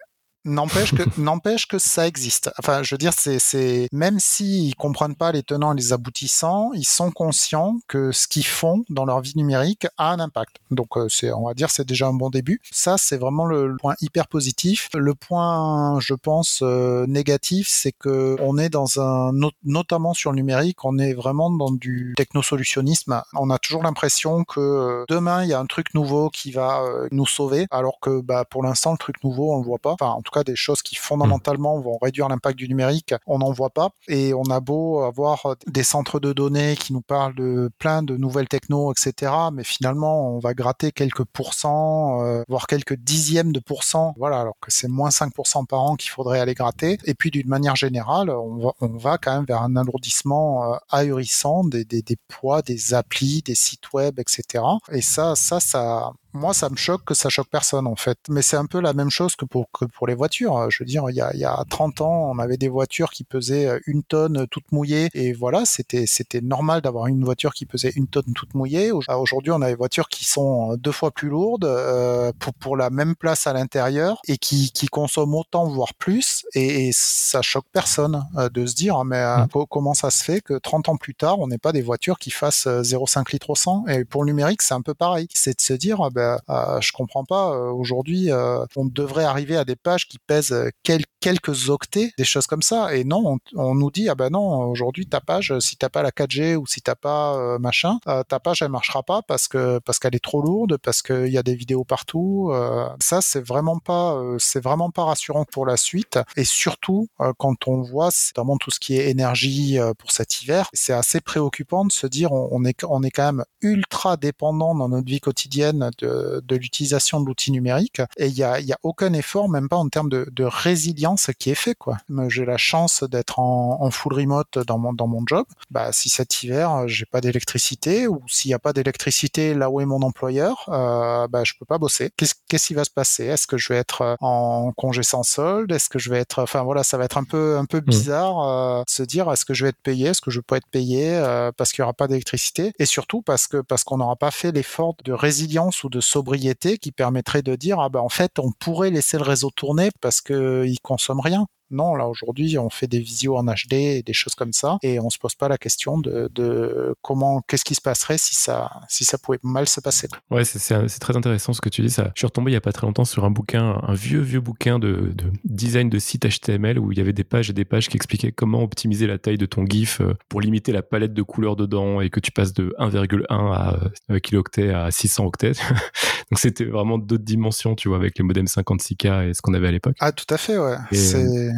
N'empêche 0.45 0.95
que, 0.95 1.03
n'empêche 1.21 1.67
que 1.67 1.79
ça 1.79 2.07
existe. 2.07 2.51
Enfin, 2.59 2.83
je 2.83 2.95
veux 2.95 2.99
dire, 2.99 3.13
c'est, 3.15 3.39
c'est, 3.39 3.89
même 3.93 4.19
s'ils 4.19 4.75
comprennent 4.75 5.15
pas 5.15 5.33
les 5.33 5.43
tenants 5.43 5.75
et 5.75 5.77
les 5.77 5.93
aboutissants, 5.93 6.73
ils 6.73 6.87
sont 6.87 7.11
conscients 7.11 7.79
que 7.89 8.11
ce 8.13 8.27
qu'ils 8.27 8.47
font 8.47 8.85
dans 8.89 9.05
leur 9.05 9.21
vie 9.21 9.35
numérique 9.37 9.87
a 9.99 10.13
un 10.13 10.21
impact. 10.21 10.57
Donc, 10.71 10.97
euh, 10.97 11.09
c'est, 11.11 11.31
on 11.33 11.47
va 11.47 11.55
dire, 11.55 11.71
c'est 11.71 11.87
déjà 11.87 12.07
un 12.07 12.15
bon 12.15 12.31
début. 12.31 12.61
Ça, 12.71 12.97
c'est 12.97 13.19
vraiment 13.19 13.45
le, 13.45 13.77
point 13.79 13.95
hyper 14.01 14.29
positif. 14.29 14.89
Le 14.95 15.15
point, 15.15 16.01
je 16.01 16.15
pense, 16.15 16.61
euh, 16.63 17.07
négatif, 17.07 17.69
c'est 17.69 17.93
que 17.93 18.37
on 18.41 18.57
est 18.57 18.71
dans 18.71 19.01
un, 19.01 19.33
notamment 19.65 20.15
sur 20.15 20.31
le 20.31 20.37
numérique, 20.37 20.85
on 20.85 20.99
est 20.99 21.13
vraiment 21.13 21.51
dans 21.51 21.71
du 21.71 22.15
technosolutionnisme. 22.17 23.23
On 23.35 23.51
a 23.51 23.59
toujours 23.59 23.83
l'impression 23.83 24.45
que 24.45 24.61
euh, 24.61 25.05
demain, 25.09 25.45
il 25.45 25.51
y 25.51 25.53
a 25.53 25.61
un 25.61 25.67
truc 25.67 25.93
nouveau 25.93 26.31
qui 26.31 26.51
va 26.51 26.83
nous 27.11 27.27
sauver, 27.27 27.67
alors 27.71 28.01
que, 28.01 28.21
bah, 28.23 28.45
pour 28.49 28.63
l'instant, 28.63 28.93
le 28.93 28.99
truc 28.99 29.23
nouveau, 29.23 29.53
on 29.53 29.59
le 29.59 29.65
voit 29.65 29.79
pas. 29.79 29.93
Enfin, 29.93 30.09
en 30.09 30.23
tout 30.31 30.39
cas 30.39 30.45
des 30.45 30.57
choses 30.57 30.83
qui 30.83 30.95
fondamentalement 30.95 31.81
vont 31.81 31.99
réduire 32.01 32.29
l'impact 32.29 32.59
du 32.59 32.69
numérique, 32.69 33.15
on 33.27 33.39
n'en 33.39 33.53
voit 33.53 33.71
pas. 33.71 33.91
Et 34.09 34.33
on 34.35 34.45
a 34.45 34.61
beau 34.61 35.01
avoir 35.03 35.57
des 35.67 35.83
centres 35.83 36.21
de 36.21 36.33
données 36.33 36.77
qui 36.77 36.93
nous 36.93 37.01
parlent 37.01 37.35
de 37.35 37.71
plein 37.79 38.03
de 38.03 38.17
nouvelles 38.17 38.49
techno, 38.49 38.93
etc. 38.93 39.33
Mais 39.53 39.65
finalement, 39.65 40.35
on 40.35 40.39
va 40.39 40.55
gratter 40.55 40.93
quelques 40.93 41.25
pourcents, 41.25 42.23
euh, 42.25 42.43
voire 42.49 42.67
quelques 42.67 42.97
dixièmes 42.97 43.53
de 43.53 43.61
pourcents. 43.61 44.15
Voilà, 44.19 44.41
alors 44.41 44.57
que 44.61 44.71
c'est 44.71 44.89
moins 44.89 45.11
5% 45.11 45.67
par 45.67 45.81
an 45.81 45.97
qu'il 45.97 46.11
faudrait 46.11 46.41
aller 46.41 46.55
gratter. 46.55 46.99
Et 47.05 47.15
puis 47.15 47.31
d'une 47.31 47.49
manière 47.49 47.77
générale, 47.77 48.31
on 48.31 48.57
va, 48.59 48.73
on 48.81 48.97
va 48.97 49.19
quand 49.19 49.35
même 49.35 49.45
vers 49.45 49.63
un 49.63 49.77
alourdissement 49.77 50.73
euh, 50.73 50.77
ahurissant 50.91 51.65
des, 51.65 51.85
des, 51.85 52.03
des 52.03 52.17
poids, 52.29 52.63
des 52.63 52.95
applis, 52.95 53.43
des 53.43 53.55
sites 53.55 53.93
web, 53.93 54.19
etc. 54.19 54.65
Et 54.93 55.03
ça, 55.03 55.35
ça, 55.37 55.61
ça, 55.61 56.13
moi, 56.33 56.55
ça 56.55 56.69
me 56.69 56.77
choque 56.77 57.05
que 57.05 57.15
ça 57.15 57.29
choque 57.29 57.49
personne, 57.51 57.87
en 57.87 57.97
fait. 57.97 58.19
Mais 58.29 58.43
c'est 58.43 58.57
un 58.57 58.67
peu 58.67 58.81
la 58.81 58.93
même 58.93 59.11
chose 59.11 59.37
que 59.37 59.45
pour, 59.45 59.71
que 59.73 59.85
pour 59.85 60.07
les 60.07 60.15
voitures. 60.15 60.71
Je 60.71 60.83
veux 60.83 60.87
dire, 60.87 61.05
il 61.09 61.17
y, 61.17 61.21
a, 61.21 61.31
il 61.35 61.41
y 61.41 61.45
a 61.45 61.65
30 61.69 62.01
ans, 62.01 62.31
on 62.31 62.39
avait 62.39 62.57
des 62.57 62.69
voitures 62.69 63.11
qui 63.11 63.25
pesaient 63.25 63.67
euh, 63.67 63.81
une 63.87 64.03
tonne 64.03 64.39
euh, 64.39 64.47
toute 64.47 64.71
mouillée. 64.73 65.09
Et 65.15 65.33
voilà, 65.33 65.65
c'était, 65.65 66.07
c'était 66.07 66.41
normal 66.41 66.81
d'avoir 66.83 67.07
une 67.07 67.25
voiture 67.25 67.53
qui 67.53 67.67
pesait 67.67 67.93
une 67.97 68.07
tonne 68.07 68.33
toute 68.35 68.55
mouillée. 68.55 68.93
Aujourd'hui, 68.93 69.53
on 69.53 69.63
a 69.63 69.69
des 69.69 69.75
voitures 69.75 70.09
qui 70.09 70.25
sont 70.25 70.73
euh, 70.73 70.77
deux 70.77 70.93
fois 70.93 71.11
plus 71.11 71.29
lourdes 71.29 71.65
euh, 71.65 72.33
pour, 72.39 72.55
pour 72.55 72.77
la 72.77 72.91
même 72.91 73.17
place 73.17 73.47
à 73.47 73.53
l'intérieur 73.53 74.21
et 74.29 74.39
qui, 74.39 74.71
qui 74.73 74.87
consomment 74.87 75.35
autant, 75.35 75.67
voire 75.69 75.95
plus. 75.95 76.45
Et, 76.55 76.89
et 76.89 76.91
ça 76.93 77.43
choque 77.43 77.67
personne 77.73 78.25
de 78.53 78.67
se 78.67 78.75
dire, 78.75 79.05
mais 79.05 79.25
mmh. 79.25 79.49
comment 79.69 79.95
ça 79.95 80.11
se 80.11 80.23
fait 80.23 80.41
que 80.41 80.55
30 80.55 80.89
ans 80.91 80.97
plus 80.97 81.15
tard, 81.15 81.39
on 81.39 81.49
n'ait 81.49 81.59
pas 81.59 81.73
des 81.73 81.83
voitures 81.83 82.19
qui 82.19 82.31
fassent 82.31 82.67
0,5 82.67 83.33
litres 83.33 83.51
au 83.51 83.55
100 83.55 83.87
Et 83.89 84.05
pour 84.05 84.25
le 84.25 84.31
numérique, 84.31 84.63
c'est 84.63 84.75
un 84.75 84.83
peu 84.83 84.95
pareil. 84.95 85.29
C'est 85.35 85.57
de 85.57 85.61
se 85.61 85.73
dire, 85.73 86.11
ben, 86.11 86.20
ben, 86.21 86.39
euh, 86.51 86.81
je 86.83 86.93
comprends 86.93 87.25
pas. 87.25 87.55
Euh, 87.55 87.71
aujourd'hui, 87.71 88.31
euh, 88.31 88.65
on 88.77 88.85
devrait 88.85 89.25
arriver 89.25 89.57
à 89.57 89.65
des 89.65 89.77
pages 89.77 90.07
qui 90.07 90.19
pèsent 90.19 90.55
quelques 90.83 91.71
octets, 91.71 92.13
des 92.19 92.25
choses 92.25 92.47
comme 92.47 92.61
ça. 92.63 92.95
Et 92.95 93.05
non, 93.05 93.39
on, 93.55 93.75
nous 93.75 93.91
dit 93.91 94.09
ah 94.09 94.15
ben 94.15 94.31
non, 94.31 94.65
aujourd'hui 94.65 95.07
ta 95.07 95.21
page, 95.21 95.59
si 95.61 95.77
t'as 95.77 95.89
pas 95.89 96.03
la 96.03 96.11
4G 96.11 96.57
ou 96.57 96.67
si 96.67 96.83
t'as 96.83 96.95
pas 96.95 97.59
machin, 97.59 97.99
ta 98.29 98.41
page 98.41 98.63
elle 98.63 98.71
marchera 98.71 99.03
pas 99.03 99.23
parce 99.23 99.49
que 99.49 99.79
parce 99.85 99.99
qu'elle 99.99 100.15
est 100.15 100.25
trop 100.25 100.43
lourde, 100.43 100.77
parce 100.83 101.03
qu'il 101.03 101.29
y 101.29 101.39
a 101.39 101.43
des 101.43 101.55
vidéos 101.55 101.85
partout. 101.85 102.53
ça 103.01 103.21
c'est 103.21 103.45
vraiment 103.47 103.79
pas 103.79 104.21
c'est 104.39 104.63
vraiment 104.63 104.91
pas 104.91 105.05
rassurant 105.05 105.45
pour 105.45 105.67
la 105.67 105.77
suite. 105.77 106.19
Et 106.37 106.45
surtout 106.45 107.09
quand 107.39 107.69
on 107.69 107.83
voit 107.83 108.11
notamment 108.31 108.57
tout 108.57 108.71
ce 108.71 108.81
qui 108.81 108.97
est 108.97 109.11
énergie 109.11 109.79
pour 109.99 110.11
cet 110.11 110.43
hiver, 110.43 110.69
c'est 110.73 110.95
assez 110.95 111.21
préoccupant 111.21 111.85
de 111.85 111.93
se 111.93 112.07
dire 112.07 112.33
on, 112.33 112.49
on, 112.51 112.65
est 112.65 112.85
on 112.85 113.03
est 113.03 113.11
quand 113.11 113.33
même 113.33 113.45
ultra 113.63 114.17
dépendant 114.17 114.75
dans 114.75 114.89
notre 114.89 115.07
vie 115.07 115.21
quotidienne 115.21 115.91
de 115.99 116.10
de, 116.11 116.57
l'utilisation 116.57 117.21
de 117.21 117.27
l'outil 117.27 117.53
numérique 117.53 118.03
et 118.17 118.27
il 118.27 118.37
y 118.37 118.43
a, 118.43 118.61
y 118.61 118.73
a, 118.73 118.79
aucun 118.83 119.13
effort, 119.13 119.49
même 119.49 119.69
pas 119.69 119.77
en 119.77 119.89
termes 119.89 120.09
de, 120.09 120.29
de 120.31 120.45
résilience 120.45 121.31
qui 121.39 121.51
est 121.51 121.55
fait. 121.55 121.75
quoi. 121.75 121.97
J'ai 122.29 122.45
la 122.45 122.57
chance 122.57 123.05
d'être 123.05 123.39
en, 123.39 123.79
en, 123.81 123.91
full 123.91 124.15
remote 124.15 124.59
dans 124.67 124.79
mon, 124.79 124.93
dans 124.93 125.07
mon 125.07 125.23
job. 125.27 125.47
Bah, 125.71 125.93
si 125.93 126.09
cet 126.09 126.43
hiver 126.43 126.87
j'ai 126.87 127.07
pas 127.07 127.21
d'électricité 127.21 128.07
ou 128.07 128.23
s'il 128.27 128.51
n'y 128.51 128.55
a 128.55 128.59
pas 128.59 128.73
d'électricité 128.73 129.55
là 129.55 129.71
où 129.71 129.81
est 129.81 129.87
mon 129.87 130.03
employeur, 130.03 130.65
euh, 130.69 131.27
bah, 131.29 131.45
je 131.45 131.55
peux 131.59 131.65
pas 131.65 131.79
bosser. 131.79 132.11
Qu'est-ce 132.17 132.35
qu'est-ce 132.49 132.69
qui 132.69 132.75
va 132.75 132.85
se 132.85 132.91
passer? 132.91 133.25
Est-ce 133.25 133.47
que 133.47 133.57
je 133.57 133.73
vais 133.73 133.79
être 133.79 134.17
en 134.21 134.73
congé 134.77 135.03
sans 135.03 135.23
solde? 135.23 135.73
Est-ce 135.73 135.89
que 135.89 135.99
je 135.99 136.11
vais 136.11 136.19
être, 136.19 136.43
enfin 136.43 136.63
voilà, 136.63 136.83
ça 136.85 136.99
va 136.99 137.05
être 137.05 137.19
un 137.19 137.25
peu 137.25 137.57
un 137.57 137.65
peu 137.65 137.79
mmh. 137.79 137.91
bizarre 137.91 138.81
euh, 138.81 138.83
se 138.89 139.03
dire 139.03 139.31
est-ce 139.31 139.45
que 139.45 139.55
je 139.55 139.65
vais 139.65 139.71
être 139.71 139.83
payé? 139.83 140.09
Est-ce 140.09 140.21
que 140.21 140.31
je 140.31 140.41
peux 140.41 140.57
être 140.57 140.69
payé 140.71 141.15
euh, 141.15 141.53
parce 141.57 141.73
qu'il 141.73 141.81
y 141.81 141.85
aura 141.85 141.93
pas 141.93 142.09
d'électricité? 142.09 142.73
Et 142.79 142.87
surtout 142.87 143.23
parce 143.23 143.47
que 143.47 143.59
parce 143.59 143.85
qu'on 143.85 143.99
n'aura 143.99 144.17
pas 144.17 144.31
fait 144.31 144.53
l'effort 144.53 144.95
de 145.05 145.13
résilience 145.13 145.85
ou 145.85 145.89
de 145.89 146.00
sobriété 146.01 146.79
qui 146.79 146.93
permettrait 146.93 147.43
de 147.43 147.57
dire 147.57 147.81
ah 147.81 147.89
ben 147.89 148.01
en 148.01 148.09
fait 148.09 148.39
on 148.39 148.53
pourrait 148.53 148.91
laisser 148.91 149.17
le 149.19 149.25
réseau 149.25 149.51
tourner 149.51 149.91
parce 150.01 150.21
qu'il 150.21 150.77
consomme 150.83 151.21
rien 151.21 151.47
Non, 151.71 151.95
là 151.95 152.09
aujourd'hui, 152.09 152.59
on 152.59 152.71
fait 152.71 152.87
des 152.87 153.01
visios 153.01 153.37
en 153.37 153.45
HD 153.45 153.73
et 153.73 154.03
des 154.03 154.13
choses 154.13 154.35
comme 154.35 154.53
ça, 154.53 154.79
et 154.83 155.01
on 155.01 155.11
se 155.11 155.19
pose 155.19 155.35
pas 155.35 155.49
la 155.49 155.59
question 155.59 155.99
de, 155.99 156.95
comment, 157.03 157.43
qu'est-ce 157.47 157.65
qui 157.65 157.75
se 157.75 157.81
passerait 157.81 158.19
si 158.19 158.35
ça, 158.35 158.71
si 158.89 159.05
ça 159.05 159.19
pouvait 159.19 159.39
mal 159.43 159.69
se 159.69 159.81
passer. 159.81 160.09
Ouais, 160.31 160.45
c'est 160.45 160.99
très 161.01 161.17
intéressant 161.17 161.53
ce 161.53 161.61
que 161.61 161.69
tu 161.69 161.83
dis. 161.83 161.91
Ça, 161.91 162.11
je 162.15 162.21
suis 162.21 162.27
retombé 162.27 162.51
il 162.51 162.55
y 162.55 162.57
a 162.57 162.61
pas 162.61 162.73
très 162.73 162.87
longtemps 162.87 163.05
sur 163.05 163.25
un 163.25 163.31
bouquin, 163.31 163.81
un 163.83 163.95
vieux 163.95 164.21
vieux 164.21 164.41
bouquin 164.41 164.79
de, 164.79 165.13
design 165.45 165.89
de 165.89 165.99
site 165.99 166.27
HTML 166.27 166.79
où 166.79 166.93
il 166.93 166.99
y 166.99 167.01
avait 167.01 167.13
des 167.13 167.25
pages 167.25 167.51
et 167.51 167.53
des 167.53 167.65
pages 167.65 167.89
qui 167.89 167.97
expliquaient 167.97 168.33
comment 168.33 168.63
optimiser 168.63 169.07
la 169.07 169.19
taille 169.19 169.39
de 169.39 169.47
ton 169.47 169.65
GIF 169.65 170.01
euh, 170.01 170.15
pour 170.29 170.41
limiter 170.41 170.73
la 170.73 170.83
palette 170.83 171.15
de 171.15 171.23
couleurs 171.23 171.57
dedans 171.57 172.01
et 172.01 172.11
que 172.11 172.21
tu 172.21 172.33
passes 172.33 172.53
de 172.53 172.75
1,1 172.79 173.27
à 173.29 173.79
euh, 174.11 174.87
à 174.87 174.91
600 174.91 175.25
octets. 175.27 175.53
Donc 176.31 176.39
c'était 176.39 176.65
vraiment 176.65 176.99
d'autres 176.99 177.25
dimensions, 177.25 177.75
tu 177.75 177.89
vois, 177.89 177.97
avec 177.97 178.19
les 178.19 178.25
modems 178.25 178.47
56K 178.47 179.29
et 179.29 179.35
ce 179.35 179.43
qu'on 179.43 179.55
avait 179.55 179.69
à 179.69 179.73
l'époque. 179.73 179.97
Ah, 180.01 180.13
tout 180.13 180.33
à 180.33 180.39
fait, 180.39 180.59
ouais. 180.59 180.77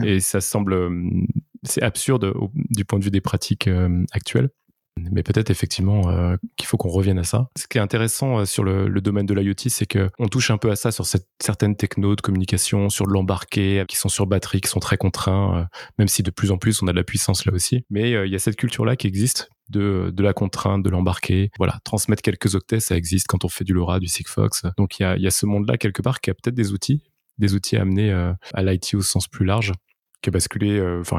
Et, 0.04 0.20
ça 0.20 0.40
semble, 0.40 0.72
euh, 0.72 0.90
c'est 1.62 1.82
absurde 1.82 2.32
du 2.54 2.84
point 2.84 2.98
de 2.98 3.04
vue 3.04 3.10
des 3.10 3.20
pratiques 3.20 3.68
actuelles. 4.12 4.50
Mais 5.00 5.22
peut-être 5.22 5.50
effectivement 5.50 6.10
euh, 6.10 6.36
qu'il 6.56 6.66
faut 6.66 6.76
qu'on 6.76 6.90
revienne 6.90 7.18
à 7.18 7.24
ça. 7.24 7.48
Ce 7.56 7.66
qui 7.66 7.78
est 7.78 7.80
intéressant 7.80 8.40
euh, 8.40 8.44
sur 8.44 8.62
le, 8.62 8.88
domaine 9.00 9.26
de 9.26 9.34
l'IoT, 9.34 9.68
c'est 9.68 9.86
qu'on 9.86 10.28
touche 10.28 10.50
un 10.50 10.58
peu 10.58 10.70
à 10.70 10.76
ça 10.76 10.92
sur 10.92 11.06
cette, 11.06 11.26
certaines 11.42 11.76
technos 11.76 12.14
de 12.14 12.20
communication, 12.20 12.90
sur 12.90 13.06
de 13.06 13.12
l'embarqué, 13.12 13.84
qui 13.88 13.96
sont 13.96 14.10
sur 14.10 14.26
batterie, 14.26 14.60
qui 14.60 14.68
sont 14.68 14.80
très 14.80 14.98
contraints, 14.98 15.58
euh, 15.58 15.64
même 15.98 16.08
si 16.08 16.22
de 16.22 16.30
plus 16.30 16.50
en 16.50 16.58
plus 16.58 16.82
on 16.82 16.88
a 16.88 16.92
de 16.92 16.96
la 16.96 17.04
puissance 17.04 17.46
là 17.46 17.52
aussi. 17.52 17.84
Mais 17.90 18.10
il 18.10 18.30
y 18.30 18.36
a 18.36 18.38
cette 18.38 18.56
culture-là 18.56 18.96
qui 18.96 19.06
existe 19.06 19.48
de, 19.72 20.12
de 20.14 20.22
la 20.22 20.32
contrainte, 20.32 20.82
de 20.82 20.90
l'embarqué. 20.90 21.50
Voilà, 21.58 21.80
transmettre 21.84 22.22
quelques 22.22 22.54
octets, 22.54 22.80
ça 22.80 22.96
existe 22.96 23.26
quand 23.26 23.44
on 23.44 23.48
fait 23.48 23.64
du 23.64 23.72
LoRa, 23.72 23.98
du 23.98 24.06
Sigfox. 24.06 24.66
Donc 24.76 25.00
il 25.00 25.02
y 25.02 25.06
a, 25.06 25.16
y 25.16 25.26
a 25.26 25.30
ce 25.30 25.46
monde-là 25.46 25.76
quelque 25.78 26.02
part 26.02 26.20
qui 26.20 26.30
a 26.30 26.34
peut-être 26.34 26.54
des 26.54 26.72
outils, 26.72 27.02
des 27.38 27.54
outils 27.54 27.76
à 27.76 27.82
amener 27.82 28.12
à 28.12 28.62
l'IT 28.62 28.94
au 28.94 29.02
sens 29.02 29.26
plus 29.26 29.44
large 29.44 29.72
qui 30.22 30.28
a 30.28 30.30
basculé, 30.30 30.80
enfin, 31.00 31.18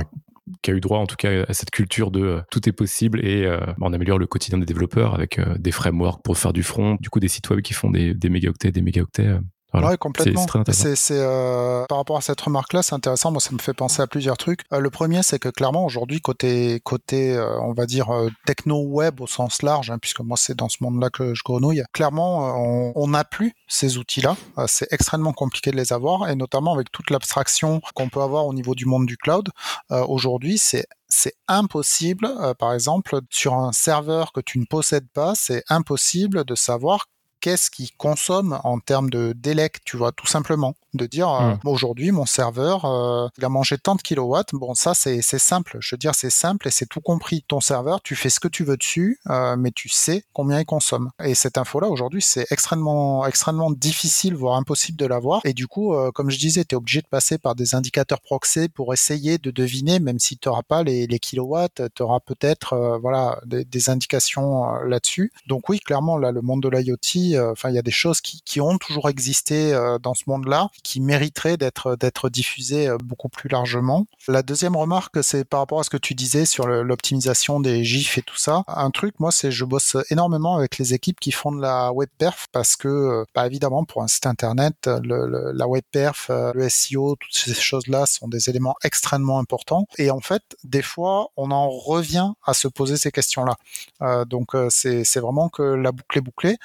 qui 0.62 0.72
a 0.72 0.74
eu 0.74 0.80
droit 0.80 1.00
en 1.00 1.06
tout 1.06 1.16
cas 1.16 1.44
à 1.48 1.54
cette 1.54 1.72
culture 1.72 2.12
de 2.12 2.22
euh, 2.22 2.42
tout 2.52 2.68
est 2.68 2.74
possible 2.74 3.26
et 3.26 3.46
euh, 3.46 3.60
on 3.82 3.94
améliore 3.94 4.18
le 4.18 4.28
quotidien 4.28 4.58
des 4.58 4.66
développeurs 4.66 5.14
avec 5.14 5.40
euh, 5.40 5.56
des 5.58 5.72
frameworks 5.72 6.24
pour 6.24 6.38
faire 6.38 6.54
du 6.54 6.64
front, 6.64 6.98
du 7.00 7.10
coup 7.10 7.20
des 7.20 7.28
sites 7.28 7.50
web 7.50 7.62
qui 7.62 7.74
font 7.74 7.90
des, 7.90 8.14
des 8.14 8.30
mégaoctets, 8.30 8.72
des 8.72 8.82
mégaoctets. 8.82 9.40
Ouais, 9.74 9.98
complètement. 9.98 10.46
C'est 10.72 10.96
euh, 11.12 11.86
par 11.88 11.98
rapport 11.98 12.18
à 12.18 12.22
cette 12.22 12.40
remarque-là, 12.40 12.84
c'est 12.84 12.94
intéressant. 12.94 13.32
Moi, 13.32 13.42
ça 13.42 13.52
me 13.52 13.58
fait 13.58 13.74
penser 13.74 14.02
à 14.02 14.08
plusieurs 14.08 14.38
trucs. 14.38 14.62
Euh, 14.72 14.80
le 14.80 14.90
premier, 14.90 15.24
c'est 15.24 15.40
que 15.40 15.50
clairement 15.50 15.86
aujourd'hui, 15.86 16.22
côté 16.22 16.80
côté, 16.84 17.36
euh, 17.36 17.60
on 17.62 17.74
va 17.74 17.86
dire 17.86 18.12
euh, 18.12 18.30
techno 18.46 18.84
web 18.84 19.20
au 19.22 19.28
sens 19.28 19.62
large, 19.62 19.90
hein, 19.90 19.98
puisque 20.00 20.20
moi 20.20 20.38
c'est 20.38 20.56
dans 20.56 20.70
ce 20.70 20.78
monde-là 20.82 21.10
que 21.10 21.34
je 21.34 21.42
grenouille. 21.44 21.84
Clairement, 21.92 22.94
on 22.96 23.08
n'a 23.08 23.24
plus 23.24 23.54
ces 23.68 23.98
outils-là. 23.98 24.36
c'est 24.68 24.92
extrêmement 24.92 25.34
compliqué 25.34 25.72
de 25.72 25.78
les 25.78 25.94
avoir, 25.94 26.30
et 26.30 26.36
notamment 26.36 26.74
avec 26.74 26.92
toute 26.92 27.10
l'abstraction 27.10 27.82
qu'on 27.96 28.10
peut 28.10 28.22
avoir 28.22 28.46
au 28.46 28.54
niveau 28.54 28.76
du 28.76 28.86
monde 28.86 29.06
du 29.06 29.18
cloud. 29.18 29.50
aujourd'hui, 29.90 30.58
c'est 30.58 30.86
c'est 31.10 31.36
impossible, 31.48 32.28
par 32.58 32.74
exemple, 32.74 33.20
sur 33.30 33.54
un 33.54 33.72
serveur 33.72 34.32
que 34.32 34.42
tu 34.42 34.58
ne 34.58 34.66
possèdes 34.66 35.10
pas, 35.14 35.34
c'est 35.36 35.64
impossible 35.70 36.44
de 36.44 36.56
savoir 36.56 37.06
qu'est-ce 37.44 37.70
qui 37.70 37.92
consomme 37.98 38.58
en 38.64 38.80
termes 38.80 39.10
de 39.10 39.34
délai, 39.34 39.70
tu 39.84 39.98
vois, 39.98 40.14
tout 40.14 40.28
simplement 40.28 40.76
de 40.94 41.06
dire 41.06 41.30
euh, 41.30 41.54
hmm. 41.54 41.60
aujourd'hui 41.66 42.12
mon 42.12 42.26
serveur 42.26 42.86
euh, 42.86 43.28
il 43.38 43.46
a 43.46 43.50
mangé 43.50 43.78
tant 43.78 43.96
de 43.96 44.02
kilowatts. 44.02 44.50
Bon 44.54 44.74
ça 44.74 44.94
c'est 44.94 45.22
simple, 45.22 45.78
je 45.80 45.96
veux 45.96 45.98
dire 45.98 46.16
c'est 46.16 46.30
simple 46.30 46.68
et 46.68 46.72
c'est 46.72 46.86
tout 46.86 47.02
compris. 47.02 47.44
Ton 47.48 47.60
serveur 47.60 48.02
tu 48.02 48.16
fais 48.16 48.30
ce 48.30 48.40
que 48.40 48.48
tu 48.48 48.64
veux 48.64 48.78
dessus, 48.78 49.20
euh, 49.30 49.56
mais 49.58 49.72
tu 49.72 49.90
sais 49.90 50.24
combien 50.34 50.60
il 50.60 50.66
consomme. 50.66 51.10
Et 51.24 51.36
cette 51.36 51.58
info 51.58 51.80
là 51.80 51.88
aujourd'hui 51.88 52.22
c'est 52.22 52.46
extrêmement 52.52 53.26
extrêmement 53.26 53.72
difficile 53.72 54.36
voire 54.36 54.58
impossible 54.58 54.98
de 54.98 55.06
l'avoir. 55.06 55.42
Et 55.46 55.54
du 55.54 55.68
coup 55.68 55.96
comme 56.14 56.30
je 56.30 56.38
disais 56.38 56.64
tu 56.64 56.76
es 56.76 56.78
obligé 56.78 57.02
de 57.02 57.08
passer 57.08 57.38
par 57.38 57.56
des 57.56 57.76
indicateurs 57.76 58.22
proxy 58.22 58.70
pour 58.70 58.94
essayer 58.94 59.38
de 59.38 59.52
deviner 59.52 60.00
même 60.00 60.20
si 60.20 60.38
tu 60.38 60.48
n'auras 60.48 60.64
pas 60.64 60.84
les, 60.84 61.08
les 61.08 61.20
kilowatts, 61.20 61.82
tu 61.96 62.04
auras 62.04 62.20
peut-être 62.20 63.00
voilà 63.02 63.40
des, 63.46 63.66
des 63.66 63.90
indications 63.90 64.72
là-dessus. 64.86 65.32
Donc 65.48 65.70
oui 65.70 65.80
clairement 65.80 66.18
là 66.18 66.32
le 66.32 66.42
monde 66.42 66.62
de 66.62 66.70
l'IoT, 66.70 67.33
enfin 67.40 67.70
il 67.70 67.76
y 67.76 67.80
a 67.80 67.84
des 67.84 67.92
choses 67.92 68.22
qui, 68.22 68.62
ont 68.62 68.78
toujours 68.78 69.10
existé 69.10 69.76
dans 70.02 70.14
ce 70.14 70.24
monde 70.28 70.46
là 70.48 70.70
qui 70.84 71.02
mériterait 71.02 71.58
d'être 71.58 71.96
d'être 71.96 72.30
diffusé 72.30 72.88
euh, 72.88 72.98
beaucoup 73.04 73.30
plus 73.30 73.50
largement. 73.50 74.06
La 74.28 74.42
deuxième 74.42 74.76
remarque, 74.76 75.24
c'est 75.24 75.46
par 75.46 75.60
rapport 75.60 75.80
à 75.80 75.84
ce 75.84 75.90
que 75.90 75.98
tu 75.98 76.16
disais 76.16 76.46
sur 76.46 76.68
l'optimisation 76.68 77.60
des 77.60 77.84
GIFs 77.84 78.18
et 78.18 78.22
tout 78.22 78.38
ça. 78.38 78.64
Un 78.68 78.92
truc, 78.92 79.20
moi, 79.20 79.32
c'est 79.32 79.52
je 79.52 79.66
bosse 79.66 79.98
énormément 80.10 80.56
avec 80.56 80.78
les 80.78 80.94
équipes 80.94 81.20
qui 81.20 81.32
font 81.32 81.52
de 81.52 81.62
la 81.62 81.92
web 81.92 82.10
perf 82.18 82.48
parce 82.52 82.76
que, 82.76 82.88
euh, 82.88 83.26
bah, 83.36 83.46
évidemment, 83.46 83.84
pour 83.84 84.02
un 84.02 84.08
site 84.08 84.26
internet, 84.26 84.90
la 85.04 85.68
web 85.68 85.84
perf, 85.92 86.28
euh, 86.30 86.52
le 86.56 86.70
SEO, 86.70 87.16
toutes 87.20 87.36
ces 87.36 87.54
choses-là 87.54 88.06
sont 88.06 88.28
des 88.28 88.50
éléments 88.50 88.76
extrêmement 88.84 89.40
importants. 89.40 89.86
Et 89.98 90.10
en 90.12 90.22
fait, 90.22 90.44
des 90.64 90.82
fois, 90.82 91.30
on 91.38 91.52
en 91.52 91.70
revient 91.70 92.32
à 92.46 92.54
se 92.54 92.68
poser 92.68 92.98
ces 92.98 93.12
questions-là. 93.12 93.56
Euh, 94.02 94.26
donc, 94.26 94.52
c'est 94.70 95.20
vraiment 95.20 95.50
que 95.50 95.64
la 95.64 95.92
boucle 95.92 96.18
est 96.18 96.22
bouclée. 96.22 96.58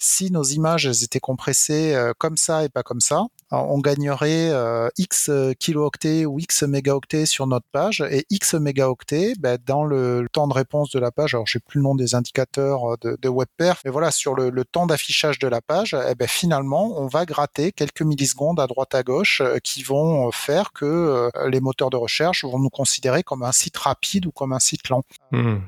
Si 0.00 0.30
nos 0.30 0.44
images 0.44 0.86
étaient 1.02 1.20
compressées 1.20 1.96
comme 2.18 2.36
ça 2.36 2.64
et 2.64 2.68
pas 2.68 2.82
comme 2.82 3.00
ça, 3.00 3.24
on 3.50 3.78
gagnerait 3.78 4.50
euh, 4.50 4.88
X 4.98 5.30
kilooctets 5.58 6.26
ou 6.26 6.38
X 6.38 6.62
mégaoctets 6.62 7.26
sur 7.26 7.46
notre 7.46 7.66
page 7.70 8.02
et 8.10 8.26
X 8.30 8.54
mégaoctets 8.54 9.34
ben, 9.38 9.58
dans 9.64 9.84
le, 9.84 10.26
temps 10.32 10.48
de 10.48 10.54
réponse 10.54 10.90
de 10.90 10.98
la 10.98 11.10
page. 11.10 11.34
Alors, 11.34 11.46
j'ai 11.46 11.60
plus 11.60 11.78
le 11.78 11.84
nom 11.84 11.94
des 11.94 12.14
indicateurs 12.14 12.92
euh, 12.92 12.96
de, 13.00 13.18
de 13.20 13.28
WebPerf, 13.28 13.82
mais 13.84 13.90
voilà, 13.90 14.10
sur 14.10 14.34
le, 14.34 14.64
temps 14.64 14.86
d'affichage 14.86 15.38
de 15.38 15.46
la 15.46 15.60
page, 15.60 15.94
eh 16.08 16.14
ben, 16.14 16.26
finalement, 16.26 16.98
on 16.98 17.06
va 17.06 17.26
gratter 17.26 17.70
quelques 17.70 18.02
millisecondes 18.02 18.58
à 18.58 18.66
droite 18.66 18.94
à 18.94 19.02
gauche 19.02 19.42
euh, 19.42 19.58
qui 19.62 19.82
vont 19.82 20.30
faire 20.30 20.72
que 20.72 21.30
les 21.48 21.60
moteurs 21.60 21.90
de 21.90 21.96
recherche 21.96 22.44
vont 22.44 22.58
nous 22.58 22.70
considérer 22.70 23.22
comme 23.22 23.42
un 23.42 23.52
site 23.52 23.76
rapide 23.76 24.26
ou 24.26 24.30
comme 24.30 24.52
un 24.52 24.58
site 24.58 24.88
lent. 24.88 25.02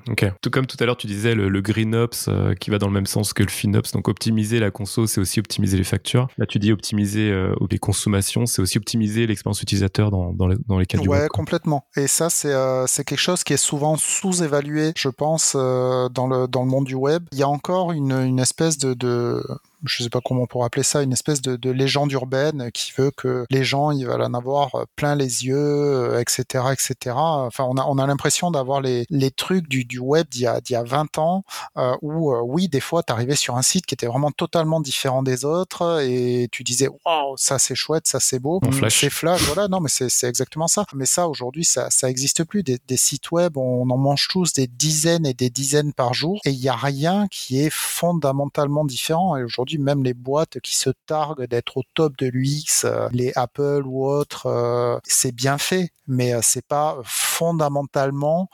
Ok. 0.09 0.25
Tout 0.41 0.51
comme 0.51 0.67
tout 0.67 0.77
à 0.81 0.87
l'heure, 0.87 0.97
tu 0.97 1.07
disais 1.07 1.35
le, 1.35 1.61
GreenOps 1.61 2.29
qui 2.59 2.71
va 2.71 2.79
dans 2.79 2.87
le 2.87 2.93
même 2.93 3.07
sens 3.07 3.33
que 3.33 3.43
le 3.43 3.49
FinOps. 3.49 3.93
Donc, 3.93 4.09
optimiser 4.09 4.61
la 4.61 4.71
conso, 4.71 5.07
c'est 5.07 5.21
aussi 5.21 5.41
optimiser 5.41 5.77
les 5.77 5.85
factures. 5.85 6.29
Là, 6.39 6.47
tu 6.47 6.59
dis 6.59 6.73
optimiser 6.73 7.31
euh, 7.31 7.55
les 7.71 7.79
consommations, 7.79 8.47
c'est 8.47 8.63
aussi 8.63 8.79
optimiser 8.79 9.27
l'expérience 9.27 9.63
utilisateur 9.63 10.11
dans, 10.11 10.33
dans, 10.33 10.47
les, 10.47 10.57
dans 10.67 10.79
les 10.79 10.87
cas 10.87 10.99
du 10.99 11.09
Ouais, 11.09 11.29
complètement. 11.29 11.87
Et 11.97 12.07
ça, 12.07 12.31
c'est 12.31 12.53
euh, 12.53 12.87
c'est 12.87 13.05
quelque 13.05 13.21
chose 13.21 13.45
qui 13.45 13.53
est 13.53 13.59
souvent 13.59 13.97
sous-évalué, 13.97 14.93
je 14.97 15.09
pense, 15.09 15.55
euh, 15.57 16.09
dans, 16.09 16.27
le, 16.27 16.49
dans 16.49 16.63
le 16.63 16.69
monde 16.69 16.85
du 16.85 16.95
web. 16.95 17.25
Il 17.33 17.39
y 17.39 17.43
a 17.43 17.49
encore 17.49 17.93
une, 17.93 18.13
une 18.13 18.39
espèce 18.39 18.79
de, 18.79 18.95
de 18.95 19.43
je 19.87 20.03
sais 20.03 20.11
pas 20.11 20.21
comment 20.25 20.43
on 20.43 20.47
pourrait 20.47 20.67
appeler 20.67 20.83
ça, 20.83 21.03
une 21.03 21.13
espèce 21.13 21.41
de, 21.43 21.57
de, 21.57 21.71
légende 21.71 22.11
urbaine 22.13 22.71
qui 22.73 22.93
veut 22.97 23.11
que 23.11 23.45
les 23.51 23.65
gens 23.65 23.91
ils 23.91 24.07
veulent 24.07 24.23
en 24.23 24.35
avoir 24.35 24.75
euh, 24.75 24.85
plein 24.97 25.15
les 25.15 25.47
yeux, 25.47 26.19
etc., 26.21 26.65
euh, 26.67 26.73
etc. 26.73 27.17
Enfin, 27.17 27.65
on 27.65 27.77
a, 27.77 27.85
on 27.85 27.99
a 27.99 28.07
l'impression 28.07 28.51
d'avoir 28.51 28.81
les, 28.81 29.07
les 29.11 29.31
trucs 29.31 29.69
du, 29.69 29.85
du 29.85 29.99
web 29.99 30.27
d'il 30.31 30.43
y 30.43 30.47
a, 30.47 30.61
d'il 30.61 30.75
y 30.75 30.77
a 30.77 30.83
20 30.83 31.19
ans 31.19 31.45
euh, 31.77 31.95
où 32.03 32.33
euh, 32.33 32.41
oui, 32.43 32.69
des 32.69 32.81
fois, 32.81 33.03
tu 33.03 33.13
arrivais 33.13 33.37
sur 33.37 33.57
un 33.57 33.63
site 33.63 33.87
qui 33.87 33.95
était 33.95 34.07
vraiment 34.07 34.31
totalement 34.31 34.81
différent 34.81 35.23
des 35.23 35.45
autres 35.45 36.03
et 36.03 36.49
tu 36.53 36.65
disais 36.65 36.89
waouh, 37.05 37.37
ça 37.37 37.59
c'est 37.59 37.75
chouette, 37.75 38.07
ça 38.07 38.21
c'est 38.21 38.39
beau, 38.39 38.61
c'est 38.89 39.11
flash, 39.11 39.43
voilà. 39.43 39.69
Non, 39.69 39.81
mais 39.81 39.89
c'est, 39.89 40.09
c'est 40.09 40.29
exactement 40.29 40.69
ça. 40.69 40.85
Mais 40.95 41.07
ça 41.07 41.29
aujourd'hui, 41.29 41.65
ça, 41.65 41.89
ça 41.91 42.09
existe 42.09 42.45
plus. 42.45 42.63
Des, 42.63 42.79
des 42.87 42.97
sites 42.97 43.31
web, 43.31 43.57
on 43.57 43.89
en 43.89 43.97
mange 43.97 44.29
tous 44.29 44.53
des 44.53 44.67
dizaines 44.67 45.27
et 45.27 45.35
des 45.35 45.51
dizaines 45.51 45.93
par 45.93 46.15
jour 46.15 46.41
et 46.45 46.51
il 46.51 46.59
y 46.59 46.69
a 46.69 46.77
rien 46.77 47.27
qui 47.31 47.61
est 47.61 47.71
fondamentalement 47.71 48.85
différent. 48.85 49.37
Et 49.37 49.45
aujourd'hui 49.45 49.76
même 49.79 50.05
les 50.05 50.15
boîtes 50.15 50.61
qui 50.61 50.77
se 50.77 50.91
targuent 51.07 51.47
d'être 51.47 51.79
au 51.79 51.83
top 51.95 52.17
de 52.17 52.27
l'UX, 52.27 52.85
euh, 52.85 53.09
les 53.13 53.33
Apple 53.37 53.83
ou 53.85 54.07
autres, 54.07 54.47
euh, 54.47 54.99
c'est 55.05 55.33
bien 55.33 55.59
fait, 55.59 55.91
mais 56.07 56.35
euh, 56.35 56.41
c'est 56.43 56.67
pas 56.67 56.99
fondamentalement 57.05 58.49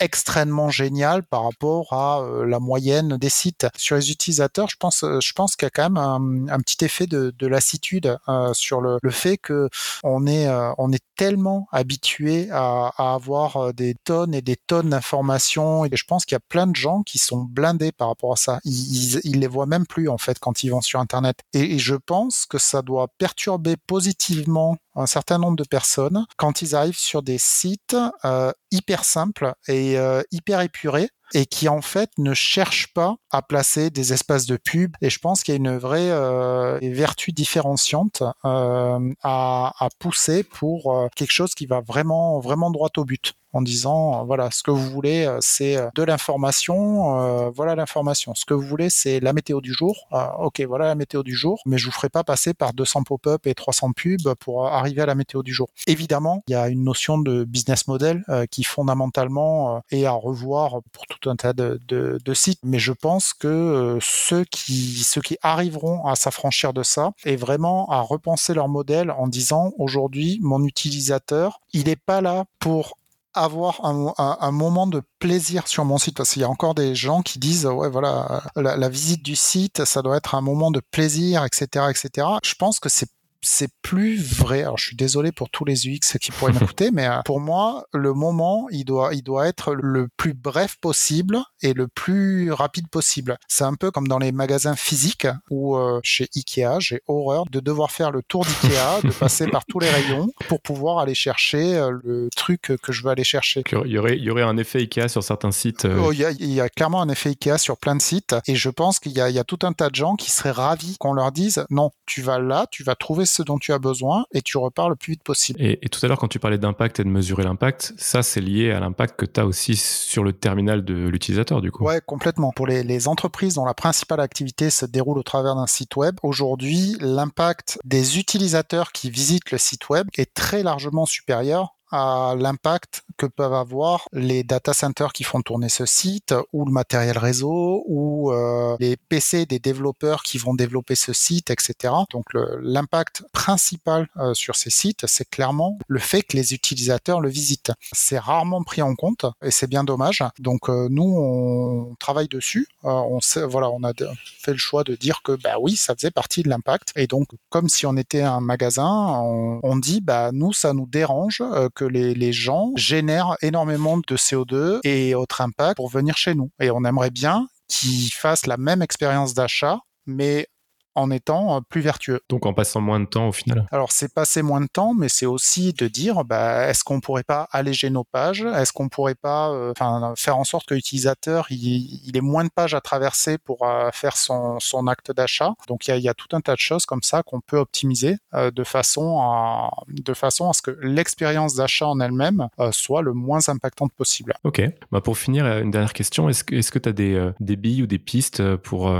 extrêmement 0.00 0.70
génial 0.70 1.22
par 1.22 1.44
rapport 1.44 1.92
à 1.92 2.20
euh, 2.20 2.46
la 2.46 2.58
moyenne 2.58 3.18
des 3.18 3.28
sites. 3.28 3.66
Sur 3.76 3.96
les 3.96 4.10
utilisateurs, 4.10 4.68
je 4.68 4.76
pense, 4.76 5.04
euh, 5.04 5.20
je 5.20 5.32
pense 5.32 5.54
qu'il 5.54 5.66
y 5.66 5.68
a 5.68 5.70
quand 5.70 5.90
même 5.90 6.48
un, 6.50 6.60
petit 6.60 6.84
effet 6.84 7.06
de, 7.06 7.46
lassitude 7.46 8.16
euh, 8.28 8.52
sur 8.54 8.80
le, 8.80 8.98
fait 9.10 9.36
que 9.36 9.68
on 10.02 10.26
est, 10.26 10.48
on 10.78 10.92
est 10.92 11.02
tellement 11.16 11.68
habitué 11.72 12.48
à, 12.50 12.90
avoir 12.96 13.74
des 13.74 13.94
tonnes 14.04 14.34
et 14.34 14.42
des 14.42 14.56
tonnes 14.56 14.90
d'informations 14.90 15.84
et 15.84 15.90
je 15.92 16.04
pense 16.04 16.24
qu'il 16.24 16.34
y 16.34 16.36
a 16.36 16.46
plein 16.48 16.66
de 16.66 16.76
gens 16.76 17.02
qui 17.02 17.18
sont 17.18 17.42
blindés 17.42 17.92
par 17.92 18.08
rapport 18.08 18.32
à 18.32 18.36
ça. 18.36 18.60
Ils, 18.64 19.20
ils, 19.24 19.40
les 19.40 19.46
voient 19.48 19.66
même 19.66 19.86
plus 19.86 20.08
en 20.08 20.18
fait 20.18 20.38
quand 20.38 20.62
ils 20.62 20.70
vont 20.70 20.80
sur 20.80 21.00
Internet. 21.00 21.38
Et, 21.52 21.74
et 21.74 21.78
je 21.78 21.96
pense 21.96 22.46
que 22.46 22.58
ça 22.58 22.82
doit 22.82 23.08
perturber 23.18 23.76
positivement 23.76 24.76
un 24.94 25.06
certain 25.06 25.38
nombre 25.38 25.56
de 25.56 25.64
personnes 25.64 26.26
quand 26.36 26.62
ils 26.62 26.74
arrivent 26.74 26.98
sur 26.98 27.22
des 27.22 27.38
sites 27.38 27.96
euh, 28.24 28.52
hyper 28.70 29.04
simples 29.04 29.54
et 29.68 29.98
euh, 29.98 30.22
hyper 30.30 30.60
épurés 30.60 31.10
et 31.34 31.46
qui 31.46 31.68
en 31.68 31.82
fait 31.82 32.10
ne 32.18 32.34
cherchent 32.34 32.92
pas 32.92 33.16
à 33.30 33.42
placer 33.42 33.90
des 33.90 34.12
espaces 34.12 34.46
de 34.46 34.56
pub. 34.56 34.94
Et 35.00 35.10
je 35.10 35.18
pense 35.18 35.42
qu'il 35.42 35.54
y 35.54 35.56
a 35.56 35.58
une 35.58 35.76
vraie 35.76 36.10
euh, 36.10 36.78
vertu 36.82 37.32
différenciante 37.32 38.22
euh, 38.44 39.12
à, 39.22 39.72
à, 39.78 39.88
pousser 39.98 40.42
pour 40.42 40.94
euh, 40.94 41.08
quelque 41.14 41.32
chose 41.32 41.54
qui 41.54 41.66
va 41.66 41.80
vraiment 41.80 42.40
vraiment 42.40 42.70
droit 42.70 42.90
au 42.96 43.04
but 43.04 43.34
en 43.52 43.62
disant 43.62 44.24
voilà 44.26 44.50
ce 44.52 44.62
que 44.62 44.70
vous 44.70 44.90
voulez 44.90 45.28
c'est 45.40 45.76
de 45.96 46.02
l'information 46.04 47.50
voilà 47.50 47.74
l'information. 47.74 48.32
Ce 48.36 48.44
que 48.44 48.54
vous 48.54 48.62
voulez 48.62 48.90
c'est 48.90 49.18
la 49.18 49.32
météo 49.32 49.60
du 49.60 49.72
jour. 49.72 50.06
Ok 50.38 50.60
voilà 50.60 50.86
la 50.86 50.94
météo 50.94 51.24
du 51.24 51.34
jour 51.34 51.60
mais 51.66 51.76
je 51.76 51.86
vous 51.86 51.90
ferai 51.90 52.08
pas 52.08 52.22
passer 52.22 52.54
par 52.54 52.72
200 52.72 53.02
pop-up 53.02 53.48
et 53.48 53.54
300 53.54 53.90
pubs 53.90 54.34
pour 54.38 54.68
arriver 54.68 55.02
à 55.02 55.06
la 55.06 55.16
météo 55.16 55.42
du 55.42 55.52
jour. 55.52 55.68
Évidemment 55.88 56.44
il 56.46 56.52
y 56.52 56.54
a 56.54 56.68
une 56.68 56.84
notion 56.84 57.18
de 57.18 57.42
business 57.42 57.88
model 57.88 58.24
qui 58.52 58.62
fondamentalement 58.62 59.82
est 59.90 60.04
à 60.04 60.12
revoir 60.12 60.78
pour 60.92 61.08
tout 61.08 61.19
un 61.26 61.36
tas 61.36 61.52
de, 61.52 62.34
sites. 62.34 62.60
Mais 62.62 62.78
je 62.78 62.92
pense 62.92 63.32
que 63.32 63.98
ceux 64.00 64.44
qui 64.44 65.02
ceux 65.02 65.20
qui 65.20 65.36
arriveront 65.42 66.06
à 66.06 66.16
s'affranchir 66.16 66.72
de 66.72 66.82
ça 66.82 67.12
et 67.24 67.36
vraiment 67.36 67.88
à 67.90 68.00
repenser 68.00 68.54
leur 68.54 68.68
modèle 68.68 69.10
en 69.10 69.26
disant 69.26 69.72
aujourd'hui 69.78 70.38
mon 70.42 70.64
utilisateur 70.64 71.60
il 71.72 71.84
n'est 71.86 71.96
pas 71.96 72.20
là 72.20 72.44
pour 72.58 72.96
avoir 73.34 73.84
un, 73.84 74.50
moment 74.50 74.86
de 74.86 75.02
plaisir 75.20 75.68
sur 75.68 75.84
mon 75.84 75.98
site. 75.98 76.16
Parce 76.16 76.32
qu'il 76.32 76.42
y 76.42 76.44
a 76.44 76.50
encore 76.50 76.74
des 76.74 76.94
gens 76.94 77.22
qui 77.22 77.38
disent 77.38 77.66
ouais 77.66 77.88
voilà 77.88 78.42
la, 78.56 78.76
la, 78.76 78.88
visite 78.88 79.22
du 79.22 79.36
site 79.36 79.84
ça 79.84 80.02
doit 80.02 80.16
être 80.16 80.34
un 80.34 80.40
moment 80.40 80.70
de 80.70 80.80
plaisir 80.90 81.44
etc 81.44 81.86
etc 81.90 82.26
je 82.42 82.54
pense 82.54 82.80
que 82.80 82.88
c'est 82.88 83.08
c'est 83.42 83.70
plus 83.82 84.20
vrai. 84.22 84.62
Alors, 84.62 84.78
je 84.78 84.86
suis 84.86 84.96
désolé 84.96 85.32
pour 85.32 85.50
tous 85.50 85.64
les 85.64 85.88
UX 85.88 86.18
qui 86.20 86.30
pourraient 86.30 86.52
m'écouter, 86.52 86.90
mais 86.92 87.06
euh, 87.06 87.20
pour 87.24 87.40
moi, 87.40 87.86
le 87.92 88.12
moment, 88.12 88.66
il 88.70 88.84
doit, 88.84 89.14
il 89.14 89.22
doit 89.22 89.46
être 89.48 89.74
le 89.74 90.08
plus 90.16 90.34
bref 90.34 90.76
possible 90.80 91.38
et 91.62 91.72
le 91.72 91.88
plus 91.88 92.52
rapide 92.52 92.88
possible. 92.88 93.36
C'est 93.48 93.64
un 93.64 93.74
peu 93.74 93.90
comme 93.90 94.08
dans 94.08 94.18
les 94.18 94.32
magasins 94.32 94.76
physiques 94.76 95.26
où 95.50 95.76
euh, 95.76 96.00
chez 96.02 96.28
Ikea, 96.34 96.80
j'ai 96.80 97.00
horreur 97.06 97.44
de 97.50 97.60
devoir 97.60 97.90
faire 97.90 98.10
le 98.10 98.22
tour 98.22 98.44
d'Ikea, 98.44 99.00
de 99.04 99.12
passer 99.12 99.46
par 99.46 99.64
tous 99.66 99.78
les 99.78 99.90
rayons 99.90 100.30
pour 100.48 100.60
pouvoir 100.60 100.98
aller 100.98 101.14
chercher 101.14 101.76
euh, 101.76 101.92
le 102.02 102.28
truc 102.36 102.72
que 102.82 102.92
je 102.92 103.02
veux 103.02 103.10
aller 103.10 103.24
chercher. 103.24 103.62
Il 103.72 103.90
y 103.90 103.98
aurait, 103.98 104.16
il 104.16 104.24
y 104.24 104.30
aurait 104.30 104.42
un 104.42 104.56
effet 104.56 104.80
Ikea 104.80 105.08
sur 105.08 105.22
certains 105.22 105.52
sites. 105.52 105.86
Oh, 105.86 106.12
il, 106.12 106.20
y 106.20 106.24
a, 106.24 106.30
il, 106.32 106.52
y 106.52 106.60
a, 106.60 106.68
clairement 106.68 107.02
un 107.02 107.08
effet 107.08 107.30
Ikea 107.30 107.58
sur 107.58 107.78
plein 107.78 107.96
de 107.96 108.02
sites 108.02 108.34
et 108.46 108.54
je 108.54 108.70
pense 108.70 109.00
qu'il 109.00 109.12
y 109.12 109.20
y 109.20 109.38
a 109.38 109.44
tout 109.44 109.58
un 109.62 109.72
tas 109.72 109.90
de 109.90 109.94
gens 109.94 110.16
qui 110.16 110.30
seraient 110.30 110.50
ravis 110.50 110.96
qu'on 110.98 111.12
leur 111.12 111.30
dise 111.30 111.64
non, 111.70 111.90
tu 112.06 112.22
vas 112.22 112.38
là, 112.38 112.66
tu 112.70 112.82
vas 112.82 112.94
trouver 112.94 113.24
ce 113.30 113.42
dont 113.42 113.58
tu 113.58 113.72
as 113.72 113.78
besoin 113.78 114.24
et 114.32 114.42
tu 114.42 114.58
repars 114.58 114.88
le 114.88 114.96
plus 114.96 115.12
vite 115.12 115.22
possible. 115.22 115.60
Et, 115.62 115.78
et 115.82 115.88
tout 115.88 116.04
à 116.04 116.08
l'heure, 116.08 116.18
quand 116.18 116.28
tu 116.28 116.38
parlais 116.38 116.58
d'impact 116.58 117.00
et 117.00 117.04
de 117.04 117.08
mesurer 117.08 117.42
l'impact, 117.42 117.94
ça, 117.96 118.22
c'est 118.22 118.40
lié 118.40 118.70
à 118.70 118.80
l'impact 118.80 119.18
que 119.18 119.26
tu 119.26 119.40
as 119.40 119.46
aussi 119.46 119.76
sur 119.76 120.24
le 120.24 120.32
terminal 120.32 120.84
de 120.84 121.08
l'utilisateur, 121.08 121.60
du 121.60 121.70
coup. 121.70 121.84
Ouais, 121.84 122.00
complètement. 122.04 122.52
Pour 122.52 122.66
les, 122.66 122.82
les 122.82 123.08
entreprises 123.08 123.54
dont 123.54 123.64
la 123.64 123.74
principale 123.74 124.20
activité 124.20 124.70
se 124.70 124.86
déroule 124.86 125.18
au 125.18 125.22
travers 125.22 125.54
d'un 125.54 125.66
site 125.66 125.96
web, 125.96 126.16
aujourd'hui, 126.22 126.96
l'impact 127.00 127.78
des 127.84 128.18
utilisateurs 128.18 128.92
qui 128.92 129.10
visitent 129.10 129.50
le 129.50 129.58
site 129.58 129.88
web 129.88 130.08
est 130.16 130.34
très 130.34 130.62
largement 130.62 131.06
supérieur 131.06 131.76
à 131.90 132.34
l'impact 132.38 133.02
que 133.16 133.26
peuvent 133.26 133.54
avoir 133.54 134.08
les 134.12 134.44
data 134.44 134.72
centers 134.72 135.12
qui 135.12 135.24
font 135.24 135.42
tourner 135.42 135.68
ce 135.68 135.86
site 135.86 136.34
ou 136.52 136.64
le 136.64 136.72
matériel 136.72 137.18
réseau 137.18 137.84
ou 137.86 138.32
euh, 138.32 138.76
les 138.80 138.96
PC 138.96 139.46
des 139.46 139.58
développeurs 139.58 140.22
qui 140.22 140.38
vont 140.38 140.54
développer 140.54 140.94
ce 140.94 141.12
site, 141.12 141.50
etc. 141.50 141.94
Donc 142.10 142.24
l'impact 142.34 143.24
principal 143.32 144.08
euh, 144.16 144.34
sur 144.34 144.56
ces 144.56 144.70
sites, 144.70 145.04
c'est 145.06 145.28
clairement 145.28 145.78
le 145.88 145.98
fait 145.98 146.22
que 146.22 146.36
les 146.36 146.54
utilisateurs 146.54 147.20
le 147.20 147.28
visitent. 147.28 147.72
C'est 147.92 148.18
rarement 148.18 148.62
pris 148.62 148.82
en 148.82 148.94
compte 148.94 149.26
et 149.42 149.50
c'est 149.50 149.66
bien 149.66 149.84
dommage. 149.84 150.24
Donc 150.38 150.68
euh, 150.68 150.88
nous, 150.90 151.04
on 151.04 151.94
travaille 151.96 152.28
dessus. 152.28 152.68
Euh, 152.84 152.90
on 152.90 153.20
sait, 153.20 153.44
voilà, 153.44 153.70
on 153.70 153.82
a 153.84 153.92
fait 154.38 154.52
le 154.52 154.58
choix 154.58 154.84
de 154.84 154.94
dire 154.94 155.22
que 155.22 155.32
bah 155.32 155.56
oui, 155.60 155.76
ça 155.76 155.94
faisait 155.94 156.10
partie 156.10 156.42
de 156.42 156.48
l'impact. 156.48 156.92
Et 156.96 157.06
donc, 157.06 157.28
comme 157.48 157.68
si 157.68 157.86
on 157.86 157.96
était 157.96 158.22
un 158.22 158.40
magasin, 158.40 158.88
on, 158.88 159.60
on 159.62 159.76
dit 159.76 160.00
bah 160.00 160.30
nous, 160.32 160.52
ça 160.52 160.72
nous 160.72 160.86
dérange 160.86 161.42
que 161.80 161.86
les, 161.86 162.12
les 162.12 162.32
gens 162.32 162.72
génèrent 162.76 163.36
énormément 163.40 163.96
de 163.96 164.16
CO2 164.16 164.80
et 164.84 165.14
autres 165.14 165.40
impacts 165.40 165.76
pour 165.76 165.88
venir 165.88 166.18
chez 166.18 166.34
nous. 166.34 166.50
Et 166.60 166.70
on 166.70 166.84
aimerait 166.84 167.10
bien 167.10 167.46
qu'ils 167.68 168.12
fassent 168.12 168.46
la 168.46 168.58
même 168.58 168.82
expérience 168.82 169.32
d'achat, 169.32 169.78
mais 170.04 170.46
en 170.94 171.10
étant 171.10 171.56
euh, 171.56 171.60
plus 171.68 171.80
vertueux. 171.80 172.20
Donc 172.28 172.46
en 172.46 172.52
passant 172.52 172.80
moins 172.80 173.00
de 173.00 173.06
temps 173.06 173.28
au 173.28 173.32
final. 173.32 173.66
Alors 173.70 173.92
c'est 173.92 174.12
passer 174.12 174.42
moins 174.42 174.60
de 174.60 174.66
temps, 174.66 174.94
mais 174.94 175.08
c'est 175.08 175.26
aussi 175.26 175.72
de 175.72 175.88
dire, 175.88 176.24
bah, 176.24 176.68
est-ce 176.68 176.84
qu'on 176.84 177.00
pourrait 177.00 177.22
pas 177.22 177.48
alléger 177.52 177.90
nos 177.90 178.04
pages? 178.04 178.42
Est-ce 178.42 178.72
qu'on 178.72 178.88
pourrait 178.88 179.14
pas, 179.14 179.50
euh, 179.50 179.72
faire 180.16 180.36
en 180.36 180.44
sorte 180.44 180.66
que 180.66 180.74
l'utilisateur 180.74 181.46
il, 181.50 182.06
il 182.06 182.16
ait 182.16 182.20
moins 182.20 182.44
de 182.44 182.50
pages 182.50 182.74
à 182.74 182.80
traverser 182.80 183.38
pour 183.38 183.66
euh, 183.66 183.90
faire 183.92 184.16
son, 184.16 184.58
son 184.60 184.86
acte 184.86 185.12
d'achat? 185.12 185.54
Donc 185.68 185.86
il 185.86 185.90
y 185.90 185.94
a, 185.94 185.96
y 185.96 186.08
a, 186.08 186.14
tout 186.14 186.34
un 186.36 186.40
tas 186.40 186.54
de 186.54 186.60
choses 186.60 186.86
comme 186.86 187.02
ça 187.02 187.22
qu'on 187.22 187.40
peut 187.40 187.58
optimiser 187.58 188.18
euh, 188.34 188.50
de 188.50 188.64
façon 188.64 189.20
à 189.20 189.70
de 189.88 190.14
façon 190.14 190.50
à 190.50 190.52
ce 190.52 190.62
que 190.62 190.76
l'expérience 190.82 191.54
d'achat 191.54 191.86
en 191.86 192.00
elle-même 192.00 192.48
soit 192.72 193.02
le 193.02 193.12
moins 193.12 193.48
impactante 193.48 193.92
possible. 193.92 194.34
Ok. 194.44 194.62
Bah 194.92 195.00
pour 195.00 195.16
finir, 195.16 195.46
une 195.46 195.70
dernière 195.70 195.92
question. 195.92 196.28
Est-ce 196.28 196.44
que 196.44 196.78
tu 196.78 196.88
as 196.88 196.92
des, 196.92 197.30
des 197.40 197.56
billes 197.56 197.82
ou 197.82 197.86
des 197.86 197.98
pistes 197.98 198.56
pour 198.56 198.92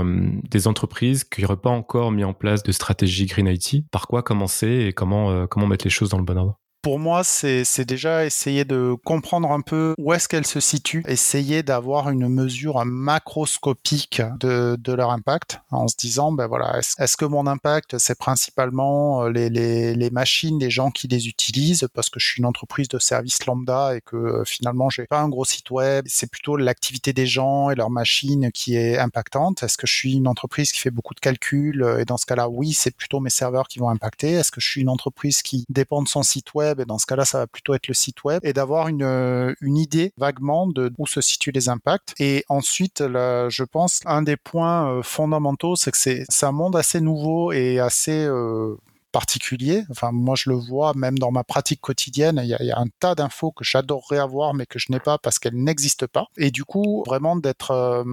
des 0.49 0.67
entreprises 0.67 1.23
qui 1.23 1.41
n'auraient 1.41 1.57
pas 1.57 1.69
encore 1.81 2.11
mis 2.11 2.23
en 2.23 2.33
place 2.33 2.61
de 2.61 2.71
stratégie 2.71 3.25
Green 3.25 3.47
IT. 3.47 3.89
Par 3.89 4.05
quoi 4.07 4.21
commencer 4.21 4.85
et 4.87 4.93
comment, 4.93 5.31
euh, 5.31 5.47
comment 5.47 5.65
mettre 5.65 5.83
les 5.83 5.89
choses 5.89 6.09
dans 6.09 6.19
le 6.19 6.23
bon 6.23 6.37
ordre? 6.37 6.60
Pour 6.81 6.99
moi, 6.99 7.23
c'est 7.23 7.85
déjà 7.85 8.25
essayer 8.25 8.65
de 8.65 8.95
comprendre 9.03 9.51
un 9.51 9.61
peu 9.61 9.93
où 9.97 10.13
est-ce 10.13 10.27
qu'elles 10.27 10.47
se 10.47 10.59
situent, 10.59 11.03
essayer 11.07 11.63
d'avoir 11.63 12.09
une 12.09 12.27
mesure 12.27 12.83
macroscopique 12.85 14.21
de, 14.39 14.75
de, 14.79 14.93
leur 14.93 15.11
impact, 15.11 15.61
en 15.69 15.87
se 15.87 15.95
disant, 15.95 16.31
ben 16.31 16.47
voilà, 16.47 16.79
est-ce 16.79 17.01
est 17.01 17.15
que 17.15 17.25
mon 17.25 17.45
impact, 17.45 17.97
c'est 17.97 18.17
principalement 18.17 19.23
euh, 19.23 19.29
les, 19.29 19.49
les, 19.49 19.93
les, 19.93 20.09
machines, 20.09 20.59
les 20.59 20.69
gens 20.69 20.91
qui 20.91 21.07
les 21.07 21.27
utilisent, 21.27 21.87
parce 21.93 22.09
que 22.09 22.19
je 22.19 22.27
suis 22.27 22.39
une 22.39 22.45
entreprise 22.45 22.87
de 22.87 22.99
service 22.99 23.45
lambda 23.45 23.95
et 23.95 24.01
que 24.01 24.15
euh, 24.15 24.43
finalement, 24.45 24.89
j'ai 24.89 25.05
pas 25.05 25.21
un 25.21 25.29
gros 25.29 25.45
site 25.45 25.69
web, 25.71 26.05
c'est 26.07 26.29
plutôt 26.29 26.57
l'activité 26.57 27.13
des 27.13 27.27
gens 27.27 27.69
et 27.69 27.75
leurs 27.75 27.91
machines 27.91 28.51
qui 28.51 28.75
est 28.75 28.97
impactante. 28.97 29.63
Est-ce 29.63 29.77
que 29.77 29.87
je 29.87 29.93
suis 29.93 30.15
une 30.15 30.27
entreprise 30.27 30.71
qui 30.71 30.79
fait 30.79 30.91
beaucoup 30.91 31.13
de 31.13 31.19
calculs 31.19 31.85
et 31.99 32.05
dans 32.05 32.17
ce 32.17 32.25
cas-là, 32.25 32.49
oui, 32.49 32.73
c'est 32.73 32.95
plutôt 32.95 33.19
mes 33.19 33.29
serveurs 33.29 33.67
qui 33.67 33.79
vont 33.79 33.89
impacter. 33.89 34.31
Est-ce 34.31 34.51
que 34.51 34.61
je 34.61 34.67
suis 34.67 34.81
une 34.81 34.89
entreprise 34.89 35.41
qui 35.41 35.65
dépend 35.69 36.01
de 36.01 36.07
son 36.07 36.23
site 36.23 36.53
web 36.53 36.70
et 36.79 36.85
dans 36.85 36.97
ce 36.97 37.05
cas-là, 37.05 37.25
ça 37.25 37.39
va 37.39 37.47
plutôt 37.47 37.73
être 37.73 37.87
le 37.87 37.93
site 37.93 38.23
web, 38.23 38.39
et 38.43 38.53
d'avoir 38.53 38.87
une, 38.87 39.03
euh, 39.03 39.53
une 39.61 39.77
idée 39.77 40.13
vaguement 40.17 40.67
de 40.67 40.91
où 40.97 41.07
se 41.07 41.21
situent 41.21 41.51
les 41.51 41.69
impacts. 41.69 42.13
Et 42.19 42.45
ensuite, 42.49 43.01
là, 43.01 43.49
je 43.49 43.63
pense, 43.63 44.01
un 44.05 44.21
des 44.21 44.37
points 44.37 44.89
euh, 44.89 45.03
fondamentaux, 45.03 45.75
c'est 45.75 45.91
que 45.91 45.97
c'est 45.97 46.25
un 46.43 46.51
monde 46.51 46.75
assez 46.75 47.01
nouveau 47.01 47.51
et 47.51 47.79
assez 47.79 48.25
euh, 48.25 48.75
particulier. 49.11 49.83
Enfin, 49.89 50.11
moi, 50.11 50.35
je 50.37 50.49
le 50.49 50.55
vois 50.55 50.93
même 50.95 51.19
dans 51.19 51.31
ma 51.31 51.43
pratique 51.43 51.81
quotidienne. 51.81 52.39
Il 52.43 52.49
y 52.49 52.71
a, 52.71 52.79
un 52.79 52.87
tas 52.99 53.15
d'infos 53.15 53.51
que 53.51 53.63
j'adorerais 53.63 54.17
avoir, 54.17 54.53
mais 54.53 54.65
que 54.65 54.79
je 54.79 54.91
n'ai 54.91 54.99
pas 54.99 55.17
parce 55.17 55.39
qu'elles 55.39 55.55
n'existent 55.55 56.07
pas. 56.11 56.27
Et 56.37 56.51
du 56.51 56.63
coup, 56.65 57.03
vraiment 57.05 57.35
d'être 57.35 57.71
euh, 57.71 58.03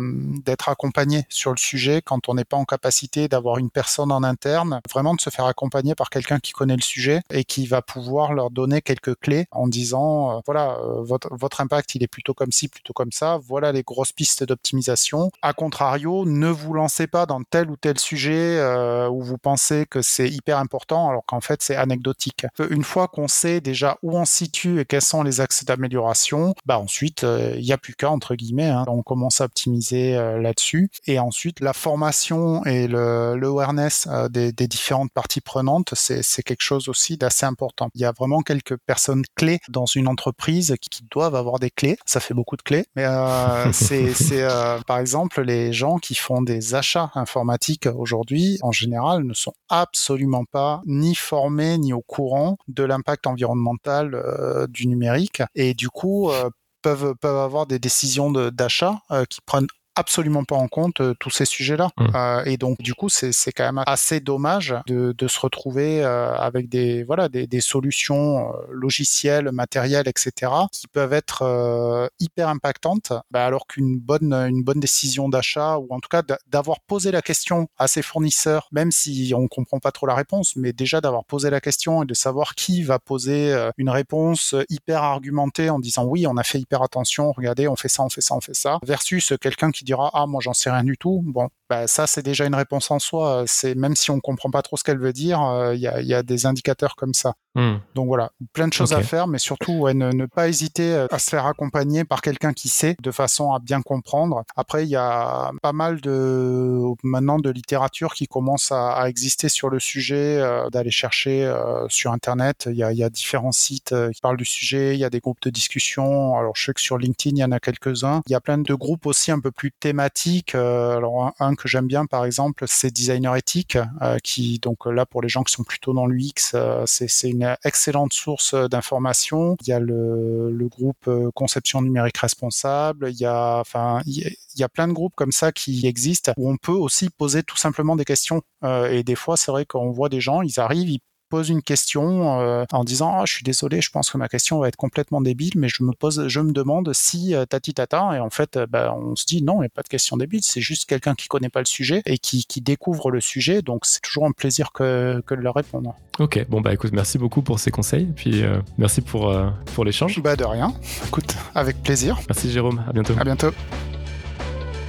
d'être 0.45 0.69
accompagné 0.69 1.25
sur 1.29 1.51
le 1.51 1.57
sujet 1.57 2.03
quand 2.03 2.29
on 2.29 2.35
n'est 2.35 2.45
pas 2.45 2.57
en 2.57 2.65
capacité 2.65 3.29
d'avoir 3.29 3.59
une 3.59 3.71
personne 3.71 4.13
en 4.13 4.23
interne, 4.23 4.81
vraiment 4.91 5.15
de 5.15 5.21
se 5.21 5.31
faire 5.31 5.47
accompagner 5.47 5.95
par 5.95 6.11
quelqu'un 6.11 6.39
qui 6.39 6.53
connaît 6.53 6.77
le 6.77 6.83
sujet 6.83 7.23
et 7.31 7.45
qui 7.45 7.67
va 7.67 7.83
pouvoir 7.83 8.33
leur 8.33 8.51
donner 8.51 8.83
quelques 8.83 9.15
clés 9.17 9.47
en 9.53 9.69
disant 9.69 10.37
euh, 10.37 10.41
voilà 10.47 10.79
euh, 10.79 11.03
votre 11.03 11.29
votre 11.35 11.61
impact 11.61 11.95
il 11.95 12.03
est 12.03 12.09
plutôt 12.09 12.35
comme 12.35 12.53
ci, 12.53 12.69
plutôt 12.69 12.93
comme 12.93 13.13
ça. 13.13 13.39
Voilà 13.43 13.73
les 13.73 13.83
grosses 13.83 14.13
pistes 14.13 14.45
d'optimisation. 14.45 15.31
A 15.43 15.53
contrario, 15.53 16.25
ne 16.25 16.49
vous 16.49 16.75
lancez 16.75 17.07
pas 17.07 17.27
dans 17.27 17.43
tel 17.43 17.71
ou 17.71 17.77
tel 17.77 17.99
sujet 17.99 18.59
euh, 18.59 19.09
où 19.09 19.23
vous 19.23 19.39
pensez 19.39 19.87
que 19.87 20.03
c'est 20.03 20.29
hyper 20.29 20.59
important 20.59 20.88
alors 20.93 21.25
qu'en 21.27 21.41
fait 21.41 21.63
c'est 21.63 21.77
anecdotique. 21.77 22.47
Une 22.71 22.85
fois 22.85 23.09
qu'on 23.09 23.29
sait 23.29 23.61
déjà 23.61 23.99
où 24.03 24.17
on 24.17 24.25
se 24.25 24.35
situe 24.35 24.81
et 24.81 24.85
quels 24.85 25.03
sont 25.03 25.23
les 25.23 25.41
axes 25.41 25.65
d'amélioration, 25.65 26.55
bah 26.67 26.79
ensuite 26.79 27.23
il 27.23 27.29
euh, 27.29 27.61
n'y 27.61 27.73
a 27.73 27.79
plus 27.79 27.95
qu'à 27.95 28.11
entre 28.11 28.35
guillemets, 28.35 28.69
hein. 28.69 28.85
on 28.89 29.03
commence 29.03 29.41
à 29.41 29.45
optimiser 29.45 30.17
euh, 30.17 30.41
là-dessus. 30.41 30.91
Et 31.07 31.19
ensuite 31.19 31.61
la 31.61 31.73
formation 31.73 32.65
et 32.65 32.87
le, 32.87 33.37
le 33.37 33.47
awareness 33.49 34.09
euh, 34.11 34.29
des, 34.29 34.53
des, 34.53 34.69
différentes 34.69 35.13
parties 35.13 35.41
prenantes, 35.41 35.95
c'est 35.95 36.43
quelque 36.43 36.63
chose 36.63 36.89
aussi 36.89 37.17
d'assez 37.17 37.47
important. 37.47 37.89
Il 37.95 38.01
y 38.01 38.05
a 38.05 38.13
vraiment 38.13 38.43
quelques 38.43 38.77
personnes 38.77 39.23
clés 39.35 39.61
dans 39.69 39.87
une 39.87 40.09
entreprise 40.09 40.77
qui, 40.81 40.89
qui 40.89 41.05
doivent 41.11 41.35
avoir 41.35 41.59
des 41.59 41.71
clés. 41.71 41.99
Ça 42.07 42.21
fait 42.21 42.35
beaucoup 42.35 42.57
de 42.57 42.63
clés, 42.63 42.87
mais 42.97 43.07
c'est 43.73 44.47
par 44.87 44.99
exemple 44.99 45.43
les 45.43 45.73
gens 45.73 45.99
qui 45.99 46.15
font 46.15 46.43
des 46.43 46.75
achats 46.75 47.11
informatiques 47.15 47.87
aujourd'hui 47.87 48.59
en 48.63 48.73
général 48.73 49.25
ne 49.25 49.35
sont 49.35 49.55
absolument 49.69 50.45
pas 50.45 50.78
ni 50.87 51.15
formés 51.15 51.79
ni 51.79 51.93
au 51.93 52.03
courant 52.03 52.57
de 52.69 52.83
l'impact 52.85 53.27
environnemental 53.27 54.15
euh, 54.15 54.67
du 54.67 54.87
numérique. 54.87 55.43
Et 55.55 55.75
du 55.75 55.89
coup 55.89 56.31
euh, 56.31 56.51
peuvent 56.83 57.15
peuvent 57.21 57.39
avoir 57.39 57.67
des 57.67 57.79
décisions 57.79 58.31
d'achat 58.31 59.01
euh, 59.11 59.25
qui 59.25 59.41
prennent 59.41 59.67
absolument 59.99 60.45
pas 60.45 60.57
en 60.57 60.69
compte 60.69 61.03
tous 61.19 61.31
ces 61.31 61.45
sujets-là. 61.45 61.91
Mmh. 61.99 62.49
et 62.49 62.57
donc, 62.57 62.81
du 62.81 62.95
coup, 62.95 63.09
c'est 63.09 63.53
quand 63.53 63.65
même 63.65 63.83
assez 63.87 64.21
dommage 64.21 64.75
de, 64.87 65.15
de 65.17 65.29
se 65.29 65.41
retrouver 65.41 66.03
avec 66.05 66.69
des, 66.69 67.05
voilà, 67.05 67.29
des, 67.29 67.47
des 67.47 67.61
solutions 67.61 68.53
logicielles, 68.71 69.51
matérielles, 69.53 70.09
etc., 70.09 70.53
qui 70.73 70.87
peuvent 70.87 71.13
être 71.13 72.11
hyper 72.21 72.49
impactantes, 72.49 73.13
bah, 73.31 73.45
alors 73.45 73.67
qu'une 73.67 73.99
bonne, 73.99 74.33
une 74.33 74.63
bonne 74.63 74.81
décision 74.81 75.29
d'achat, 75.29 75.79
ou 75.79 75.89
en 75.91 76.01
tout 76.01 76.09
cas 76.09 76.23
d'avoir 76.49 76.81
posé 76.81 77.11
la 77.11 77.23
question 77.23 77.69
à 77.79 77.89
ses 77.89 78.03
fournisseurs, 78.03 78.69
même 78.73 78.91
si 78.91 79.33
on 79.35 79.49
comprend 79.49 79.79
pas 79.79 79.93
trop 79.93 80.07
la 80.07 80.15
réponse, 80.15 80.57
mais 80.57 80.73
déjà 80.73 81.01
d'avoir 81.01 81.25
posé 81.25 81.51
la 81.51 81.61
question 81.61 82.03
et 82.03 82.07
de 82.07 82.15
savoir 82.15 82.55
qui 82.55 82.83
va 82.83 82.99
poser 82.99 83.55
une 83.77 83.91
réponse 83.91 84.55
hyper 84.69 85.03
argumentée 85.03 85.71
en 85.71 85.79
disant 85.79 86.05
oui, 86.05 86.27
on 86.27 86.37
a 86.37 86.45
fait 86.45 86.59
hyper 86.59 86.83
attention, 86.83 87.33
regardez, 87.33 87.69
on 87.69 87.77
fait 87.77 87.89
ça, 87.89 88.03
on 88.03 88.09
fait 88.09 88.21
ça, 88.21 88.35
on 88.35 88.41
fait 88.41 88.55
ça, 88.55 88.79
versus 88.83 89.33
quelqu'un 89.41 89.71
qui 89.71 89.85
dira 89.89 90.11
ah 90.15 90.27
moi 90.27 90.41
j'en 90.43 90.55
sais 90.55 90.71
rien 90.71 90.85
du 90.85 90.97
tout. 90.97 91.23
Bon, 91.25 91.49
bah, 91.69 91.87
ça 91.87 92.07
c'est 92.07 92.23
déjà 92.23 92.47
une 92.47 92.55
réponse 92.55 92.91
en 92.91 92.99
soi. 92.99 93.45
C'est 93.47 93.75
même 93.75 93.97
si 93.97 94.11
on 94.11 94.21
comprend 94.21 94.51
pas 94.51 94.63
trop 94.63 94.77
ce 94.77 94.85
qu'elle 94.85 94.99
veut 94.99 95.13
dire, 95.13 95.43
euh, 95.43 95.75
il 95.75 95.81
y, 95.81 95.89
a, 95.89 96.01
y, 96.01 96.15
a, 96.15 96.23
des 96.23 96.47
indicateurs 96.47 96.97
comme 96.97 97.15
ça. 97.15 97.35
Hmm. 97.55 97.79
Donc 97.95 98.07
voilà, 98.07 98.31
plein 98.53 98.69
de 98.69 98.73
choses 98.73 98.93
à 98.93 99.03
faire, 99.03 99.27
mais 99.27 99.39
surtout 99.39 99.89
ne, 99.89 100.13
ne, 100.13 100.27
pas 100.27 100.49
hésiter 100.49 100.95
euh, 100.95 101.07
à 101.11 101.19
se 101.19 101.31
faire 101.31 101.47
accompagner 101.47 102.05
par 102.05 102.21
quelqu'un 102.21 102.53
qui 102.53 102.69
sait, 102.69 102.97
de 103.03 103.11
façon 103.11 103.53
à 103.53 103.59
bien 103.59 103.83
comprendre. 103.83 104.45
Après, 104.57 104.85
il 104.85 104.91
y 104.91 104.97
a 104.97 105.51
pas 105.63 105.73
mal 105.73 106.01
de 106.01 106.81
maintenant 107.03 107.39
de 107.39 107.51
littérature 107.51 108.15
qui 108.15 108.27
commence 108.27 108.71
à, 108.71 108.93
à 108.93 109.09
exister 109.09 109.49
sur 109.49 109.71
le 109.71 109.81
sujet, 109.81 110.39
euh, 110.39 110.71
d'aller 110.71 110.91
chercher 110.91 111.45
euh, 111.45 111.87
sur 111.89 112.13
Internet. 112.13 112.69
Il 112.71 112.77
y, 112.77 112.83
a, 112.83 112.93
il 112.93 112.99
y 112.99 113.03
a, 113.03 113.11
différents 113.11 113.53
sites 113.53 113.95
qui 114.15 114.21
parlent 114.21 114.37
du 114.37 114.45
sujet. 114.45 114.95
Il 114.95 115.01
y 115.01 115.05
a 115.05 115.11
des 115.11 115.21
groupes 115.21 115.41
de 115.43 115.51
discussion. 115.51 116.37
Alors 116.37 116.55
je 116.55 116.67
sais 116.67 116.75
que 116.75 116.81
sur 116.81 116.99
LinkedIn 116.99 117.37
il 117.37 117.41
y 117.41 117.45
en 117.45 117.53
a 117.53 117.59
quelques-uns. 117.59 118.23
Il 118.27 118.33
y 118.33 118.37
a 118.37 118.41
plein 118.41 118.59
de 118.59 118.75
groupes 118.75 119.07
aussi 119.07 119.33
un 119.33 119.41
peu 119.41 119.51
plus 119.51 119.73
thématiques. 119.81 120.55
alors 120.55 121.33
un 121.41 121.55
que 121.55 121.69
j'aime 121.69 121.87
bien, 121.87 122.07
par 122.07 122.25
exemple, 122.25 122.65
c'est 122.67 122.91
Designer 122.91 123.37
Éthique, 123.37 123.79
euh, 124.03 124.19
qui, 124.23 124.59
donc 124.59 124.87
là, 124.87 125.07
pour 125.07 125.23
les 125.23 125.29
gens 125.29 125.43
qui 125.43 125.53
sont 125.53 125.65
plutôt 125.65 125.93
dans 125.93 126.07
l'UX, 126.07 126.53
euh, 126.55 126.85
c'est 126.87 127.29
une 127.29 127.57
excellente 127.65 128.13
source 128.13 128.55
d'informations. 128.55 129.57
Il 129.63 129.69
y 129.69 129.73
a 129.73 129.81
le, 129.81 130.69
groupe 130.69 131.09
euh, 131.09 131.31
Conception 131.35 131.81
numérique 131.83 132.19
responsable. 132.19 133.11
Il 133.11 133.19
y 133.19 133.25
a, 133.25 133.59
enfin, 133.59 134.01
il 134.07 134.35
y 134.57 134.63
a 134.63 134.69
plein 134.69 134.89
de 134.89 134.93
groupes 134.93 135.15
comme 135.17 135.33
ça 135.33 135.53
qui 135.53 135.87
existent 135.87 136.33
où 136.37 136.51
on 136.51 136.57
peut 136.57 136.73
aussi 136.73 137.09
poser 137.11 137.43
tout 137.43 137.57
simplement 137.57 137.97
des 137.97 138.05
questions. 138.05 138.43
et 138.91 139.03
des 139.03 139.15
fois, 139.15 139.37
c'est 139.37 139.51
vrai 139.51 139.65
qu'on 139.65 139.91
voit 139.91 140.09
des 140.09 140.21
gens, 140.21 140.43
ils 140.43 140.61
arrivent, 140.61 140.91
ils 140.91 141.01
pose 141.29 141.49
une 141.49 141.63
question 141.63 142.41
euh, 142.41 142.65
en 142.73 142.85
disant 142.85 143.13
ah, 143.15 143.25
je 143.25 143.35
suis 143.35 143.45
désolé, 143.45 143.81
je 143.81 143.91
pense 143.91 144.11
que 144.11 144.19
ma 144.19 144.29
question 144.29 144.59
va 144.59 144.69
être 144.69 144.77
complètement 144.77 145.21
débile, 145.21 145.53
mais 145.57 145.69
je 145.69 145.83
me 145.83 145.93
pose, 145.93 146.27
je 146.29 146.41
me 146.41 146.53
demande 146.53 146.93
si 146.93 147.35
euh, 147.35 147.45
tati 147.45 147.75
tata 147.75 148.17
et 148.17 148.21
en 148.21 148.31
fait 148.31 148.57
euh, 148.57 148.67
bah, 148.67 148.95
on 148.97 149.17
se 149.17 149.27
dit 149.27 149.43
non, 149.43 149.57
il 149.57 149.61
n'y 149.61 149.67
a 149.67 149.71
pas 149.71 149.83
de 149.83 149.89
question 149.89 150.17
débile, 150.17 150.41
c'est 150.43 150.61
juste 150.61 150.87
quelqu'un 150.87 151.15
qui 151.15 151.29
connaît 151.29 151.49
pas 151.49 151.61
le 151.61 151.67
sujet 151.67 152.03
et 152.07 152.19
qui, 152.19 152.45
qui 152.45 152.61
découvre 152.61 153.11
le 153.11 153.21
sujet, 153.21 153.63
donc 153.63 153.85
c'est 153.85 154.01
toujours 154.01 154.27
un 154.27 154.33
plaisir 154.33 154.73
que, 154.73 155.23
que 155.27 155.35
de 155.35 155.41
leur 155.41 155.55
répondre. 155.55 155.95
Ok, 156.19 156.45
bon 156.49 156.61
bah 156.61 156.73
écoute, 156.73 156.93
merci 156.93 157.19
beaucoup 157.19 157.43
pour 157.43 157.61
ces 157.61 157.71
conseils, 157.71 158.07
puis 158.07 158.43
merci 158.77 159.01
pour 159.03 159.33
pour 159.75 159.85
l'échange. 159.85 160.21
Bah 160.21 160.35
de 160.35 160.45
rien, 160.45 160.73
écoute, 161.07 161.37
avec 161.55 161.83
plaisir. 161.83 162.19
Merci 162.29 162.51
Jérôme, 162.51 162.83
à 162.89 162.93
bientôt. 162.93 163.15
À 163.19 163.25
bientôt. 163.25 163.51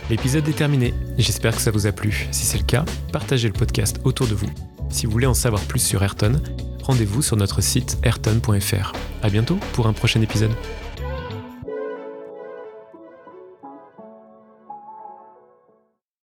L'épisode 0.10 0.48
est 0.50 0.54
terminé. 0.54 0.96
J'espère 1.20 1.56
que 1.56 1.62
ça 1.62 1.70
vous 1.70 1.86
a 1.86 1.92
plu. 1.92 2.28
Si 2.32 2.46
c'est 2.46 2.58
le 2.58 2.64
cas, 2.64 2.84
partagez 3.14 3.48
le 3.48 3.54
podcast 3.54 4.00
autour 4.06 4.26
de 4.26 4.34
vous. 4.34 4.50
Si 4.90 5.06
vous 5.06 5.12
voulez 5.12 5.28
en 5.28 5.34
savoir 5.34 5.62
plus 5.64 5.80
sur 5.80 6.04
Ayrton, 6.04 6.42
rendez-vous 6.84 7.22
sur 7.22 7.38
notre 7.38 7.62
site 7.62 7.98
ayrton.fr. 8.04 8.94
À 9.22 9.30
bientôt 9.30 9.58
pour 9.74 9.88
un 9.88 9.94
prochain 9.94 10.22
épisode. 10.22 10.52